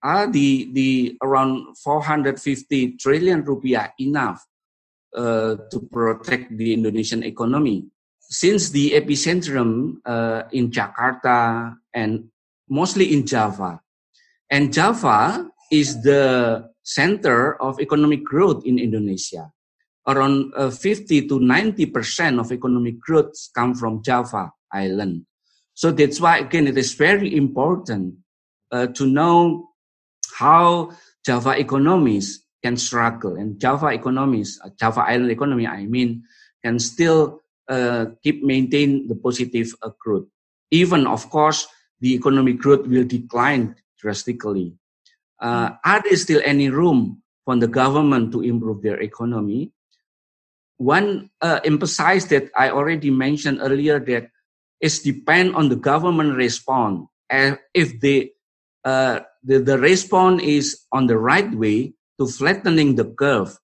are 0.02 0.26
the 0.26 0.70
the 0.72 1.16
around 1.22 1.78
450 1.78 2.96
trillion 2.96 3.44
rupiah 3.44 3.90
enough 3.98 4.44
uh, 5.16 5.56
to 5.70 5.80
protect 5.90 6.56
the 6.56 6.72
Indonesian 6.72 7.22
economy? 7.22 7.86
Since 8.20 8.70
the 8.70 8.92
epicentrum 8.92 10.00
uh, 10.06 10.44
in 10.52 10.70
Jakarta 10.70 11.74
and 11.92 12.32
mostly 12.68 13.12
in 13.12 13.26
Java. 13.26 13.80
And 14.48 14.72
Java 14.72 15.48
is 15.70 16.02
the 16.02 16.68
center 16.82 17.60
of 17.60 17.80
economic 17.80 18.24
growth 18.24 18.64
in 18.64 18.78
Indonesia. 18.78 19.52
Around 20.06 20.52
uh, 20.56 20.70
50 20.70 21.28
to 21.28 21.38
90% 21.38 22.40
of 22.40 22.50
economic 22.50 22.98
growth 23.00 23.32
come 23.54 23.74
from 23.74 24.02
Java 24.02 24.50
island. 24.72 25.26
So 25.74 25.92
that's 25.92 26.20
why, 26.20 26.38
again, 26.38 26.66
it 26.66 26.76
is 26.76 26.94
very 26.94 27.36
important 27.36 28.16
uh, 28.72 28.88
to 28.88 29.06
know 29.06 29.68
how 30.34 30.90
Java 31.24 31.58
economies 31.58 32.44
can 32.62 32.76
struggle. 32.76 33.36
And 33.36 33.58
Java 33.58 33.88
economies, 33.88 34.60
uh, 34.64 34.70
Java 34.78 35.02
island 35.02 35.30
economy, 35.30 35.66
I 35.66 35.86
mean, 35.86 36.22
can 36.64 36.78
still 36.78 37.40
uh, 37.68 38.06
keep 38.22 38.42
maintain 38.42 39.08
the 39.08 39.14
positive 39.14 39.74
uh, 39.82 39.90
growth. 39.98 40.26
Even, 40.70 41.06
of 41.06 41.28
course, 41.30 41.66
the 42.00 42.14
economic 42.14 42.58
growth 42.58 42.86
will 42.86 43.04
decline 43.04 43.74
drastically. 43.98 44.74
Uh, 45.40 45.70
are 45.84 46.02
there 46.02 46.16
still 46.16 46.40
any 46.44 46.70
room 46.70 47.22
for 47.44 47.56
the 47.56 47.68
government 47.68 48.32
to 48.32 48.42
improve 48.42 48.82
their 48.82 49.00
economy? 49.00 49.72
One 50.78 51.30
uh, 51.40 51.60
emphasize 51.64 52.26
that 52.26 52.50
I 52.56 52.70
already 52.70 53.10
mentioned 53.10 53.58
earlier 53.60 54.00
that 54.00 54.30
it's 54.80 54.98
depend 54.98 55.54
on 55.54 55.68
the 55.68 55.76
government 55.76 56.34
response. 56.34 57.06
And 57.30 57.58
if 57.74 58.00
they, 58.00 58.32
uh, 58.84 59.20
the, 59.42 59.58
the 59.60 59.78
response 59.78 60.42
is 60.42 60.82
on 60.90 61.06
the 61.06 61.18
right 61.18 61.50
way 61.54 61.94
to 62.22 62.30
flattening 62.30 62.94
the 62.94 63.10
curve, 63.18 63.58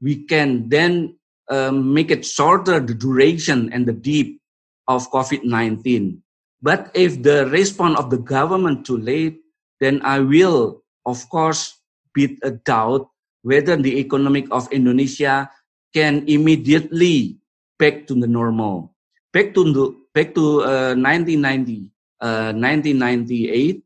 we 0.00 0.22
can 0.30 0.70
then 0.70 1.18
um, 1.50 1.92
make 1.92 2.14
it 2.14 2.24
shorter 2.24 2.78
the 2.78 2.94
duration 2.94 3.72
and 3.74 3.82
the 3.82 3.92
deep 3.92 4.38
of 4.86 5.10
COVID-19 5.10 6.22
but 6.62 6.92
if 6.92 7.24
the 7.24 7.48
response 7.48 7.98
of 7.98 8.12
the 8.12 8.20
government 8.20 8.84
too 8.84 9.00
late, 9.00 9.40
then 9.80 10.00
I 10.04 10.20
will, 10.20 10.84
of 11.06 11.24
course, 11.32 11.80
be 12.12 12.36
a 12.44 12.52
doubt 12.52 13.08
whether 13.40 13.76
the 13.76 13.96
economic 13.96 14.44
of 14.52 14.68
Indonesia 14.68 15.48
can 15.96 16.28
immediately 16.28 17.40
back 17.80 18.06
to 18.08 18.14
the 18.14 18.28
normal. 18.28 18.92
Back 19.32 19.54
to 19.56 19.64
the, 19.64 19.84
back 20.12 20.34
to 20.36 20.60
uh, 20.62 20.92
1990, 20.92 21.88
uh, 22.20 22.52
1998, 22.52 23.82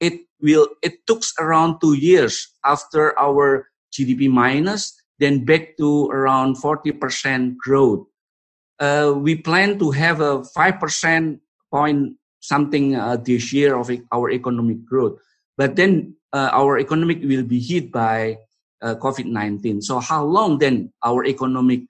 it 0.00 0.20
will 0.42 0.68
it 0.82 1.06
took 1.06 1.22
around 1.38 1.80
two 1.80 1.94
years 1.94 2.48
after 2.64 3.18
our 3.18 3.68
GDP 3.92 4.28
minus, 4.30 4.96
then 5.18 5.44
back 5.44 5.76
to 5.76 6.08
around 6.08 6.56
40% 6.56 7.56
growth. 7.56 8.06
Uh, 8.78 9.12
we 9.16 9.36
plan 9.36 9.78
to 9.78 9.90
have 9.90 10.20
a 10.20 10.40
5% 10.40 11.38
point 11.70 12.16
something 12.40 12.96
uh, 12.96 13.16
this 13.16 13.52
year 13.52 13.76
of 13.76 13.90
our 14.12 14.30
economic 14.30 14.84
growth. 14.84 15.20
But 15.56 15.76
then 15.76 16.16
uh, 16.32 16.48
our 16.52 16.78
economic 16.78 17.20
will 17.22 17.44
be 17.44 17.60
hit 17.60 17.92
by 17.92 18.38
uh, 18.80 18.94
COVID-19. 18.96 19.82
So 19.82 20.00
how 20.00 20.24
long 20.24 20.58
then 20.58 20.92
our 21.04 21.24
economic 21.26 21.82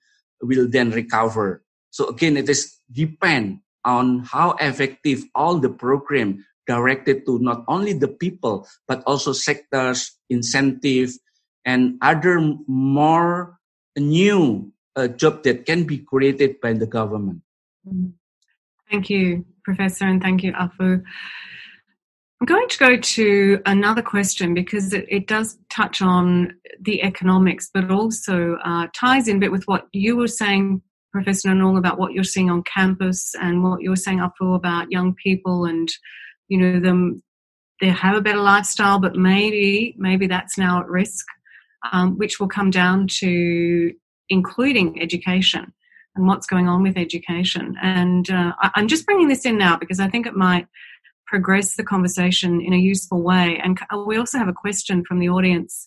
will 0.43 0.69
then 0.69 0.91
recover? 0.91 1.63
So 1.91 2.09
again, 2.09 2.37
it 2.37 2.49
is 2.49 2.79
depend 2.91 3.61
on 3.85 4.27
how 4.27 4.53
effective 4.61 5.23
all 5.35 5.59
the 5.59 5.71
program 5.71 6.45
directed 6.71 7.27
to 7.27 7.39
not 7.41 7.65
only 7.67 7.93
the 7.93 8.13
people 8.25 8.67
but 8.87 9.03
also 9.11 9.33
sectors, 9.33 9.99
incentive, 10.31 11.11
and 11.65 11.99
other 12.01 12.39
more 12.69 13.59
new 13.99 14.73
uh, 14.97 15.09
job 15.09 15.43
that 15.43 15.67
can 15.67 15.85
be 15.85 15.99
created 15.99 16.61
by 16.61 16.73
the 16.73 16.87
government. 16.87 17.43
Thank 18.91 19.11
you, 19.11 19.45
Professor, 19.65 20.07
and 20.07 20.23
thank 20.23 20.43
you, 20.45 20.53
Afu. 20.53 21.03
I'm 22.41 22.47
going 22.47 22.69
to 22.69 22.79
go 22.79 22.97
to 22.97 23.61
another 23.67 24.01
question 24.01 24.55
because 24.55 24.95
it, 24.95 25.05
it 25.09 25.27
does 25.27 25.59
touch 25.69 26.01
on 26.01 26.55
the 26.81 27.03
economics, 27.03 27.69
but 27.75 27.91
also 27.91 28.57
uh, 28.65 28.87
ties 28.95 29.29
in 29.29 29.37
a 29.37 29.41
bit 29.41 29.53
with 29.53 29.65
what 29.67 29.89
you 29.93 30.17
were 30.17 30.35
saying, 30.43 30.81
Professor 31.13 31.51
Nunung, 31.51 31.77
about 31.77 31.99
what 31.99 32.13
you're 32.13 32.25
seeing 32.25 32.49
on 32.49 32.63
campus 32.63 33.35
and 33.35 33.63
what 33.63 33.83
you're 33.83 33.97
saying, 34.05 34.21
Afu, 34.21 34.57
about 34.57 34.91
young 34.91 35.15
people 35.15 35.67
and, 35.67 35.89
you 36.51 36.59
know, 36.59 36.81
them, 36.81 37.23
they 37.81 37.89
have 37.89 38.17
a 38.17 38.21
better 38.21 38.41
lifestyle, 38.41 38.99
but 38.99 39.15
maybe, 39.15 39.95
maybe 39.97 40.27
that's 40.27 40.59
now 40.59 40.81
at 40.81 40.89
risk, 40.89 41.25
um, 41.93 42.19
which 42.19 42.39
will 42.39 42.49
come 42.49 42.71
down 42.71 43.07
to 43.21 43.93
including 44.29 45.01
education 45.01 45.73
and 46.17 46.27
what's 46.27 46.47
going 46.47 46.69
on 46.69 46.83
with 46.83 46.99
education. 46.99 47.77
And 47.81 48.29
uh, 48.29 48.53
I, 48.61 48.71
I'm 48.75 48.89
just 48.89 49.07
bringing 49.07 49.29
this 49.29 49.47
in 49.47 49.57
now 49.57 49.79
because 49.79 50.01
I 50.01 50.09
think 50.09 50.27
it 50.27 50.35
might 50.35 50.67
progress 51.27 51.77
the 51.77 51.85
conversation 51.85 52.61
in 52.61 52.73
a 52.73 52.77
useful 52.79 53.23
way. 53.23 53.61
And 53.63 53.79
we 54.05 54.17
also 54.17 54.37
have 54.37 54.49
a 54.49 54.53
question 54.53 55.05
from 55.05 55.21
the 55.21 55.29
audience. 55.29 55.87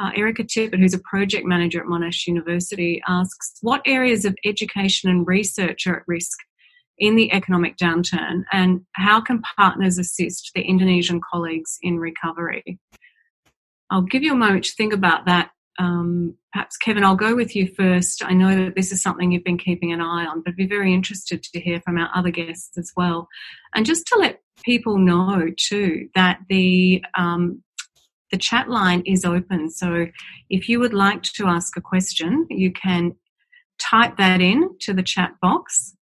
Uh, 0.00 0.10
Erica 0.16 0.42
Tippett, 0.42 0.80
who's 0.80 0.94
a 0.94 0.98
project 0.98 1.46
manager 1.46 1.80
at 1.80 1.86
Monash 1.86 2.26
University, 2.26 3.00
asks 3.06 3.58
What 3.60 3.82
areas 3.86 4.24
of 4.24 4.36
education 4.44 5.08
and 5.08 5.26
research 5.26 5.86
are 5.86 5.98
at 5.98 6.02
risk 6.08 6.38
in 7.00 7.16
the 7.16 7.32
economic 7.32 7.76
downturn, 7.76 8.44
and 8.52 8.82
how 8.92 9.20
can 9.20 9.42
partners 9.56 9.98
assist 9.98 10.52
their 10.54 10.62
Indonesian 10.62 11.20
colleagues 11.32 11.78
in 11.82 11.98
recovery? 11.98 12.78
I'll 13.90 14.02
give 14.02 14.22
you 14.22 14.32
a 14.32 14.36
moment 14.36 14.64
to 14.66 14.74
think 14.76 14.92
about 14.92 15.26
that. 15.26 15.50
Um, 15.78 16.36
perhaps, 16.52 16.76
Kevin, 16.76 17.02
I'll 17.02 17.16
go 17.16 17.34
with 17.34 17.56
you 17.56 17.66
first. 17.74 18.22
I 18.24 18.34
know 18.34 18.64
that 18.64 18.76
this 18.76 18.92
is 18.92 19.02
something 19.02 19.32
you've 19.32 19.44
been 19.44 19.58
keeping 19.58 19.92
an 19.92 20.00
eye 20.00 20.26
on, 20.26 20.42
but 20.42 20.50
I'd 20.50 20.56
be 20.56 20.66
very 20.66 20.92
interested 20.92 21.42
to 21.42 21.60
hear 21.60 21.80
from 21.80 21.96
our 21.96 22.10
other 22.14 22.30
guests 22.30 22.76
as 22.76 22.92
well. 22.96 23.28
And 23.74 23.86
just 23.86 24.06
to 24.08 24.18
let 24.18 24.42
people 24.62 24.98
know 24.98 25.46
too 25.56 26.08
that 26.14 26.40
the 26.48 27.02
um, 27.16 27.62
the 28.30 28.38
chat 28.38 28.68
line 28.68 29.02
is 29.06 29.24
open. 29.24 29.70
So 29.70 30.06
if 30.50 30.68
you 30.68 30.78
would 30.80 30.94
like 30.94 31.22
to 31.22 31.46
ask 31.46 31.76
a 31.76 31.80
question, 31.80 32.46
you 32.48 32.72
can 32.72 33.16
type 33.80 34.18
that 34.18 34.40
in 34.40 34.78
to 34.80 34.92
the 34.92 35.02
chat 35.02 35.32
box, 35.40 35.96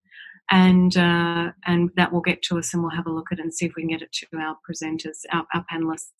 and 0.50 0.96
uh, 0.96 1.52
and 1.66 1.90
that 1.96 2.12
will 2.12 2.20
get 2.20 2.42
to 2.42 2.58
us, 2.58 2.72
and 2.72 2.82
we'll 2.82 2.96
have 2.96 3.06
a 3.06 3.12
look 3.12 3.26
at 3.32 3.38
it 3.38 3.42
and 3.42 3.54
see 3.54 3.66
if 3.66 3.72
we 3.76 3.82
can 3.82 3.90
get 3.90 4.02
it 4.02 4.12
to 4.12 4.26
our 4.38 4.56
presenters, 4.68 5.18
our, 5.32 5.46
our 5.54 5.64
panelists. 5.70 6.12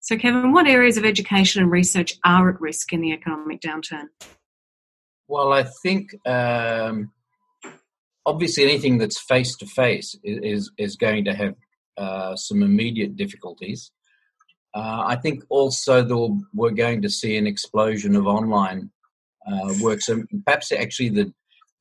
So, 0.00 0.16
Kevin, 0.16 0.52
what 0.52 0.66
areas 0.66 0.96
of 0.96 1.04
education 1.04 1.62
and 1.62 1.70
research 1.70 2.14
are 2.24 2.50
at 2.50 2.60
risk 2.60 2.92
in 2.92 3.00
the 3.00 3.12
economic 3.12 3.60
downturn? 3.60 4.06
Well, 5.26 5.52
I 5.52 5.64
think 5.82 6.14
um, 6.26 7.12
obviously 8.24 8.64
anything 8.64 8.98
that's 8.98 9.18
face 9.18 9.56
to 9.56 9.66
face 9.66 10.16
is 10.22 10.70
is 10.78 10.96
going 10.96 11.24
to 11.24 11.34
have 11.34 11.54
uh, 11.96 12.36
some 12.36 12.62
immediate 12.62 13.16
difficulties. 13.16 13.90
Uh, 14.74 15.02
I 15.06 15.16
think 15.16 15.44
also 15.48 16.38
we're 16.54 16.70
going 16.70 17.02
to 17.02 17.10
see 17.10 17.36
an 17.36 17.46
explosion 17.46 18.14
of 18.14 18.26
online 18.26 18.90
uh, 19.50 19.74
work. 19.80 20.00
So 20.00 20.22
perhaps 20.44 20.72
actually 20.72 21.08
the 21.08 21.32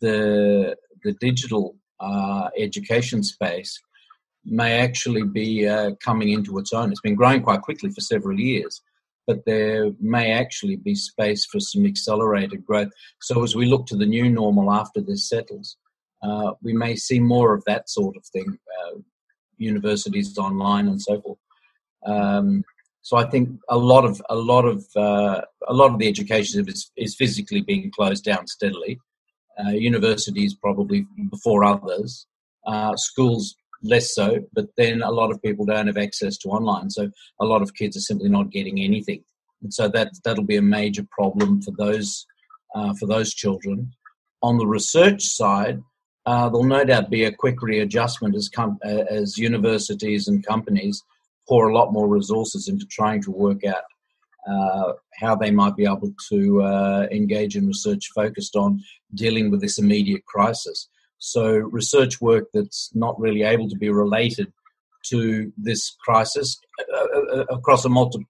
the 0.02 0.76
the 1.08 1.16
digital 1.30 1.76
uh, 2.00 2.50
education 2.58 3.24
space 3.24 3.74
may 4.46 4.80
actually 4.88 5.24
be 5.24 5.68
uh, 5.68 5.92
coming 6.08 6.30
into 6.30 6.58
its 6.60 6.72
own. 6.74 6.92
It's 6.92 7.08
been 7.08 7.22
growing 7.22 7.42
quite 7.42 7.62
quickly 7.62 7.90
for 7.92 8.02
several 8.02 8.38
years, 8.40 8.82
but 9.28 9.46
there 9.46 9.92
may 10.00 10.32
actually 10.32 10.78
be 10.78 10.96
space 10.96 11.46
for 11.46 11.60
some 11.60 11.86
accelerated 11.86 12.66
growth. 12.66 12.92
So 13.22 13.44
as 13.44 13.56
we 13.56 13.66
look 13.66 13.86
to 13.88 13.98
the 13.98 14.06
new 14.06 14.30
normal 14.30 14.72
after 14.72 15.02
this 15.02 15.30
settles, 15.30 15.78
uh, 16.24 16.52
we 16.62 16.74
may 16.74 16.96
see 16.96 17.20
more 17.20 17.54
of 17.54 17.64
that 17.66 17.90
sort 17.90 18.16
of 18.18 18.24
thing, 18.34 18.58
uh, 18.78 18.96
universities 19.58 20.38
online 20.38 20.88
and 20.88 21.02
so 21.02 21.22
forth. 21.22 21.40
Um, 22.06 22.64
so 23.02 23.16
I 23.18 23.26
think 23.32 23.44
a 23.70 23.78
lot 23.78 24.04
of 24.04 24.22
a 24.30 24.36
lot 24.36 24.66
of 24.66 24.86
uh, 24.96 25.42
a 25.68 25.74
lot 25.74 25.92
of 25.94 26.00
the 26.00 26.10
education 26.14 26.68
is, 26.68 26.92
is 26.98 27.16
physically 27.16 27.62
being 27.62 27.92
closed 27.98 28.24
down 28.26 28.48
steadily. 28.48 29.00
Uh, 29.66 29.72
universities 29.72 30.54
probably 30.54 31.08
before 31.32 31.64
others. 31.64 32.28
Uh, 32.68 32.96
schools 32.96 33.56
less 33.82 34.14
so, 34.14 34.40
but 34.54 34.68
then 34.78 35.02
a 35.02 35.12
lot 35.12 35.32
of 35.32 35.42
people 35.42 35.66
don't 35.66 35.88
have 35.88 35.98
access 35.98 36.38
to 36.38 36.50
online, 36.50 36.90
so 36.90 37.10
a 37.40 37.46
lot 37.46 37.62
of 37.62 37.74
kids 37.74 37.98
are 37.98 38.02
simply 38.02 38.30
not 38.30 38.52
getting 38.52 38.80
anything, 38.80 39.24
and 39.62 39.74
so 39.74 39.88
that 39.88 40.12
that'll 40.24 40.44
be 40.44 40.58
a 40.58 40.62
major 40.62 41.06
problem 41.12 41.62
for 41.62 41.72
those 41.78 42.26
uh, 42.76 42.94
for 43.00 43.08
those 43.08 43.34
children. 43.34 43.92
On 44.44 44.58
the 44.58 44.68
research 44.68 45.24
side, 45.24 45.82
uh, 46.28 46.50
there'll 46.50 46.64
no 46.64 46.84
doubt 46.84 47.10
be 47.10 47.24
a 47.24 47.32
quick 47.32 47.62
readjustment 47.62 48.36
as, 48.36 48.50
com- 48.50 48.78
uh, 48.86 49.06
as 49.10 49.38
universities 49.38 50.28
and 50.28 50.46
companies 50.46 51.02
pour 51.48 51.70
a 51.70 51.74
lot 51.74 51.94
more 51.94 52.08
resources 52.08 52.68
into 52.68 52.86
trying 52.86 53.24
to 53.24 53.32
work 53.32 53.64
out 53.64 53.84
uh, 54.50 54.94
how 55.20 55.36
they 55.36 55.52
might 55.52 55.76
be 55.76 55.86
able 55.86 56.14
to 56.30 56.62
uh, 56.62 57.08
engage 57.12 57.56
in 57.56 57.68
research 57.68 58.10
focused 58.14 58.56
on 58.56 58.82
dealing 59.14 59.52
with 59.52 59.62
this 59.62 59.78
immediate 59.78 60.26
crisis. 60.26 60.88
So, 61.20 61.50
research 61.52 62.22
work 62.22 62.46
that's 62.54 62.92
not 62.94 63.20
really 63.20 63.44
able 63.44 63.70
to 63.70 63.76
be 63.76 63.90
related 63.90 64.52
to 65.10 65.52
this 65.58 65.96
crisis 66.04 66.60
uh, 66.94 67.46
across 67.50 67.86
a 67.86 67.90
multi, 67.90 68.26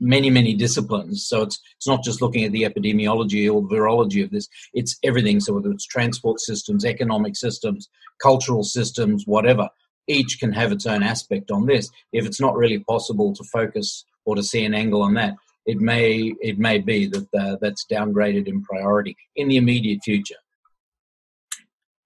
many 0.00 0.30
many 0.30 0.54
disciplines. 0.54 1.26
So 1.26 1.42
it's 1.42 1.60
it's 1.76 1.86
not 1.86 2.02
just 2.02 2.22
looking 2.22 2.44
at 2.44 2.52
the 2.52 2.62
epidemiology 2.62 3.52
or 3.52 3.62
virology 3.62 4.24
of 4.24 4.30
this. 4.30 4.48
It's 4.72 4.98
everything. 5.04 5.40
So 5.40 5.54
whether 5.54 5.70
it's 5.70 5.86
transport 5.86 6.40
systems 6.40 6.84
economic 6.84 7.36
systems 7.36 7.88
cultural 8.20 8.62
systems 8.62 9.24
whatever 9.26 9.68
each 10.06 10.38
can 10.40 10.52
have 10.52 10.72
its 10.72 10.86
own 10.86 11.02
aspect 11.02 11.50
on 11.50 11.66
this. 11.66 11.88
If 12.12 12.26
it's 12.26 12.40
not 12.40 12.56
really 12.56 12.80
possible 12.80 13.32
to 13.34 13.44
focus 13.44 14.04
or 14.24 14.36
to 14.36 14.42
see 14.42 14.64
an 14.64 14.74
angle 14.74 15.02
on 15.02 15.14
that 15.14 15.34
it 15.66 15.78
may 15.78 16.34
it 16.40 16.58
may 16.58 16.78
be 16.78 17.06
that 17.06 17.26
uh, 17.38 17.56
that's 17.60 17.86
downgraded 17.90 18.46
in 18.48 18.62
priority 18.62 19.16
in 19.36 19.48
the 19.48 19.56
immediate 19.56 20.00
future. 20.02 20.40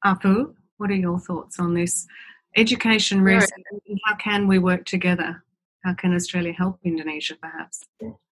Afu 0.05 0.55
what 0.77 0.91
are 0.91 0.97
your 0.97 1.19
thoughts 1.19 1.59
on 1.59 1.75
this? 1.75 2.07
Education 2.57 3.21
risk 3.23 3.51
how 4.07 4.17
can 4.17 4.47
we 4.47 4.59
work 4.59 4.85
together? 4.85 5.43
How 5.85 5.95
can 5.95 6.15
Australia 6.15 6.53
help 6.53 6.79
Indonesia, 6.85 7.35
perhaps? 7.41 7.83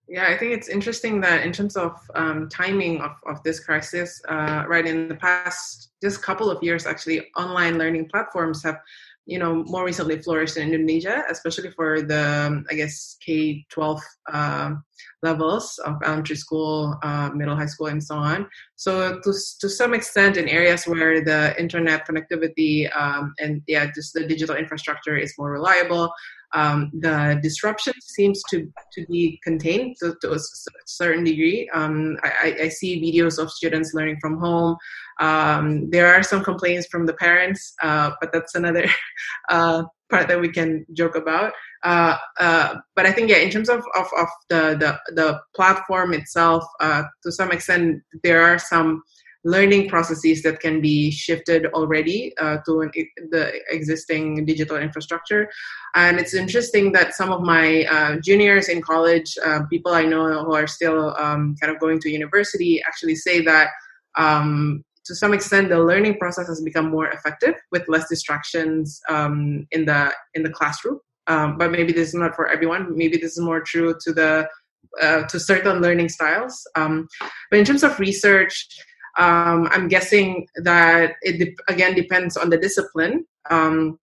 Yeah, 0.09 0.26
I 0.28 0.37
think 0.37 0.53
it's 0.53 0.68
interesting 0.68 1.20
that 1.20 1.45
in 1.47 1.53
terms 1.53 1.76
of 1.76 1.99
um, 2.14 2.49
timing 2.49 3.01
of, 3.01 3.12
of 3.26 3.43
this 3.43 3.61
crisis, 3.61 4.20
uh, 4.28 4.64
right 4.68 4.87
in 4.87 5.09
the 5.09 5.14
past 5.14 5.91
just 6.03 6.22
couple 6.22 6.51
of 6.51 6.62
years, 6.62 6.87
actually, 6.87 7.28
online 7.37 7.78
learning 7.78 8.09
platforms 8.09 8.62
have 8.62 8.78
you 9.27 9.39
know 9.39 9.62
more 9.66 9.85
recently 9.85 10.18
flourished 10.18 10.57
in 10.57 10.73
Indonesia, 10.73 11.23
especially 11.31 11.70
for 11.70 12.03
the 12.03 12.64
I 12.70 12.75
guess 12.75 13.16
K 13.25 13.64
twelve 13.70 14.01
uh, 14.33 14.73
levels 15.23 15.79
of 15.85 15.95
elementary 16.05 16.37
school, 16.37 16.99
uh, 17.03 17.31
middle 17.35 17.57
high 17.57 17.66
school, 17.66 17.87
and 17.87 18.03
so 18.03 18.16
on. 18.16 18.49
So 18.77 19.20
to 19.20 19.33
to 19.61 19.68
some 19.68 19.95
extent, 19.95 20.37
in 20.37 20.49
areas 20.49 20.85
where 20.85 21.23
the 21.25 21.55
internet 21.59 22.07
connectivity 22.07 22.91
um, 22.97 23.35
and 23.39 23.62
yeah, 23.66 23.87
just 23.95 24.14
the 24.14 24.27
digital 24.27 24.57
infrastructure 24.57 25.16
is 25.16 25.35
more 25.39 25.53
reliable, 25.53 26.12
um, 26.55 26.90
the 26.92 27.38
disruption 27.42 27.94
seems 28.00 28.42
to, 28.50 28.70
to 28.92 29.07
be 29.07 29.40
contained 29.42 29.96
to, 30.00 30.14
to 30.20 30.32
a 30.32 30.38
certain 30.86 31.24
degree. 31.24 31.68
Um, 31.72 32.18
I, 32.22 32.57
I, 32.62 32.68
see 32.68 33.00
videos 33.00 33.38
of 33.38 33.50
students 33.50 33.94
learning 33.94 34.18
from 34.20 34.38
home. 34.38 34.76
Um, 35.20 35.88
there 35.90 36.14
are 36.14 36.22
some 36.22 36.44
complaints 36.44 36.86
from 36.90 37.07
the 37.07 37.14
parents, 37.14 37.74
uh, 37.82 38.11
but 38.20 38.32
that's 38.32 38.55
another 38.55 38.86
uh, 39.50 39.84
part 40.11 40.28
that 40.28 40.40
we 40.40 40.50
can 40.50 40.84
joke 40.92 41.16
about. 41.16 41.53
Uh, 41.82 42.16
uh, 42.38 42.74
but 42.94 43.07
I 43.07 43.12
think, 43.12 43.30
yeah, 43.30 43.38
in 43.38 43.50
terms 43.50 43.68
of, 43.68 43.82
of, 43.96 44.07
of 44.16 44.28
the, 44.48 44.76
the, 44.78 45.14
the 45.14 45.40
platform 45.57 46.12
itself, 46.12 46.64
uh, 46.80 47.05
to 47.22 47.32
some 47.32 47.50
extent, 47.50 48.03
there 48.22 48.42
are 48.42 48.59
some 48.59 49.03
learning 49.45 49.88
processes 49.88 50.43
that 50.43 50.61
can 50.61 50.80
be 50.80 51.11
shifted 51.11 51.66
already 51.66 52.32
uh, 52.38 52.59
to 52.64 52.80
an, 52.80 52.90
the 53.30 53.53
existing 53.68 54.45
digital 54.45 54.76
infrastructure. 54.76 55.51
And 55.95 56.18
it's 56.20 56.34
interesting 56.34 56.93
that 56.93 57.14
some 57.14 57.32
of 57.32 57.43
my 57.43 57.84
uh, 57.84 58.16
juniors 58.22 58.68
in 58.68 58.82
college, 58.82 59.36
uh, 59.45 59.61
people 59.68 59.93
I 59.93 60.05
know 60.05 60.45
who 60.45 60.55
are 60.55 60.66
still 60.66 61.16
um, 61.16 61.57
kind 61.61 61.72
of 61.72 61.80
going 61.80 61.99
to 62.01 62.11
university, 62.11 62.80
actually 62.86 63.16
say 63.16 63.43
that 63.43 63.70
um, 64.16 64.84
to 65.05 65.14
some 65.14 65.34
extent 65.34 65.68
the 65.68 65.80
learning 65.80 66.18
process 66.18 66.47
has 66.47 66.61
become 66.62 66.90
more 66.90 67.09
effective 67.09 67.55
with 67.72 67.88
less 67.88 68.09
distractions 68.09 69.01
um, 69.09 69.66
in 69.72 69.84
the 69.84 70.12
in 70.34 70.43
the 70.43 70.51
classroom. 70.51 71.01
Um, 71.26 71.57
but 71.59 71.70
maybe 71.70 71.93
this 71.93 72.09
is 72.09 72.14
not 72.14 72.34
for 72.34 72.49
everyone. 72.49 72.97
Maybe 72.97 73.16
this 73.16 73.32
is 73.32 73.40
more 73.40 73.61
true 73.61 73.95
to 74.05 74.12
the 74.12 74.49
uh, 75.01 75.22
to 75.24 75.40
certain 75.40 75.80
learning 75.80 76.09
styles. 76.09 76.66
Um, 76.76 77.09
but 77.51 77.59
in 77.59 77.64
terms 77.64 77.82
of 77.82 77.99
research, 77.99 78.68
um, 79.19 79.69
I'm 79.71 79.89
guessing 79.89 80.47
that 80.57 81.15
it 81.23 81.39
de- 81.39 81.73
again 81.73 81.95
depends 81.95 82.37
on 82.37 82.51
the 82.51 82.59
discipline. 82.59 83.27
Um, 83.51 83.99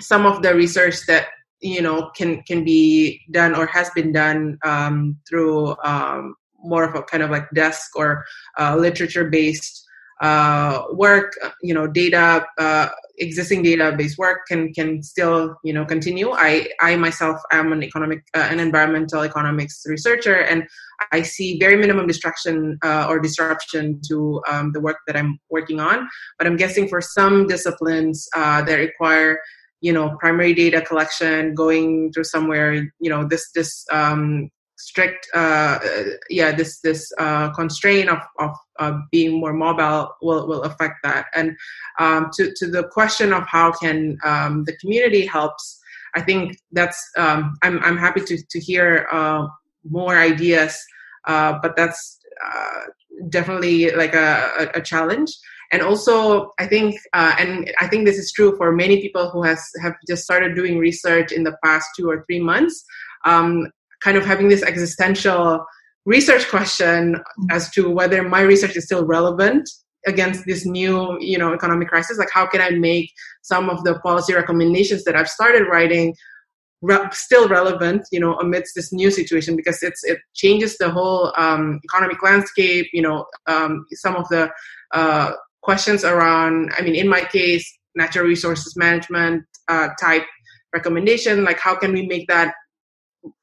some 0.00 0.26
of 0.26 0.42
the 0.42 0.54
research 0.54 1.06
that 1.06 1.28
you 1.60 1.82
know 1.82 2.10
can 2.16 2.42
can 2.42 2.64
be 2.64 3.20
done 3.30 3.54
or 3.54 3.66
has 3.66 3.90
been 3.90 4.12
done 4.12 4.58
um, 4.64 5.18
through 5.28 5.76
um, 5.84 6.34
more 6.62 6.84
of 6.84 6.94
a 6.94 7.02
kind 7.02 7.22
of 7.22 7.30
like 7.30 7.50
desk 7.54 7.96
or 7.96 8.24
uh, 8.58 8.76
literature 8.76 9.28
based 9.28 9.81
uh, 10.22 10.84
work, 10.92 11.32
you 11.62 11.74
know, 11.74 11.88
data, 11.88 12.46
uh, 12.56 12.88
existing 13.18 13.64
database 13.64 14.16
work 14.16 14.46
can 14.46 14.72
can 14.72 15.02
still 15.02 15.56
you 15.64 15.72
know 15.72 15.84
continue. 15.84 16.30
I 16.30 16.68
I 16.80 16.94
myself 16.96 17.40
am 17.50 17.72
an 17.72 17.82
economic 17.82 18.22
uh, 18.34 18.46
an 18.50 18.60
environmental 18.60 19.22
economics 19.22 19.82
researcher, 19.84 20.36
and 20.36 20.64
I 21.10 21.22
see 21.22 21.58
very 21.58 21.76
minimum 21.76 22.06
distraction 22.06 22.78
uh, 22.84 23.06
or 23.08 23.18
disruption 23.18 24.00
to 24.08 24.40
um, 24.48 24.72
the 24.72 24.80
work 24.80 24.98
that 25.08 25.16
I'm 25.16 25.40
working 25.50 25.80
on. 25.80 26.08
But 26.38 26.46
I'm 26.46 26.56
guessing 26.56 26.88
for 26.88 27.00
some 27.00 27.48
disciplines 27.48 28.28
uh, 28.36 28.62
that 28.62 28.74
require 28.74 29.40
you 29.80 29.92
know 29.92 30.16
primary 30.20 30.54
data 30.54 30.80
collection, 30.82 31.54
going 31.54 32.12
through 32.12 32.24
somewhere, 32.24 32.74
you 33.00 33.10
know, 33.10 33.26
this 33.26 33.50
this 33.56 33.84
um, 33.90 34.50
strict 34.82 35.28
uh, 35.34 35.78
yeah 36.28 36.50
this 36.50 36.80
this 36.80 37.12
uh, 37.18 37.50
constraint 37.52 38.08
of, 38.08 38.18
of 38.40 38.50
uh, 38.80 38.98
being 39.12 39.38
more 39.38 39.52
mobile 39.52 40.10
will, 40.22 40.46
will 40.48 40.62
affect 40.62 40.96
that. 41.04 41.26
And 41.34 41.56
um, 42.00 42.30
to, 42.34 42.52
to 42.56 42.66
the 42.66 42.84
question 42.88 43.32
of 43.32 43.44
how 43.46 43.70
can 43.72 44.18
um, 44.24 44.64
the 44.64 44.76
community 44.78 45.24
helps 45.24 45.78
i 46.14 46.20
think 46.20 46.56
that's 46.72 47.00
um, 47.16 47.54
I'm, 47.62 47.78
I'm 47.86 47.96
happy 47.96 48.22
to, 48.28 48.36
to 48.52 48.58
hear 48.60 49.06
uh, 49.12 49.46
more 49.88 50.16
ideas 50.18 50.72
uh, 51.26 51.58
but 51.62 51.76
that's 51.76 52.18
uh, 52.44 52.80
definitely 53.28 53.90
like 53.92 54.14
a, 54.14 54.70
a, 54.74 54.80
challenge. 54.80 55.30
And 55.70 55.80
also 55.80 56.50
i 56.58 56.66
think 56.66 56.96
uh, 57.14 57.34
and 57.38 57.72
i 57.80 57.86
think 57.86 58.04
this 58.04 58.18
is 58.18 58.32
true 58.32 58.56
for 58.58 58.72
many 58.72 59.00
people 59.00 59.30
who 59.30 59.42
has 59.42 59.60
have 59.82 59.94
just 60.10 60.24
started 60.24 60.54
doing 60.54 60.78
research 60.78 61.32
in 61.32 61.44
the 61.44 61.56
past 61.64 61.86
two 61.96 62.10
or 62.10 62.24
three 62.24 62.40
months. 62.40 62.84
Um, 63.24 63.68
kind 64.02 64.16
of 64.16 64.24
having 64.24 64.48
this 64.48 64.62
existential 64.62 65.64
research 66.04 66.48
question 66.48 67.16
as 67.50 67.70
to 67.70 67.90
whether 67.90 68.22
my 68.22 68.40
research 68.40 68.76
is 68.76 68.84
still 68.84 69.04
relevant 69.04 69.68
against 70.06 70.44
this 70.46 70.66
new 70.66 71.16
you 71.20 71.38
know 71.38 71.52
economic 71.52 71.88
crisis. 71.88 72.18
Like 72.18 72.30
how 72.32 72.46
can 72.46 72.60
i 72.60 72.70
make 72.70 73.10
some 73.42 73.70
of 73.70 73.84
the 73.84 73.98
policy 74.00 74.34
recommendations 74.34 75.04
that 75.04 75.14
i've 75.14 75.28
started 75.28 75.68
writing 75.68 76.14
re- 76.80 77.08
still 77.12 77.48
relevant 77.48 78.02
you 78.10 78.18
know 78.18 78.34
amidst 78.38 78.74
this 78.74 78.92
new 78.92 79.10
situation? 79.10 79.54
Because 79.54 79.82
it's 79.82 80.02
it 80.04 80.18
changes 80.34 80.76
the 80.78 80.90
whole 80.90 81.32
um, 81.36 81.80
economic 81.84 82.22
landscape 82.22 82.86
you 82.92 83.02
know 83.02 83.26
um, 83.46 83.86
some 83.92 84.16
of 84.16 84.28
the 84.28 84.50
uh, 84.92 85.32
questions 85.62 86.04
around 86.04 86.72
i 86.76 86.82
mean 86.82 86.96
in 86.96 87.08
my 87.08 87.20
case 87.20 87.64
natural 87.94 88.26
resources 88.26 88.74
management 88.76 89.44
uh, 89.68 89.88
type 90.00 90.24
recommendation. 90.72 91.44
Like 91.44 91.60
how 91.60 91.74
can 91.76 91.92
we 91.92 92.06
make 92.06 92.26
that 92.28 92.54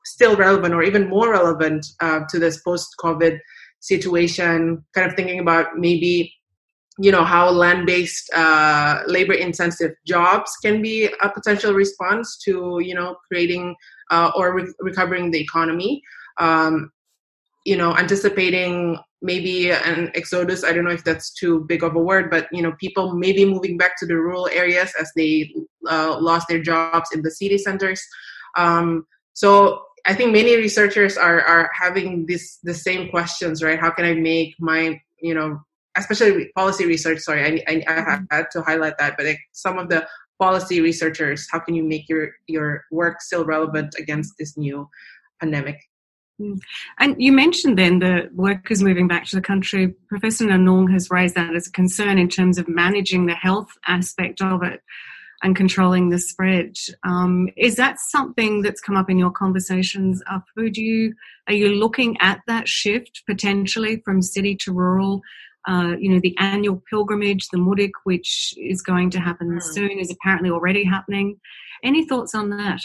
still 0.05 0.35
relevant 0.35 0.73
or 0.73 0.83
even 0.83 1.09
more 1.09 1.31
relevant 1.31 1.85
uh, 2.01 2.21
to 2.29 2.39
this 2.39 2.61
post-COVID 2.61 3.39
situation. 3.79 4.83
Kind 4.93 5.09
of 5.09 5.15
thinking 5.15 5.39
about 5.39 5.77
maybe 5.77 6.33
you 7.01 7.11
know 7.11 7.23
how 7.23 7.49
land-based 7.49 8.29
uh, 8.35 9.01
labor-intensive 9.07 9.91
jobs 10.05 10.51
can 10.61 10.81
be 10.81 11.05
a 11.21 11.29
potential 11.29 11.73
response 11.73 12.37
to 12.43 12.79
you 12.83 12.93
know 12.93 13.15
creating 13.27 13.75
uh, 14.11 14.31
or 14.35 14.55
re- 14.55 14.73
recovering 14.79 15.31
the 15.31 15.39
economy. 15.39 16.01
Um, 16.39 16.91
you 17.65 17.77
know, 17.77 17.95
anticipating 17.97 18.97
maybe 19.21 19.69
an 19.69 20.11
exodus. 20.15 20.63
I 20.63 20.71
don't 20.71 20.85
know 20.85 20.91
if 20.91 21.03
that's 21.03 21.31
too 21.33 21.65
big 21.67 21.83
of 21.83 21.95
a 21.95 21.99
word, 21.99 22.29
but 22.29 22.47
you 22.51 22.61
know, 22.61 22.73
people 22.79 23.13
maybe 23.15 23.45
moving 23.45 23.77
back 23.77 23.97
to 23.99 24.05
the 24.05 24.15
rural 24.15 24.47
areas 24.51 24.93
as 24.99 25.11
they 25.15 25.53
uh, 25.89 26.17
lost 26.19 26.47
their 26.47 26.61
jobs 26.61 27.09
in 27.13 27.21
the 27.21 27.31
city 27.31 27.57
centers. 27.57 28.01
Um, 28.57 29.05
so 29.39 29.83
I 30.05 30.13
think 30.15 30.33
many 30.33 30.57
researchers 30.57 31.15
are 31.15 31.39
are 31.39 31.71
having 31.73 32.25
this 32.25 32.59
the 32.61 32.73
same 32.73 33.09
questions, 33.09 33.63
right? 33.63 33.79
How 33.79 33.89
can 33.89 34.03
I 34.03 34.15
make 34.15 34.55
my 34.59 34.99
you 35.21 35.33
know 35.33 35.61
especially 35.95 36.51
policy 36.57 36.85
research. 36.85 37.19
Sorry, 37.19 37.41
I, 37.41 37.71
I, 37.71 37.75
I 37.87 38.01
mm-hmm. 38.01 38.23
had 38.29 38.51
to 38.51 38.61
highlight 38.61 38.97
that, 38.97 39.15
but 39.15 39.25
like 39.25 39.39
some 39.53 39.77
of 39.77 39.87
the 39.87 40.05
policy 40.39 40.81
researchers, 40.81 41.47
how 41.49 41.59
can 41.59 41.73
you 41.73 41.83
make 41.83 42.09
your 42.09 42.31
your 42.47 42.83
work 42.91 43.21
still 43.21 43.45
relevant 43.45 43.95
against 43.97 44.33
this 44.37 44.57
new 44.57 44.89
pandemic? 45.39 45.77
Mm. 46.41 46.59
And 46.99 47.15
you 47.17 47.31
mentioned 47.31 47.77
then 47.77 47.99
the 47.99 48.29
workers 48.33 48.83
moving 48.83 49.07
back 49.07 49.25
to 49.27 49.37
the 49.37 49.41
country. 49.41 49.95
Professor 50.09 50.45
Nunung 50.45 50.91
has 50.91 51.09
raised 51.09 51.35
that 51.35 51.55
as 51.55 51.67
a 51.67 51.71
concern 51.71 52.19
in 52.19 52.27
terms 52.27 52.57
of 52.57 52.67
managing 52.67 53.25
the 53.25 53.35
health 53.35 53.71
aspect 53.87 54.41
of 54.41 54.63
it 54.63 54.81
and 55.41 55.55
controlling 55.55 56.09
the 56.09 56.19
spread. 56.19 56.75
Um, 57.03 57.49
is 57.55 57.75
that 57.75 57.99
something 57.99 58.61
that's 58.61 58.81
come 58.81 58.97
up 58.97 59.09
in 59.09 59.17
your 59.17 59.31
conversations? 59.31 60.21
Uh, 60.29 60.39
Would 60.57 60.77
you 60.77 61.13
are 61.47 61.53
you 61.53 61.69
looking 61.69 62.17
at 62.19 62.41
that 62.47 62.67
shift 62.67 63.23
potentially 63.25 64.01
from 64.03 64.21
city 64.21 64.55
to 64.57 64.73
rural? 64.73 65.21
Uh, 65.67 65.95
you 65.99 66.09
know, 66.09 66.19
the 66.19 66.35
annual 66.39 66.81
pilgrimage, 66.89 67.49
the 67.49 67.57
Mudik, 67.57 67.91
which 68.03 68.53
is 68.57 68.81
going 68.81 69.09
to 69.11 69.19
happen 69.19 69.49
mm. 69.49 69.61
soon, 69.61 69.99
is 69.99 70.11
apparently 70.11 70.49
already 70.49 70.83
happening. 70.83 71.39
Any 71.83 72.05
thoughts 72.05 72.33
on 72.33 72.49
that? 72.51 72.81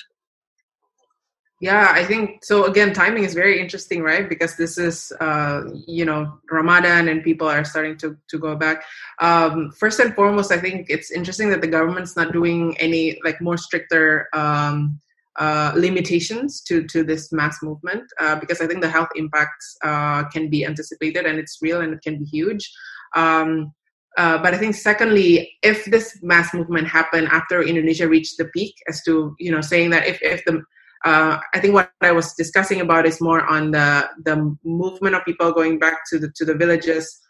Yeah, 1.61 1.93
I 1.93 2.05
think 2.05 2.45
so. 2.45 2.65
Again, 2.65 2.93
timing 2.93 3.25
is 3.25 3.33
very 3.33 3.61
interesting, 3.61 4.03
right? 4.03 4.29
Because 4.29 4.57
this 4.57 4.77
is, 4.77 5.13
uh, 5.21 5.63
you 5.87 6.05
know, 6.05 6.39
Ramadan 6.51 7.09
and 7.09 7.23
people 7.23 7.49
are 7.49 7.65
starting 7.65 7.97
to, 7.99 8.19
to 8.29 8.39
go 8.39 8.57
back. 8.57 8.85
Um, 9.21 9.71
first 9.79 10.01
and 10.01 10.15
foremost, 10.15 10.51
I 10.51 10.59
think 10.59 10.87
it's 10.91 11.11
interesting 11.13 11.51
that 11.51 11.61
the 11.61 11.69
government's 11.69 12.17
not 12.17 12.33
doing 12.33 12.77
any 12.79 13.19
like 13.25 13.41
more 13.41 13.57
stricter 13.57 14.29
um, 14.35 15.01
uh, 15.37 15.73
limitations 15.77 16.61
to, 16.63 16.85
to 16.89 17.03
this 17.05 17.33
mass 17.33 17.63
movement 17.63 18.05
uh, 18.21 18.37
because 18.39 18.61
I 18.61 18.67
think 18.67 18.83
the 18.83 18.91
health 18.91 19.11
impacts 19.15 19.77
uh, 19.83 20.25
can 20.29 20.51
be 20.51 20.65
anticipated 20.67 21.25
and 21.25 21.39
it's 21.39 21.59
real 21.63 21.81
and 21.81 21.95
it 21.95 22.03
can 22.03 22.19
be 22.19 22.25
huge. 22.25 22.71
Um, 23.17 23.73
uh, 24.17 24.39
but 24.39 24.55
I 24.55 24.59
think 24.59 24.75
secondly, 24.75 25.57
if 25.63 25.85
this 25.87 26.19
mass 26.23 26.53
movement 26.53 26.89
happened 26.89 27.29
after 27.29 27.63
Indonesia 27.63 28.09
reached 28.09 28.39
the 28.39 28.45
peak, 28.47 28.75
as 28.89 29.03
to 29.05 29.35
you 29.41 29.51
know 29.51 29.61
saying 29.61 29.91
that 29.91 30.07
if, 30.07 30.23
if 30.23 30.45
the 30.45 30.63
uh, 31.05 31.39
I 31.53 31.61
think 31.61 31.75
what 31.75 31.91
I 32.01 32.13
was 32.13 32.33
discussing 32.35 32.81
about 32.81 33.07
is 33.07 33.21
more 33.21 33.45
on 33.45 33.73
the 33.73 34.09
the 34.25 34.57
movement 34.65 35.15
of 35.15 35.25
people 35.25 35.53
going 35.53 35.79
back 35.79 35.99
to 36.11 36.19
the 36.19 36.33
to 36.37 36.45
the 36.45 36.55
villages 36.55 37.21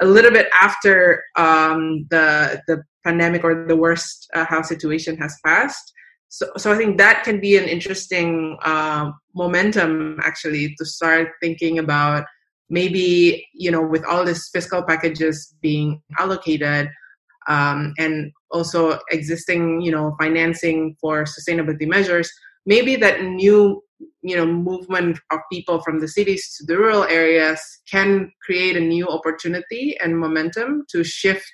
a 0.00 0.04
little 0.04 0.30
bit 0.30 0.48
after 0.52 1.22
um, 1.36 2.06
the 2.10 2.62
the 2.66 2.82
pandemic 3.04 3.44
or 3.44 3.66
the 3.66 3.76
worst 3.76 4.28
uh, 4.34 4.62
situation 4.62 5.16
has 5.18 5.38
passed. 5.44 5.92
So, 6.28 6.50
so 6.56 6.72
I 6.72 6.76
think 6.76 6.98
that 6.98 7.22
can 7.22 7.38
be 7.40 7.56
an 7.56 7.64
interesting 7.64 8.58
uh, 8.62 9.12
momentum 9.34 10.18
actually 10.22 10.74
to 10.78 10.84
start 10.84 11.28
thinking 11.40 11.78
about 11.78 12.24
maybe 12.68 13.46
you 13.54 13.70
know 13.70 13.82
with 13.82 14.04
all 14.04 14.24
these 14.24 14.48
fiscal 14.52 14.82
packages 14.82 15.54
being 15.62 16.02
allocated 16.18 16.90
um, 17.46 17.94
and 17.98 18.32
also 18.50 18.98
existing 19.10 19.80
you 19.80 19.92
know 19.92 20.14
financing 20.20 20.96
for 21.00 21.24
sustainability 21.24 21.86
measures 21.86 22.30
maybe 22.66 22.96
that 22.96 23.22
new 23.22 23.82
you 24.22 24.36
know 24.36 24.46
movement 24.46 25.18
of 25.30 25.38
people 25.52 25.80
from 25.80 26.00
the 26.00 26.08
cities 26.08 26.54
to 26.56 26.66
the 26.66 26.76
rural 26.76 27.04
areas 27.04 27.60
can 27.90 28.30
create 28.44 28.76
a 28.76 28.80
new 28.80 29.06
opportunity 29.06 29.96
and 30.02 30.18
momentum 30.18 30.84
to 30.88 31.04
shift 31.04 31.52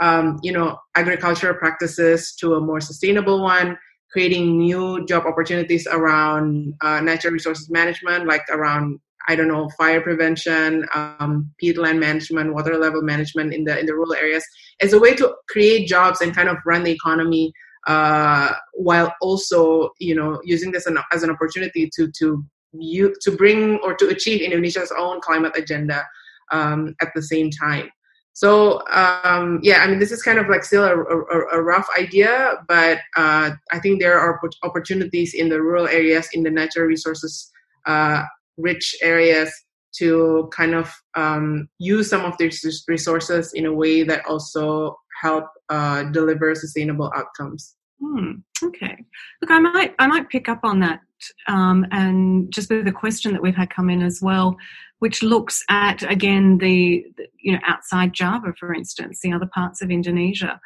um, 0.00 0.38
you 0.42 0.52
know 0.52 0.78
agricultural 0.96 1.54
practices 1.54 2.34
to 2.36 2.54
a 2.54 2.60
more 2.60 2.80
sustainable 2.80 3.42
one 3.42 3.76
creating 4.12 4.58
new 4.58 5.04
job 5.06 5.24
opportunities 5.26 5.86
around 5.90 6.72
uh, 6.82 7.00
natural 7.00 7.32
resources 7.32 7.68
management 7.70 8.26
like 8.26 8.42
around 8.50 8.98
I 9.26 9.36
don't 9.36 9.48
know, 9.48 9.70
fire 9.78 10.02
prevention, 10.02 10.84
um, 10.94 11.50
peatland 11.62 11.98
management, 11.98 12.52
water 12.52 12.76
level 12.76 13.02
management 13.02 13.54
in 13.54 13.64
the 13.64 13.78
in 13.78 13.86
the 13.86 13.94
rural 13.94 14.14
areas, 14.14 14.44
as 14.80 14.92
a 14.92 14.98
way 14.98 15.14
to 15.14 15.34
create 15.48 15.88
jobs 15.88 16.20
and 16.20 16.34
kind 16.34 16.48
of 16.48 16.58
run 16.66 16.84
the 16.84 16.92
economy 16.92 17.52
uh, 17.86 18.52
while 18.74 19.14
also 19.20 19.90
you 19.98 20.14
know 20.14 20.40
using 20.44 20.72
this 20.72 20.86
as 21.12 21.22
an 21.22 21.30
opportunity 21.30 21.90
to 21.94 22.10
to 22.18 22.44
you 22.72 23.14
to 23.20 23.30
bring 23.30 23.78
or 23.84 23.94
to 23.94 24.08
achieve 24.08 24.40
Indonesia's 24.40 24.92
own 24.96 25.20
climate 25.20 25.52
agenda 25.56 26.04
um, 26.52 26.94
at 27.00 27.08
the 27.14 27.22
same 27.22 27.50
time. 27.50 27.90
So 28.32 28.82
um, 28.88 29.60
yeah, 29.62 29.78
I 29.78 29.86
mean, 29.86 30.00
this 30.00 30.10
is 30.10 30.22
kind 30.22 30.38
of 30.38 30.48
like 30.48 30.64
still 30.64 30.82
a, 30.82 30.96
a, 30.96 31.58
a 31.58 31.62
rough 31.62 31.86
idea, 31.96 32.56
but 32.66 32.98
uh, 33.16 33.52
I 33.70 33.78
think 33.78 34.00
there 34.00 34.18
are 34.18 34.40
opportunities 34.64 35.34
in 35.34 35.48
the 35.48 35.62
rural 35.62 35.86
areas, 35.86 36.28
in 36.32 36.42
the 36.42 36.50
natural 36.50 36.86
resources 36.86 37.50
uh, 37.86 38.24
rich 38.56 38.96
areas, 39.02 39.52
to 39.98 40.50
kind 40.52 40.74
of 40.74 40.92
um, 41.14 41.68
use 41.78 42.10
some 42.10 42.24
of 42.24 42.36
these 42.38 42.84
resources 42.88 43.52
in 43.54 43.66
a 43.66 43.72
way 43.72 44.02
that 44.02 44.26
also 44.26 44.96
help 45.20 45.46
uh, 45.68 46.04
deliver 46.04 46.54
sustainable 46.54 47.12
outcomes. 47.14 47.74
Hmm, 48.00 48.32
okay. 48.62 49.04
Look, 49.40 49.50
I 49.50 49.58
might 49.58 49.94
I 49.98 50.06
might 50.06 50.28
pick 50.28 50.48
up 50.48 50.60
on 50.64 50.80
that, 50.80 51.00
um, 51.48 51.86
and 51.90 52.52
just 52.52 52.70
with 52.70 52.84
the 52.84 52.92
question 52.92 53.32
that 53.32 53.42
we've 53.42 53.54
had 53.54 53.70
come 53.70 53.88
in 53.88 54.02
as 54.02 54.20
well, 54.20 54.56
which 54.98 55.22
looks 55.22 55.62
at 55.70 56.02
again 56.10 56.58
the, 56.58 57.04
the 57.16 57.26
you 57.40 57.52
know 57.52 57.60
outside 57.66 58.12
Java, 58.12 58.52
for 58.58 58.74
instance, 58.74 59.20
the 59.22 59.32
other 59.32 59.48
parts 59.54 59.80
of 59.80 59.90
Indonesia. 59.90 60.60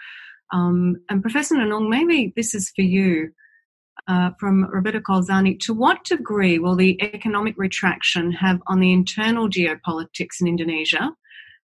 Um, 0.53 0.96
and 1.11 1.20
Professor 1.20 1.55
Nunung, 1.55 1.88
maybe 1.88 2.32
this 2.36 2.55
is 2.55 2.70
for 2.74 2.82
you. 2.82 3.30
Uh, 4.07 4.30
from 4.40 4.64
Roberto 4.72 5.01
Colzani, 5.01 5.59
to 5.61 5.74
what 5.74 6.03
degree 6.05 6.59
will 6.59 6.76
the 6.76 6.99
economic 7.03 7.55
retraction 7.59 8.32
have 8.32 8.59
on 8.66 8.80
the 8.80 8.90
internal 8.90 9.51
geopolitics 9.51 10.40
in 10.40 10.46
Indonesia? 10.46 11.11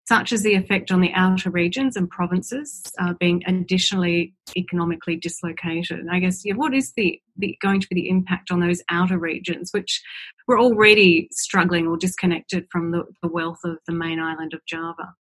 Such 0.10 0.34
as 0.34 0.42
the 0.42 0.56
effect 0.56 0.90
on 0.90 1.02
the 1.02 1.14
outer 1.14 1.52
regions 1.52 1.96
and 1.96 2.10
provinces 2.10 2.82
uh, 3.00 3.14
being 3.20 3.44
additionally 3.46 4.34
economically 4.58 5.16
dislocated. 5.16 6.08
I 6.12 6.18
guess, 6.18 6.44
yeah, 6.44 6.56
what 6.56 6.74
is 6.74 6.94
the, 6.98 7.22
the, 7.38 7.56
going 7.62 7.80
to 7.80 7.88
be 7.88 7.94
the 8.02 8.10
impact 8.10 8.50
on 8.50 8.60
those 8.60 8.82
outer 8.90 9.20
regions, 9.20 9.70
which 9.72 10.02
were 10.48 10.58
already 10.58 11.30
struggling 11.32 11.86
or 11.86 11.96
disconnected 11.96 12.66
from 12.72 12.90
the, 12.90 13.04
the 13.22 13.30
wealth 13.30 13.60
of 13.64 13.78
the 13.86 13.94
main 13.94 14.20
island 14.20 14.56
of 14.56 14.62
Java? 14.66 15.14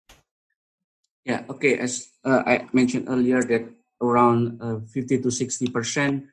Yeah, 1.25 1.43
okay. 1.51 1.79
As 1.79 2.07
uh, 2.25 2.45
I 2.47 2.69
mentioned 2.73 3.09
earlier, 3.09 3.43
that 3.43 3.69
around 4.01 4.63
uh, 4.63 4.79
50 4.95 5.19
to 5.23 5.31
60 5.33 5.67
percent 5.67 6.25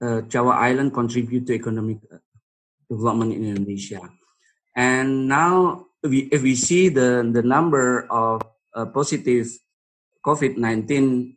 uh, 0.00 0.20
Java 0.20 0.50
Island 0.50 0.94
contribute 0.94 1.44
to 1.48 1.54
economic 1.54 1.98
uh, 2.06 2.18
development 2.88 3.32
in 3.32 3.46
Indonesia. 3.46 3.98
And 4.76 5.26
now 5.26 5.89
we, 6.02 6.28
if 6.32 6.42
we 6.42 6.54
see 6.54 6.88
the, 6.88 7.28
the 7.32 7.42
number 7.42 8.06
of 8.10 8.42
uh, 8.74 8.86
positive 8.86 9.48
COVID-19 10.24 11.36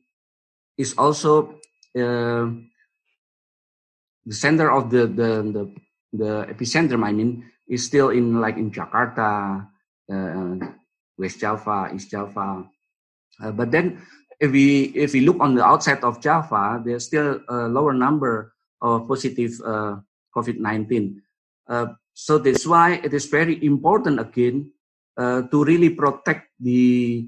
is 0.77 0.93
also 0.97 1.59
uh, 1.95 2.47
the 4.25 4.35
center 4.35 4.71
of 4.71 4.89
the, 4.89 5.07
the, 5.07 5.31
the, 5.51 5.63
the 6.13 6.45
epicenter, 6.53 7.01
I 7.03 7.11
mean, 7.11 7.45
is 7.67 7.85
still 7.85 8.09
in 8.09 8.39
like 8.39 8.57
in 8.57 8.71
Jakarta, 8.71 9.67
uh, 10.11 10.55
West 11.17 11.39
Java, 11.39 11.91
East 11.93 12.11
Java. 12.11 12.65
Uh, 13.41 13.51
but 13.51 13.71
then 13.71 14.01
if 14.39 14.51
we 14.51 14.91
if 14.95 15.13
we 15.13 15.21
look 15.21 15.39
on 15.39 15.55
the 15.55 15.63
outside 15.63 16.03
of 16.03 16.21
Java, 16.21 16.81
there's 16.83 17.05
still 17.05 17.39
a 17.49 17.67
lower 17.67 17.93
number 17.93 18.53
of 18.81 19.07
positive 19.07 19.55
uh, 19.65 19.97
COVID-19. 20.35 21.21
So 22.13 22.37
that's 22.37 22.65
why 22.65 23.01
it 23.03 23.13
is 23.13 23.25
very 23.25 23.57
important 23.65 24.19
again 24.19 24.71
uh, 25.17 25.43
to 25.49 25.63
really 25.63 25.89
protect 25.89 26.49
the 26.59 27.27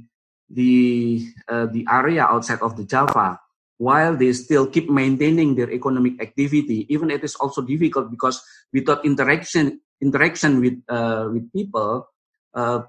the 0.49 1.25
uh, 1.49 1.65
the 1.73 1.85
area 1.89 2.23
outside 2.23 2.61
of 2.61 2.77
the 2.77 2.85
Java 2.85 3.39
while 3.77 4.15
they 4.15 4.31
still 4.31 4.67
keep 4.67 4.89
maintaining 4.89 5.55
their 5.55 5.71
economic 5.71 6.21
activity. 6.21 6.85
Even 6.87 7.11
it 7.11 7.23
is 7.23 7.35
also 7.35 7.61
difficult 7.61 8.09
because 8.11 8.39
without 8.71 9.03
interaction 9.03 9.81
interaction 10.01 10.61
with 10.61 10.77
uh, 10.87 11.27
with 11.33 11.51
people, 11.51 12.07
uh, 12.53 12.85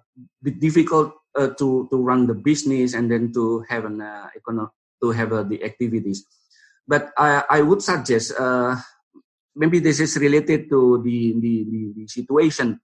difficult 0.61 1.15
uh, 1.35 1.49
to 1.59 1.89
to 1.91 1.97
run 1.97 2.27
the 2.27 2.35
business 2.35 2.95
and 2.95 3.11
then 3.11 3.33
to 3.33 3.65
have 3.69 3.85
an 3.85 4.01
uh, 4.01 4.29
econo- 4.37 4.71
to 5.03 5.11
have 5.11 5.33
uh, 5.33 5.43
the 5.43 5.63
activities. 5.65 6.25
But 6.87 7.11
I, 7.19 7.43
I 7.51 7.61
would 7.63 7.83
suggest 7.83 8.33
uh, 8.39 8.77
maybe 9.57 9.79
this 9.79 10.01
is 10.01 10.17
related 10.17 10.69
to 10.71 11.03
the, 11.03 11.35
the, 11.41 11.67
the, 11.71 11.93
the 11.97 12.07
situation 12.07 12.81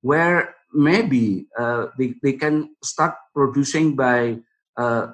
where 0.00 0.54
maybe 0.72 1.46
uh, 1.58 1.86
they, 1.98 2.14
they 2.22 2.32
can 2.32 2.74
start 2.82 3.14
producing 3.34 3.94
by 3.94 4.38
uh, 4.76 5.08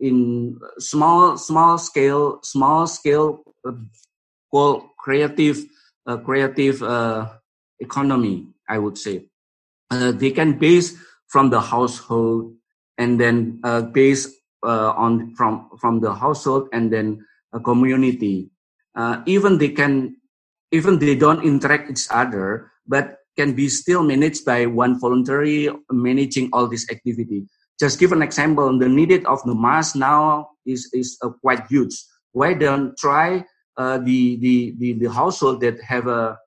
in 0.00 0.58
small 0.78 1.36
small 1.36 1.78
scale 1.78 2.40
small 2.42 2.86
scale 2.86 3.42
uh, 3.66 4.80
creative 4.98 5.64
uh, 6.06 6.16
creative 6.18 6.82
uh, 6.82 7.28
economy 7.80 8.46
i 8.68 8.78
would 8.78 8.98
say. 8.98 9.26
Uh, 9.90 10.10
they 10.12 10.30
can 10.30 10.58
base 10.58 10.96
from 11.28 11.50
the 11.50 11.60
household 11.60 12.54
and 12.98 13.20
then 13.20 13.60
uh, 13.64 13.82
base 13.82 14.32
on 14.62 15.34
from 15.36 15.68
from 15.78 16.00
the 16.00 16.12
household 16.14 16.68
and 16.72 16.90
then 16.90 17.20
a 17.52 17.60
community. 17.60 18.50
Even 19.26 19.58
they 19.58 19.68
can 19.68 20.16
even 20.72 20.98
they 20.98 21.14
don't 21.14 21.44
interact 21.44 21.90
each 21.90 22.06
other, 22.10 22.70
but 22.86 23.18
can 23.36 23.54
be 23.54 23.68
still 23.68 24.02
managed 24.02 24.44
by 24.44 24.66
one 24.66 24.98
voluntary 24.98 25.68
managing 25.90 26.50
all 26.52 26.66
this 26.68 26.88
activity. 26.90 27.46
Just 27.78 27.98
give 27.98 28.12
an 28.12 28.22
example, 28.22 28.78
the 28.78 28.88
needed 28.88 29.26
of 29.26 29.42
the 29.42 29.54
mass 29.54 29.94
now 29.94 30.48
is, 30.64 30.88
is 30.92 31.18
uh, 31.22 31.30
quite 31.42 31.66
huge. 31.66 31.94
Why 32.32 32.54
don't 32.54 32.96
try 32.96 33.44
uh, 33.76 33.98
the, 33.98 34.36
the, 34.36 34.74
the, 34.78 34.92
the 34.92 35.10
household 35.10 35.60
that 35.62 35.82
have 35.82 36.06
a, 36.06 36.38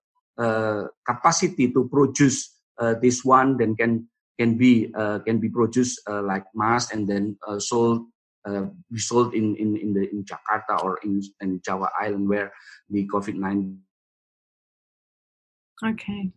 capacity 1.07 1.71
to 1.73 1.89
produce 1.89 2.53
uh, 2.77 2.93
this 3.01 3.25
one, 3.25 3.57
then 3.57 3.75
can 3.75 4.07
can 4.37 4.55
be 4.55 4.93
uh, 4.93 5.17
can 5.25 5.39
be 5.39 5.49
produced 5.49 5.99
uh, 6.07 6.21
like 6.21 6.45
mass 6.53 6.91
and 6.91 7.07
then 7.09 7.35
sold 7.57 8.05
be 8.93 8.99
sold 8.99 9.33
in, 9.33 9.55
in, 9.55 9.75
in 9.75 9.93
the 9.93 10.07
in 10.11 10.23
Jakarta 10.23 10.77
or 10.83 10.99
in, 11.03 11.21
in 11.41 11.59
Java 11.65 11.89
Island 11.99 12.29
where 12.29 12.53
the 12.89 13.03
COVID 15.83 15.87
nineteen 15.87 16.33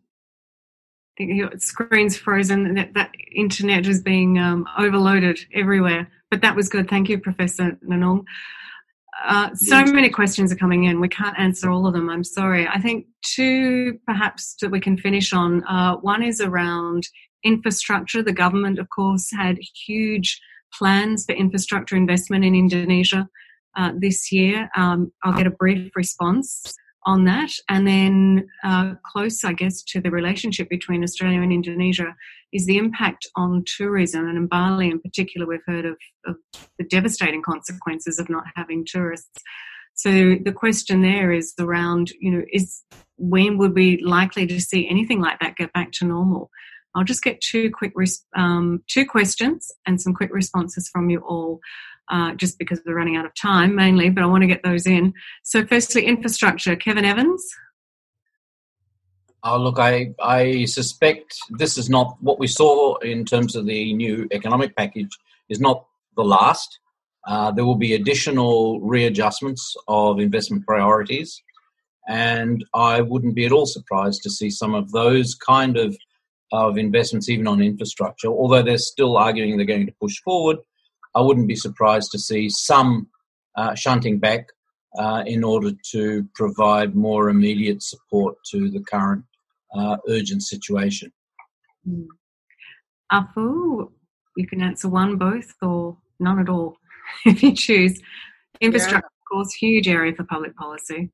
Okay. 1.21 1.35
Your 1.35 1.51
screen's 1.59 2.17
frozen. 2.17 2.75
That, 2.75 2.95
that 2.95 3.11
internet 3.35 3.87
is 3.87 4.01
being 4.01 4.39
um, 4.39 4.67
overloaded 4.79 5.39
everywhere. 5.53 6.09
But 6.31 6.41
that 6.41 6.57
was 6.57 6.69
good. 6.69 6.89
Thank 6.89 7.09
you, 7.09 7.19
Professor 7.19 7.77
Nunung. 7.87 8.25
Uh, 9.23 9.55
so 9.55 9.85
many 9.85 10.09
questions 10.09 10.51
are 10.51 10.57
coming 10.57 10.85
in. 10.85 10.99
We 10.99 11.09
can't 11.09 11.39
answer 11.39 11.69
all 11.69 11.87
of 11.87 11.93
them. 11.93 12.09
I'm 12.09 12.25
sorry. 12.25 12.67
I 12.67 12.81
think 12.81 13.07
two 13.23 13.99
perhaps 14.07 14.57
that 14.63 14.71
we 14.71 14.81
can 14.81 14.97
finish 14.97 15.35
on. 15.35 15.63
Uh, 15.65 15.97
one 15.97 16.23
is 16.23 16.41
around 16.41 17.07
infrastructure. 17.45 18.23
The 18.23 18.33
government, 18.33 18.79
of 18.79 18.89
course, 18.89 19.31
had 19.31 19.59
huge 19.87 20.41
plans 20.73 21.27
for 21.27 21.33
infrastructure 21.33 21.97
investment 21.97 22.45
in 22.47 22.55
Indonesia 22.55 23.29
uh, 23.77 23.93
this 23.99 24.33
year. 24.33 24.71
Um, 24.75 25.13
I'll 25.23 25.35
get 25.37 25.47
a 25.47 25.51
brief 25.51 25.95
response 25.95 26.75
on 27.05 27.25
that. 27.25 27.51
And 27.69 27.87
then, 27.87 28.49
uh, 28.63 28.95
close, 29.11 29.45
I 29.45 29.53
guess, 29.53 29.83
to 29.85 30.01
the 30.01 30.11
relationship 30.11 30.69
between 30.69 31.03
Australia 31.03 31.41
and 31.41 31.53
Indonesia 31.53 32.15
is 32.53 32.67
the 32.67 32.77
impact 32.77 33.27
on 33.37 33.65
tourism. 33.67 34.27
And 34.29 34.37
in 34.37 34.47
Bali, 34.47 34.91
in 34.91 35.01
particular, 35.01 35.47
we've 35.47 35.61
heard 35.67 35.87
of, 35.87 35.97
of 36.27 36.37
the 36.79 36.85
devastating 36.85 37.43
consequences 37.43 38.19
of 38.19 38.29
not 38.29 38.45
having 38.55 38.85
tourists. 38.85 39.41
So 39.95 40.37
the 40.43 40.53
question 40.53 41.03
there 41.03 41.33
is 41.33 41.55
around, 41.59 42.11
you 42.21 42.31
know, 42.31 42.43
is 42.53 42.83
when 43.17 43.59
would 43.59 43.75
we 43.75 44.03
likely 44.03 44.47
to 44.47 44.61
see 44.61 44.89
anything 44.89 45.21
like 45.21 45.39
that 45.41 45.57
get 45.57 45.73
back 45.73 45.93
to 45.93 46.07
normal? 46.07 46.51
I'll 46.95 47.05
just 47.05 47.23
get 47.23 47.41
two 47.41 47.71
quick 47.71 47.93
um, 48.37 48.83
two 48.89 49.07
questions 49.07 49.71
and 49.87 50.01
some 50.01 50.15
quick 50.15 50.33
responses 50.33 50.89
from 50.89 51.09
you 51.11 51.21
all 51.21 51.61
uh, 52.11 52.35
just 52.35 52.59
because 52.59 52.81
we're 52.85 52.95
running 52.95 53.17
out 53.17 53.25
of 53.25 53.35
time 53.35 53.75
mainly, 53.75 54.11
but 54.11 54.23
I 54.23 54.27
want 54.27 54.43
to 54.43 54.49
get 54.49 54.63
those 54.63 54.87
in. 54.87 55.15
So, 55.43 55.65
firstly, 55.65 56.07
infrastructure. 56.07 56.77
Kevin 56.77 57.05
Evans. 57.05 57.47
Oh, 59.43 59.57
look, 59.57 59.79
I, 59.79 60.13
I 60.23 60.67
suspect 60.67 61.35
this 61.59 61.79
is 61.79 61.89
not 61.89 62.17
what 62.21 62.39
we 62.39 62.47
saw 62.47 62.97
in 62.97 63.25
terms 63.25 63.57
of 63.57 63.65
the 63.65 63.95
new 63.95 64.29
economic 64.33 64.77
package, 64.77 65.17
is 65.49 65.61
not 65.61 65.87
the 66.17 66.25
last. 66.25 66.79
Uh, 67.27 67.51
there 67.51 67.65
will 67.65 67.77
be 67.77 67.95
additional 67.95 68.81
readjustments 68.81 69.75
of 69.89 70.21
investment 70.21 70.67
priorities. 70.67 71.43
And 72.09 72.65
I 72.75 73.01
wouldn't 73.01 73.35
be 73.35 73.47
at 73.47 73.53
all 73.53 73.67
surprised 73.67 74.23
to 74.25 74.31
see 74.31 74.51
some 74.51 74.75
of 74.75 74.91
those 74.91 75.35
kind 75.35 75.77
of, 75.77 75.97
of 76.53 76.77
investments, 76.77 77.29
even 77.29 77.47
on 77.47 77.63
infrastructure, 77.63 78.29
although 78.29 78.63
they're 78.63 78.79
still 78.79 79.17
arguing 79.17 79.57
they're 79.57 79.67
going 79.67 79.87
to 79.87 79.95
push 80.01 80.19
forward. 80.21 80.59
I 81.15 81.21
wouldn't 81.21 81.49
be 81.49 81.57
surprised 81.57 82.11
to 82.13 82.19
see 82.19 82.49
some 82.49 83.09
uh, 83.57 83.75
shunting 83.75 84.19
back 84.19 84.47
uh, 84.99 85.23
in 85.27 85.45
order 85.45 85.73
to 85.93 86.27
provide 86.35 86.95
more 86.95 87.29
immediate 87.29 87.83
support 87.83 88.37
to 88.51 88.71
the 88.71 88.81
current 88.81 89.25
uh, 89.75 89.97
urgent 90.09 90.43
situation. 90.43 91.13
Mm. 91.89 92.07
Afu, 93.13 93.91
you 94.37 94.47
can 94.47 94.63
answer 94.63 94.89
one, 94.89 95.17
both, 95.17 95.53
or 95.63 95.97
none 96.19 96.39
at 96.39 96.49
all 96.49 96.77
if 97.27 97.43
you 97.43 97.55
choose. 97.55 98.01
Infrastructure, 98.61 98.97
yeah. 98.97 99.21
of 99.23 99.31
course, 99.31 99.55
huge 99.55 99.89
area 99.89 100.15
for 100.15 100.25
public 100.25 100.57
policy. 100.57 101.11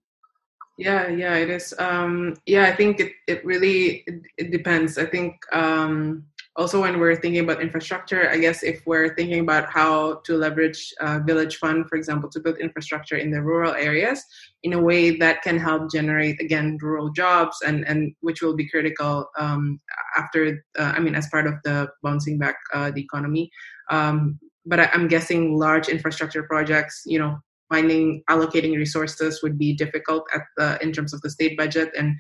Yeah, 0.79 1.09
yeah, 1.09 1.37
it 1.37 1.49
is. 1.49 1.73
Um, 1.79 2.37
yeah, 2.45 2.65
I 2.65 2.77
think 2.77 3.01
it, 3.01 3.13
it 3.27 3.45
really 3.45 4.05
it, 4.07 4.23
it 4.37 4.51
depends. 4.51 4.99
I 4.99 5.07
think 5.07 5.37
um, 5.53 6.27
also 6.57 6.81
when 6.81 6.99
we're 6.99 7.15
thinking 7.15 7.45
about 7.45 7.61
infrastructure 7.61 8.31
i 8.31 8.39
guess 8.39 8.63
if 8.63 8.83
we're 8.87 9.15
thinking 9.15 9.41
about 9.41 9.71
how 9.71 10.15
to 10.25 10.37
leverage 10.37 10.93
village 11.25 11.57
fund 11.57 11.89
for 11.89 11.97
example 11.97 12.29
to 12.29 12.41
build 12.41 12.57
infrastructure 12.59 13.17
in 13.17 13.31
the 13.31 13.41
rural 13.41 13.75
areas 13.75 14.25
in 14.63 14.73
a 14.73 14.81
way 14.81 15.17
that 15.17 15.43
can 15.43 15.59
help 15.59 15.91
generate 15.91 16.41
again 16.41 16.79
rural 16.81 17.11
jobs 17.11 17.57
and 17.67 17.87
and 17.87 18.15
which 18.21 18.43
will 18.43 18.57
be 18.57 18.69
critical 18.69 19.29
um, 19.39 19.81
after 20.17 20.65
uh, 20.79 20.93
i 20.97 20.99
mean 20.99 21.15
as 21.15 21.29
part 21.29 21.47
of 21.47 21.55
the 21.65 21.89
bouncing 22.03 22.39
back 22.39 22.57
uh, 22.75 22.91
the 22.91 23.01
economy. 23.01 23.51
Um, 23.91 24.39
but 24.65 24.81
I, 24.81 24.91
i'm 24.93 25.09
guessing 25.09 25.59
large 25.59 25.89
infrastructure 25.89 26.43
projects 26.43 27.03
you 27.07 27.19
know 27.19 27.39
finding 27.69 28.23
allocating 28.31 28.77
resources 28.77 29.43
would 29.43 29.59
be 29.59 29.75
difficult 29.75 30.25
at 30.35 30.43
the, 30.57 30.79
in 30.83 30.93
terms 30.93 31.13
of 31.13 31.21
the 31.23 31.31
state 31.31 31.57
budget 31.57 31.91
and 31.99 32.17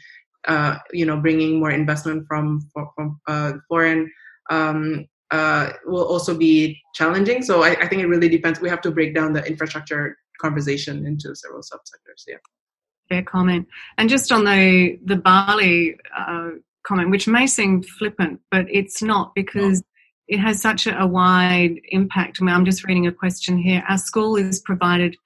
uh, 0.49 0.79
you 0.93 1.05
know 1.05 1.21
bringing 1.21 1.59
more 1.59 1.71
investment 1.71 2.25
from 2.29 2.61
from 2.73 3.21
uh, 3.27 3.53
foreign 3.69 4.11
um, 4.51 5.07
uh, 5.31 5.71
will 5.85 6.07
also 6.07 6.37
be 6.37 6.81
challenging. 6.95 7.43
So 7.43 7.63
I, 7.63 7.71
I, 7.71 7.89
think 7.89 8.03
it 8.03 8.07
really 8.07 8.29
depends. 8.29 8.61
We 8.61 8.69
have 8.69 8.81
to 8.83 8.91
break 8.91 9.15
down 9.15 9.33
the 9.33 9.45
infrastructure 9.45 10.17
conversation 10.41 11.05
into 11.07 11.35
several 11.35 11.63
subsectors. 11.63 12.23
Yeah. 12.29 12.37
Fair 13.09 13.23
comment. 13.23 13.67
And 13.99 14.09
just 14.09 14.31
on 14.31 14.45
the 14.45 14.99
the 15.05 15.17
Bali 15.17 15.97
uh, 16.17 16.51
comment, 16.87 17.11
which 17.11 17.27
may 17.27 17.47
seem 17.47 17.83
flippant, 17.83 18.41
but 18.51 18.67
it's 18.71 19.03
not 19.03 19.35
because. 19.35 19.81
No. 19.81 19.87
It 20.29 20.41
has 20.41 20.61
such 20.61 20.89
a, 20.89 21.01
a 21.01 21.07
wide 21.07 21.77
impact. 21.91 22.39
I 22.41 22.45
mean, 22.45 22.53
I'm 22.53 22.65
just 22.65 22.83
reading 22.83 23.07
a 23.07 23.13
question 23.13 23.59
here. 23.59 23.85
Our 23.89 23.97
school 23.97 24.35
is 24.35 24.59
provided 24.59 25.17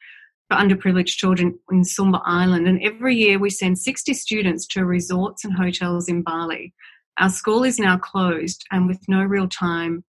for 0.51 0.59
underprivileged 0.59 1.17
children 1.17 1.59
in 1.71 1.85
Sumba 1.85 2.21
Island. 2.25 2.67
And 2.67 2.83
every 2.83 3.17
year 3.17 3.39
we 3.39 3.51
send 3.51 3.79
60 3.79 4.13
students 4.15 4.67
to 4.69 4.85
resorts 4.85 5.45
and 5.45 5.55
hotels 5.55 6.09
in 6.09 6.23
Bali. 6.23 6.75
Our 7.19 7.31
school 7.31 7.65
is 7.65 7.79
now 7.79 7.99
closed 7.99 8.65
and 8.71 8.87
with 8.87 9.01
no 9.09 9.23
real 9.23 9.49
time. 9.49 10.05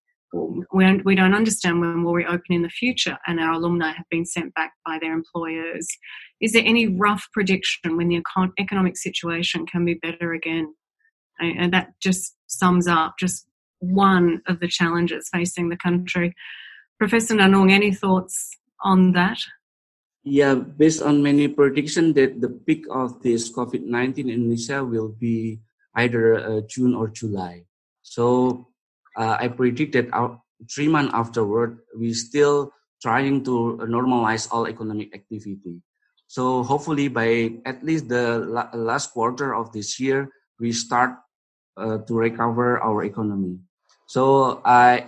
We 0.73 1.15
don't 1.15 1.33
understand 1.33 1.81
when 1.81 2.03
we'll 2.03 2.13
reopen 2.13 2.55
in 2.55 2.61
the 2.61 2.69
future, 2.69 3.17
and 3.27 3.37
our 3.37 3.51
alumni 3.53 3.91
have 3.91 4.07
been 4.09 4.25
sent 4.25 4.53
back 4.53 4.71
by 4.85 4.97
their 4.97 5.13
employers. 5.13 5.87
Is 6.39 6.53
there 6.53 6.63
any 6.65 6.87
rough 6.87 7.27
prediction 7.33 7.97
when 7.97 8.07
the 8.07 8.23
economic 8.57 8.95
situation 8.95 9.65
can 9.65 9.83
be 9.83 9.95
better 9.95 10.31
again? 10.31 10.73
And 11.39 11.73
that 11.73 11.99
just 12.01 12.37
sums 12.47 12.87
up 12.87 13.15
just 13.19 13.45
one 13.79 14.41
of 14.47 14.61
the 14.61 14.69
challenges 14.69 15.27
facing 15.33 15.67
the 15.67 15.75
country. 15.75 16.33
Professor 16.97 17.35
Nunung, 17.35 17.71
any 17.71 17.93
thoughts 17.93 18.55
on 18.83 19.11
that? 19.13 19.39
Yeah, 20.23 20.55
based 20.55 21.01
on 21.01 21.23
many 21.23 21.47
predictions 21.49 22.13
that 22.13 22.39
the 22.39 22.49
peak 22.49 22.85
of 22.89 23.21
this 23.21 23.51
COVID-19 23.51 24.19
in 24.19 24.29
Indonesia 24.29 24.85
will 24.85 25.09
be 25.09 25.59
either 25.95 26.39
uh, 26.39 26.61
June 26.67 26.95
or 26.95 27.07
July. 27.07 27.65
So 28.01 28.67
uh, 29.17 29.37
I 29.39 29.47
predict 29.47 29.93
that 29.93 30.11
our, 30.13 30.41
three 30.69 30.87
months 30.87 31.13
afterward, 31.13 31.79
we 31.97 32.13
still 32.13 32.71
trying 33.01 33.43
to 33.43 33.79
normalize 33.89 34.47
all 34.51 34.67
economic 34.67 35.13
activity. 35.15 35.81
So 36.27 36.63
hopefully 36.63 37.07
by 37.07 37.59
at 37.65 37.83
least 37.83 38.07
the 38.07 38.39
la- 38.39 38.69
last 38.73 39.11
quarter 39.11 39.53
of 39.55 39.73
this 39.73 39.99
year, 39.99 40.29
we 40.59 40.71
start 40.71 41.17
uh, 41.75 41.97
to 42.07 42.13
recover 42.13 42.79
our 42.79 43.03
economy. 43.03 43.59
So 44.07 44.61
I 44.63 45.07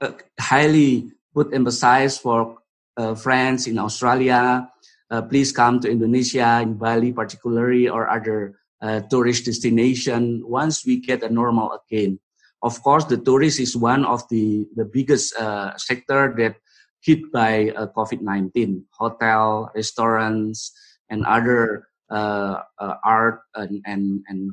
uh, 0.00 0.12
highly 0.40 1.12
put 1.32 1.54
emphasis 1.54 2.18
for 2.18 2.58
uh, 2.96 3.14
friends 3.14 3.66
in 3.66 3.78
Australia, 3.78 4.68
uh, 5.10 5.22
please 5.22 5.52
come 5.52 5.80
to 5.80 5.90
Indonesia, 5.90 6.60
in 6.62 6.74
Bali 6.74 7.12
particularly, 7.12 7.88
or 7.88 8.08
other 8.08 8.58
uh, 8.82 9.00
tourist 9.08 9.46
destination 9.46 10.42
once 10.44 10.84
we 10.84 11.00
get 11.00 11.22
a 11.22 11.32
normal 11.32 11.72
again. 11.72 12.20
Of 12.62 12.82
course, 12.82 13.04
the 13.04 13.16
tourist 13.16 13.60
is 13.60 13.76
one 13.76 14.04
of 14.04 14.28
the, 14.28 14.66
the 14.74 14.84
biggest 14.84 15.34
uh, 15.36 15.76
sector 15.76 16.34
that 16.38 16.56
hit 17.00 17.32
by 17.32 17.70
uh, 17.70 17.86
COVID-19. 17.96 18.84
Hotel, 18.92 19.70
restaurants, 19.74 20.72
and 21.08 21.24
other 21.24 21.88
uh, 22.10 22.60
art 23.04 23.40
and, 23.54 23.82
and, 23.86 24.24
and 24.28 24.52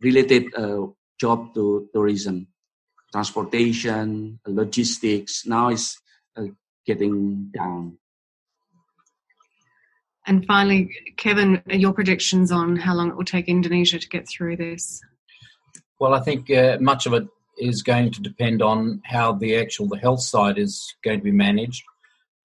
related 0.00 0.50
job 1.20 1.54
to 1.54 1.88
tourism, 1.92 2.48
transportation, 3.12 4.40
logistics. 4.46 5.46
Now 5.46 5.68
is 5.68 5.98
getting 6.86 7.50
down. 7.54 7.99
And 10.26 10.44
finally, 10.46 10.90
Kevin, 11.16 11.62
your 11.66 11.92
predictions 11.92 12.52
on 12.52 12.76
how 12.76 12.94
long 12.94 13.08
it 13.08 13.16
will 13.16 13.24
take 13.24 13.48
Indonesia 13.48 13.98
to 13.98 14.08
get 14.08 14.28
through 14.28 14.56
this? 14.56 15.00
Well, 15.98 16.14
I 16.14 16.20
think 16.20 16.50
uh, 16.50 16.78
much 16.80 17.06
of 17.06 17.14
it 17.14 17.26
is 17.58 17.82
going 17.82 18.10
to 18.12 18.22
depend 18.22 18.62
on 18.62 19.02
how 19.04 19.32
the 19.32 19.56
actual 19.56 19.88
the 19.88 19.98
health 19.98 20.22
side 20.22 20.58
is 20.58 20.94
going 21.04 21.18
to 21.18 21.24
be 21.24 21.30
managed. 21.32 21.82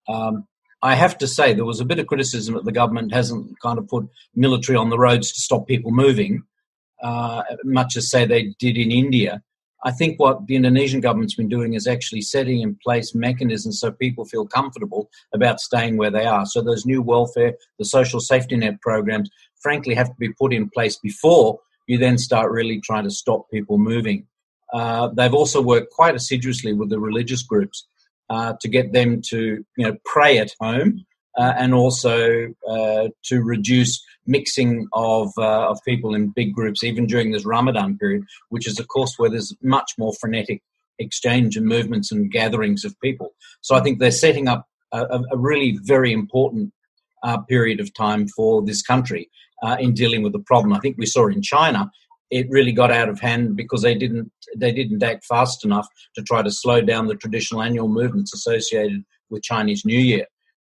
Um, 0.07 0.47
I 0.82 0.95
have 0.95 1.17
to 1.19 1.28
say 1.28 1.53
there 1.53 1.65
was 1.65 1.80
a 1.80 1.86
bit 1.86 1.99
of 1.99 2.07
criticism 2.07 2.53
that 2.55 2.65
the 2.65 2.71
government 2.71 3.13
hasn't 3.13 3.59
kind 3.59 3.80
of 3.80 3.88
put 3.88 4.07
military 4.36 4.78
on 4.78 4.89
the 4.89 4.99
roads 4.99 5.32
to 5.32 5.41
stop 5.41 5.67
people 5.67 5.91
moving, 5.91 6.43
uh, 7.01 7.43
much 7.63 7.97
as 7.97 8.09
say 8.09 8.26
they 8.26 8.53
did 8.59 8.78
in 8.78 8.91
India. 8.91 9.41
I 9.86 9.92
think 9.92 10.20
what 10.20 10.48
the 10.48 10.56
Indonesian 10.56 11.00
government's 11.00 11.36
been 11.36 11.48
doing 11.48 11.76
is 11.76 11.86
actually 11.86 12.22
setting 12.22 12.62
in 12.62 12.76
place 12.84 13.14
mechanisms 13.14 13.80
so 13.80 13.92
people 13.92 14.26
feel 14.26 14.48
comfortable 14.48 15.10
about 15.32 15.60
staying 15.60 15.98
where 15.98 16.10
they 16.10 16.26
are. 16.26 16.46
So 16.48 16.62
those 16.62 16.88
new 16.88 17.04
welfare, 17.04 17.54
the 17.78 17.86
social 17.86 18.20
safety 18.20 18.58
net 18.58 18.82
programs, 18.82 19.30
frankly, 19.62 19.94
have 19.94 20.08
to 20.08 20.16
be 20.20 20.34
put 20.34 20.54
in 20.54 20.70
place 20.72 20.98
before 20.98 21.60
you 21.88 22.00
then 22.00 22.18
start 22.18 22.52
really 22.52 22.82
trying 22.82 23.04
to 23.04 23.12
stop 23.12 23.50
people 23.52 23.78
moving. 23.78 24.26
Uh, 24.74 25.10
they've 25.10 25.36
also 25.36 25.62
worked 25.62 25.92
quite 25.92 26.16
assiduously 26.16 26.74
with 26.74 26.90
the 26.90 27.00
religious 27.00 27.44
groups 27.44 27.88
uh, 28.32 28.54
to 28.62 28.68
get 28.68 28.92
them 28.92 29.22
to, 29.22 29.64
you 29.78 29.86
know, 29.86 29.96
pray 30.04 30.40
at 30.40 30.52
home 30.60 31.06
uh, 31.38 31.54
and 31.58 31.76
also 31.76 32.48
uh, 32.68 33.08
to 33.24 33.44
reduce 33.44 34.04
mixing 34.28 34.88
of 34.93 35.32
uh, 35.38 35.69
of 35.69 35.80
people 35.86 36.15
in 36.15 36.30
big 36.30 36.53
groups, 36.53 36.84
even 36.84 37.05
during 37.05 37.32
this 37.32 37.45
Ramadan 37.45 37.97
period, 37.97 38.23
which 38.49 38.67
is 38.67 38.80
of 38.80 38.88
course 38.88 39.15
where 39.17 39.30
there's 39.30 39.53
much 39.61 39.91
more 39.97 40.13
frenetic 40.19 40.61
exchange 40.99 41.57
and 41.57 41.65
movements 41.65 42.11
and 42.11 42.32
gatherings 42.32 42.86
of 42.86 42.99
people. 43.01 43.34
So 43.61 43.76
I 43.76 43.82
think 43.82 43.99
they're 43.99 44.11
setting 44.11 44.47
up 44.47 44.65
a, 44.91 45.19
a 45.32 45.38
really 45.38 45.78
very 45.84 46.13
important 46.13 46.71
uh, 47.23 47.39
period 47.39 47.80
of 47.80 47.93
time 47.93 48.28
for 48.30 48.63
this 48.63 48.82
country 48.82 49.30
uh, 49.63 49.78
in 49.80 49.93
dealing 49.93 50.23
with 50.23 50.34
the 50.34 50.39
problem. 50.39 50.73
I 50.73 50.80
think 50.80 50.97
we 50.97 51.05
saw 51.05 51.28
in 51.28 51.41
China. 51.41 51.89
It 52.32 52.47
really 52.49 52.71
got 52.71 52.91
out 52.91 53.09
of 53.09 53.19
hand 53.19 53.55
because 53.55 53.82
they 53.82 53.95
didn't 53.95 54.32
they 54.57 54.71
didn't 54.71 55.03
act 55.03 55.26
fast 55.26 55.63
enough 55.63 55.88
to 56.15 56.23
try 56.23 56.41
to 56.41 56.51
slow 56.51 56.82
down 56.82 57.07
the 57.07 57.15
traditional 57.15 57.61
annual 57.61 57.88
movements 57.88 58.34
associated 58.34 59.03
with 59.30 59.43
Chinese 59.43 59.86
New 59.86 59.99
Year. 59.99 60.26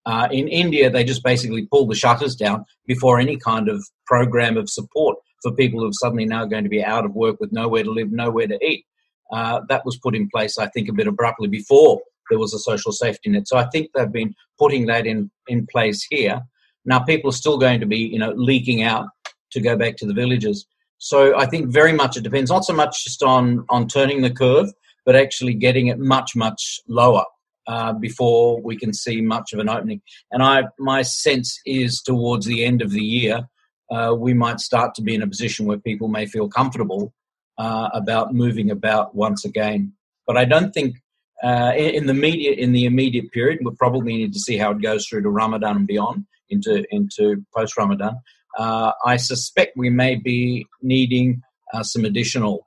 Uh, 0.07 0.28
in 0.30 0.46
India, 0.48 0.88
they 0.88 1.04
just 1.04 1.24
basically 1.24 1.66
pull 1.66 1.86
the 1.86 1.94
shutters 1.94 2.36
down 2.36 2.64
before 2.86 3.18
any 3.18 3.36
kind 3.36 3.68
of 3.68 3.84
program 4.07 4.57
of 4.57 4.70
support 4.70 5.16
for 5.42 5.52
people 5.52 5.80
who 5.80 5.88
are 5.88 5.92
suddenly 5.92 6.24
now 6.24 6.44
going 6.44 6.62
to 6.62 6.70
be 6.70 6.82
out 6.82 7.04
of 7.04 7.12
work 7.14 7.38
with 7.40 7.52
nowhere 7.52 7.82
to 7.82 7.90
live, 7.90 8.12
nowhere 8.12 8.46
to 8.46 8.59
eat. 8.64 8.84
Uh, 9.32 9.61
that 9.68 9.84
was 9.84 9.98
put 9.98 10.14
in 10.14 10.28
place, 10.32 10.57
I 10.59 10.68
think, 10.68 10.88
a 10.88 10.92
bit 10.92 11.09
abruptly 11.09 11.48
before 11.48 12.00
there 12.30 12.38
was 12.38 12.54
a 12.54 12.59
social 12.59 12.92
safety 12.92 13.30
net. 13.30 13.48
So 13.48 13.57
I 13.57 13.66
think 13.66 13.90
they've 13.94 14.11
been 14.11 14.34
putting 14.59 14.86
that 14.86 15.07
in, 15.07 15.30
in 15.48 15.66
place 15.66 16.07
here. 16.09 16.40
Now 16.84 17.00
people 17.00 17.30
are 17.30 17.34
still 17.34 17.59
going 17.59 17.80
to 17.80 17.86
be, 17.86 17.98
you 17.98 18.18
know, 18.18 18.32
leaking 18.36 18.82
out 18.82 19.09
to 19.52 19.61
go 19.61 19.76
back 19.76 19.96
to 19.96 20.07
the 20.07 20.14
villages. 20.14 20.66
So 20.98 21.36
I 21.36 21.46
think 21.46 21.72
very 21.72 21.92
much 21.92 22.16
it 22.16 22.22
depends, 22.22 22.50
not 22.50 22.64
so 22.64 22.72
much 22.72 23.04
just 23.04 23.22
on 23.22 23.66
on 23.68 23.86
turning 23.86 24.22
the 24.22 24.30
curve, 24.30 24.68
but 25.04 25.14
actually 25.14 25.54
getting 25.54 25.88
it 25.88 25.98
much 25.98 26.34
much 26.34 26.80
lower. 26.88 27.24
Uh, 27.69 27.93
before 27.93 28.62
we 28.62 28.77
can 28.77 28.93
see 28.95 29.21
much 29.21 29.53
of 29.53 29.59
an 29.59 29.69
opening. 29.69 30.01
And 30.31 30.41
I, 30.41 30.67
my 30.79 31.03
sense 31.03 31.59
is 31.67 32.01
towards 32.01 32.47
the 32.47 32.64
end 32.64 32.81
of 32.81 32.93
the 32.93 33.03
year, 33.03 33.49
uh, 33.91 34.14
we 34.17 34.35
might 34.35 34.61
start 34.61 34.95
to 34.95 35.03
be 35.03 35.17
in 35.17 35.23
a 35.23 35.27
position 35.27 35.67
where 35.67 35.79
people 35.79 36.07
may 36.07 36.27
feel 36.27 36.49
comfortable 36.49 37.12
uh, 37.59 37.89
about 37.93 38.33
moving 38.33 38.71
about 38.71 39.17
once 39.17 39.45
again. 39.45 39.93
But 40.29 40.37
I 40.37 40.45
don't 40.45 40.73
think 40.73 40.99
uh, 41.43 41.73
in, 41.77 42.07
the 42.07 42.14
media 42.14 42.53
in 42.53 42.71
the 42.71 42.85
immediate 42.85 43.33
period, 43.33 43.59
we'll 43.62 43.75
probably 43.75 44.17
need 44.17 44.33
to 44.35 44.39
see 44.39 44.57
how 44.57 44.71
it 44.71 44.81
goes 44.81 45.09
through 45.09 45.23
to 45.23 45.31
Ramadan 45.31 45.77
and 45.77 45.87
beyond 45.89 46.25
into 46.49 46.85
into 46.93 47.45
post 47.53 47.77
Ramadan. 47.77 48.14
Uh, 48.57 48.93
I 49.05 49.17
suspect 49.17 49.73
we 49.77 49.91
may 49.91 50.14
be 50.14 50.67
needing 50.83 51.43
some 51.83 52.05
additional 52.05 52.64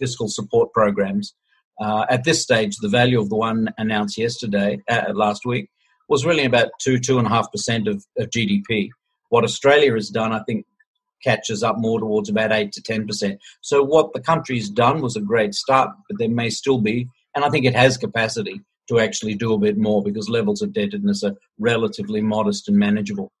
fiscal 0.00 0.26
support 0.26 0.72
programs 0.72 1.32
uh, 1.80 2.04
at 2.10 2.24
this 2.24 2.42
stage, 2.42 2.76
the 2.76 2.88
value 2.88 3.20
of 3.20 3.30
the 3.30 3.36
one 3.36 3.68
announced 3.78 4.18
yesterday, 4.18 4.78
uh, 4.88 5.12
last 5.14 5.46
week, 5.46 5.70
was 6.08 6.26
really 6.26 6.44
about 6.44 6.68
two, 6.80 6.98
two 6.98 7.18
and 7.18 7.26
a 7.26 7.30
half 7.30 7.50
percent 7.50 7.88
of, 7.88 8.04
GDP. 8.18 8.90
What 9.30 9.44
Australia 9.44 9.94
has 9.94 10.10
done, 10.10 10.32
I 10.32 10.42
think, 10.46 10.66
catches 11.24 11.62
up 11.62 11.78
more 11.78 12.00
towards 12.00 12.28
about 12.28 12.52
eight 12.52 12.72
to 12.72 12.82
ten 12.82 13.06
percent. 13.06 13.38
So 13.60 13.82
what 13.82 14.12
the 14.12 14.20
country's 14.20 14.68
done 14.68 15.00
was 15.00 15.16
a 15.16 15.20
great 15.20 15.54
start, 15.54 15.90
but 16.08 16.18
there 16.18 16.28
may 16.28 16.50
still 16.50 16.78
be, 16.78 17.08
and 17.34 17.44
I 17.44 17.50
think 17.50 17.64
it 17.64 17.76
has 17.76 17.96
capacity 17.96 18.60
to 18.88 18.98
actually 18.98 19.34
do 19.34 19.54
a 19.54 19.58
bit 19.58 19.78
more 19.78 20.02
because 20.02 20.28
levels 20.28 20.62
of 20.62 20.68
indebtedness 20.68 21.22
are 21.22 21.36
relatively 21.58 22.20
modest 22.20 22.68
and 22.68 22.76
manageable. 22.76 23.32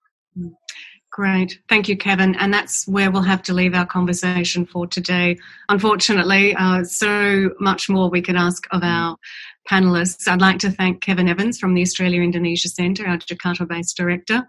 Great. 1.20 1.58
Thank 1.68 1.86
you, 1.86 1.98
Kevin. 1.98 2.34
And 2.36 2.50
that's 2.50 2.88
where 2.88 3.10
we'll 3.10 3.20
have 3.20 3.42
to 3.42 3.52
leave 3.52 3.74
our 3.74 3.84
conversation 3.84 4.64
for 4.64 4.86
today. 4.86 5.36
Unfortunately, 5.68 6.54
uh, 6.54 6.82
so 6.82 7.50
much 7.60 7.90
more 7.90 8.08
we 8.08 8.22
could 8.22 8.36
ask 8.36 8.66
of 8.70 8.82
our 8.82 9.18
panelists. 9.70 10.26
I'd 10.26 10.40
like 10.40 10.60
to 10.60 10.70
thank 10.70 11.02
Kevin 11.02 11.28
Evans 11.28 11.58
from 11.58 11.74
the 11.74 11.82
Australia 11.82 12.22
Indonesia 12.22 12.68
Centre, 12.68 13.06
our 13.06 13.18
Jakarta 13.18 13.68
based 13.68 13.98
director, 13.98 14.44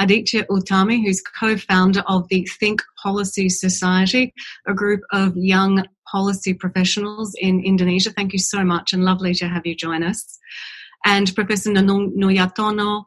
Aditya 0.00 0.46
Utami, 0.46 1.04
who's 1.04 1.22
co 1.22 1.56
founder 1.56 2.02
of 2.08 2.26
the 2.30 2.44
Think 2.58 2.82
Policy 3.00 3.48
Society, 3.48 4.34
a 4.66 4.74
group 4.74 5.02
of 5.12 5.36
young 5.36 5.84
policy 6.10 6.52
professionals 6.52 7.32
in 7.38 7.62
Indonesia. 7.64 8.10
Thank 8.10 8.32
you 8.32 8.40
so 8.40 8.64
much 8.64 8.92
and 8.92 9.04
lovely 9.04 9.34
to 9.34 9.46
have 9.46 9.64
you 9.64 9.76
join 9.76 10.02
us. 10.02 10.36
And 11.04 11.32
Professor 11.36 11.70
Nunung 11.70 12.16
Nuryartono, 12.16 13.04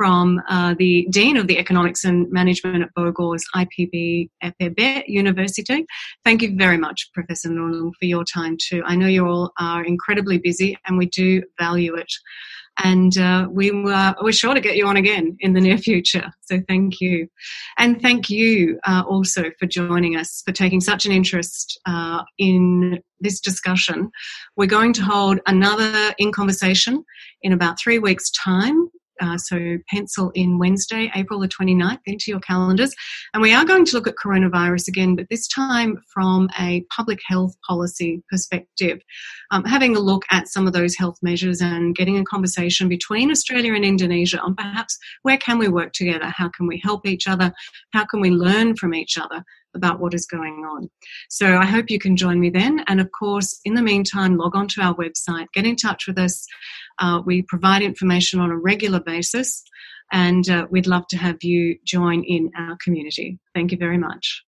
from 0.00 0.40
uh, 0.48 0.74
the 0.78 1.06
Dean 1.10 1.36
of 1.36 1.46
the 1.46 1.58
Economics 1.58 2.06
and 2.06 2.26
Management 2.32 2.82
at 2.82 2.88
Bogor's 2.94 3.44
IPB 3.54 4.30
FEB 4.42 5.04
University. 5.06 5.84
Thank 6.24 6.40
you 6.40 6.56
very 6.56 6.78
much, 6.78 7.10
Professor 7.12 7.50
Nunung, 7.50 7.90
for 7.98 8.06
your 8.06 8.24
time 8.24 8.56
too. 8.58 8.82
I 8.86 8.96
know 8.96 9.08
you 9.08 9.26
all 9.26 9.52
are 9.58 9.84
incredibly 9.84 10.38
busy 10.38 10.78
and 10.86 10.96
we 10.96 11.04
do 11.04 11.42
value 11.58 11.96
it. 11.96 12.10
And 12.82 13.18
uh, 13.18 13.48
we 13.50 13.72
were, 13.72 14.14
we're 14.22 14.32
sure 14.32 14.54
to 14.54 14.60
get 14.62 14.76
you 14.76 14.86
on 14.86 14.96
again 14.96 15.36
in 15.40 15.52
the 15.52 15.60
near 15.60 15.76
future. 15.76 16.30
So 16.40 16.62
thank 16.66 16.98
you. 17.02 17.28
And 17.76 18.00
thank 18.00 18.30
you 18.30 18.78
uh, 18.84 19.02
also 19.06 19.50
for 19.58 19.66
joining 19.66 20.16
us, 20.16 20.42
for 20.46 20.52
taking 20.52 20.80
such 20.80 21.04
an 21.04 21.12
interest 21.12 21.78
uh, 21.84 22.22
in 22.38 23.02
this 23.20 23.38
discussion. 23.38 24.10
We're 24.56 24.64
going 24.64 24.94
to 24.94 25.02
hold 25.02 25.40
another 25.46 26.14
in 26.16 26.32
conversation 26.32 27.04
in 27.42 27.52
about 27.52 27.78
three 27.78 27.98
weeks' 27.98 28.30
time 28.30 28.88
uh, 29.20 29.38
so 29.38 29.78
pencil 29.88 30.30
in 30.34 30.58
Wednesday, 30.58 31.10
April 31.14 31.40
the 31.40 31.48
29th, 31.48 32.00
into 32.06 32.30
your 32.30 32.40
calendars. 32.40 32.94
And 33.34 33.42
we 33.42 33.52
are 33.52 33.64
going 33.64 33.84
to 33.86 33.94
look 33.94 34.06
at 34.06 34.14
coronavirus 34.16 34.88
again, 34.88 35.16
but 35.16 35.26
this 35.30 35.46
time 35.48 36.02
from 36.12 36.48
a 36.58 36.84
public 36.94 37.20
health 37.26 37.54
policy 37.66 38.22
perspective, 38.30 39.00
um, 39.50 39.64
having 39.64 39.96
a 39.96 40.00
look 40.00 40.24
at 40.30 40.48
some 40.48 40.66
of 40.66 40.72
those 40.72 40.96
health 40.96 41.18
measures 41.22 41.60
and 41.60 41.94
getting 41.94 42.18
a 42.18 42.24
conversation 42.24 42.88
between 42.88 43.30
Australia 43.30 43.74
and 43.74 43.84
Indonesia 43.84 44.40
on 44.40 44.54
perhaps 44.54 44.98
where 45.22 45.38
can 45.38 45.58
we 45.58 45.68
work 45.68 45.92
together? 45.92 46.26
How 46.26 46.48
can 46.48 46.66
we 46.66 46.80
help 46.82 47.06
each 47.06 47.28
other? 47.28 47.52
How 47.92 48.04
can 48.04 48.20
we 48.20 48.30
learn 48.30 48.76
from 48.76 48.94
each 48.94 49.18
other? 49.18 49.44
about 49.74 50.00
what 50.00 50.14
is 50.14 50.26
going 50.26 50.64
on. 50.64 50.90
So 51.28 51.56
I 51.56 51.64
hope 51.64 51.90
you 51.90 51.98
can 51.98 52.16
join 52.16 52.40
me 52.40 52.50
then. 52.50 52.82
And 52.86 53.00
of 53.00 53.10
course, 53.12 53.60
in 53.64 53.74
the 53.74 53.82
meantime, 53.82 54.36
log 54.36 54.56
on 54.56 54.68
to 54.68 54.80
our 54.80 54.94
website, 54.94 55.46
get 55.54 55.66
in 55.66 55.76
touch 55.76 56.06
with 56.06 56.18
us. 56.18 56.46
Uh, 57.00 57.20
we 57.24 57.42
provide 57.42 57.82
information 57.82 58.40
on 58.40 58.50
a 58.50 58.56
regular 58.56 59.00
basis, 59.00 59.62
and 60.12 60.48
uh, 60.48 60.66
we'd 60.70 60.86
love 60.86 61.04
to 61.10 61.16
have 61.16 61.42
you 61.42 61.78
join 61.84 62.22
in 62.24 62.50
our 62.58 62.76
community. 62.82 63.38
Thank 63.54 63.72
you 63.72 63.78
very 63.78 63.98
much. 63.98 64.42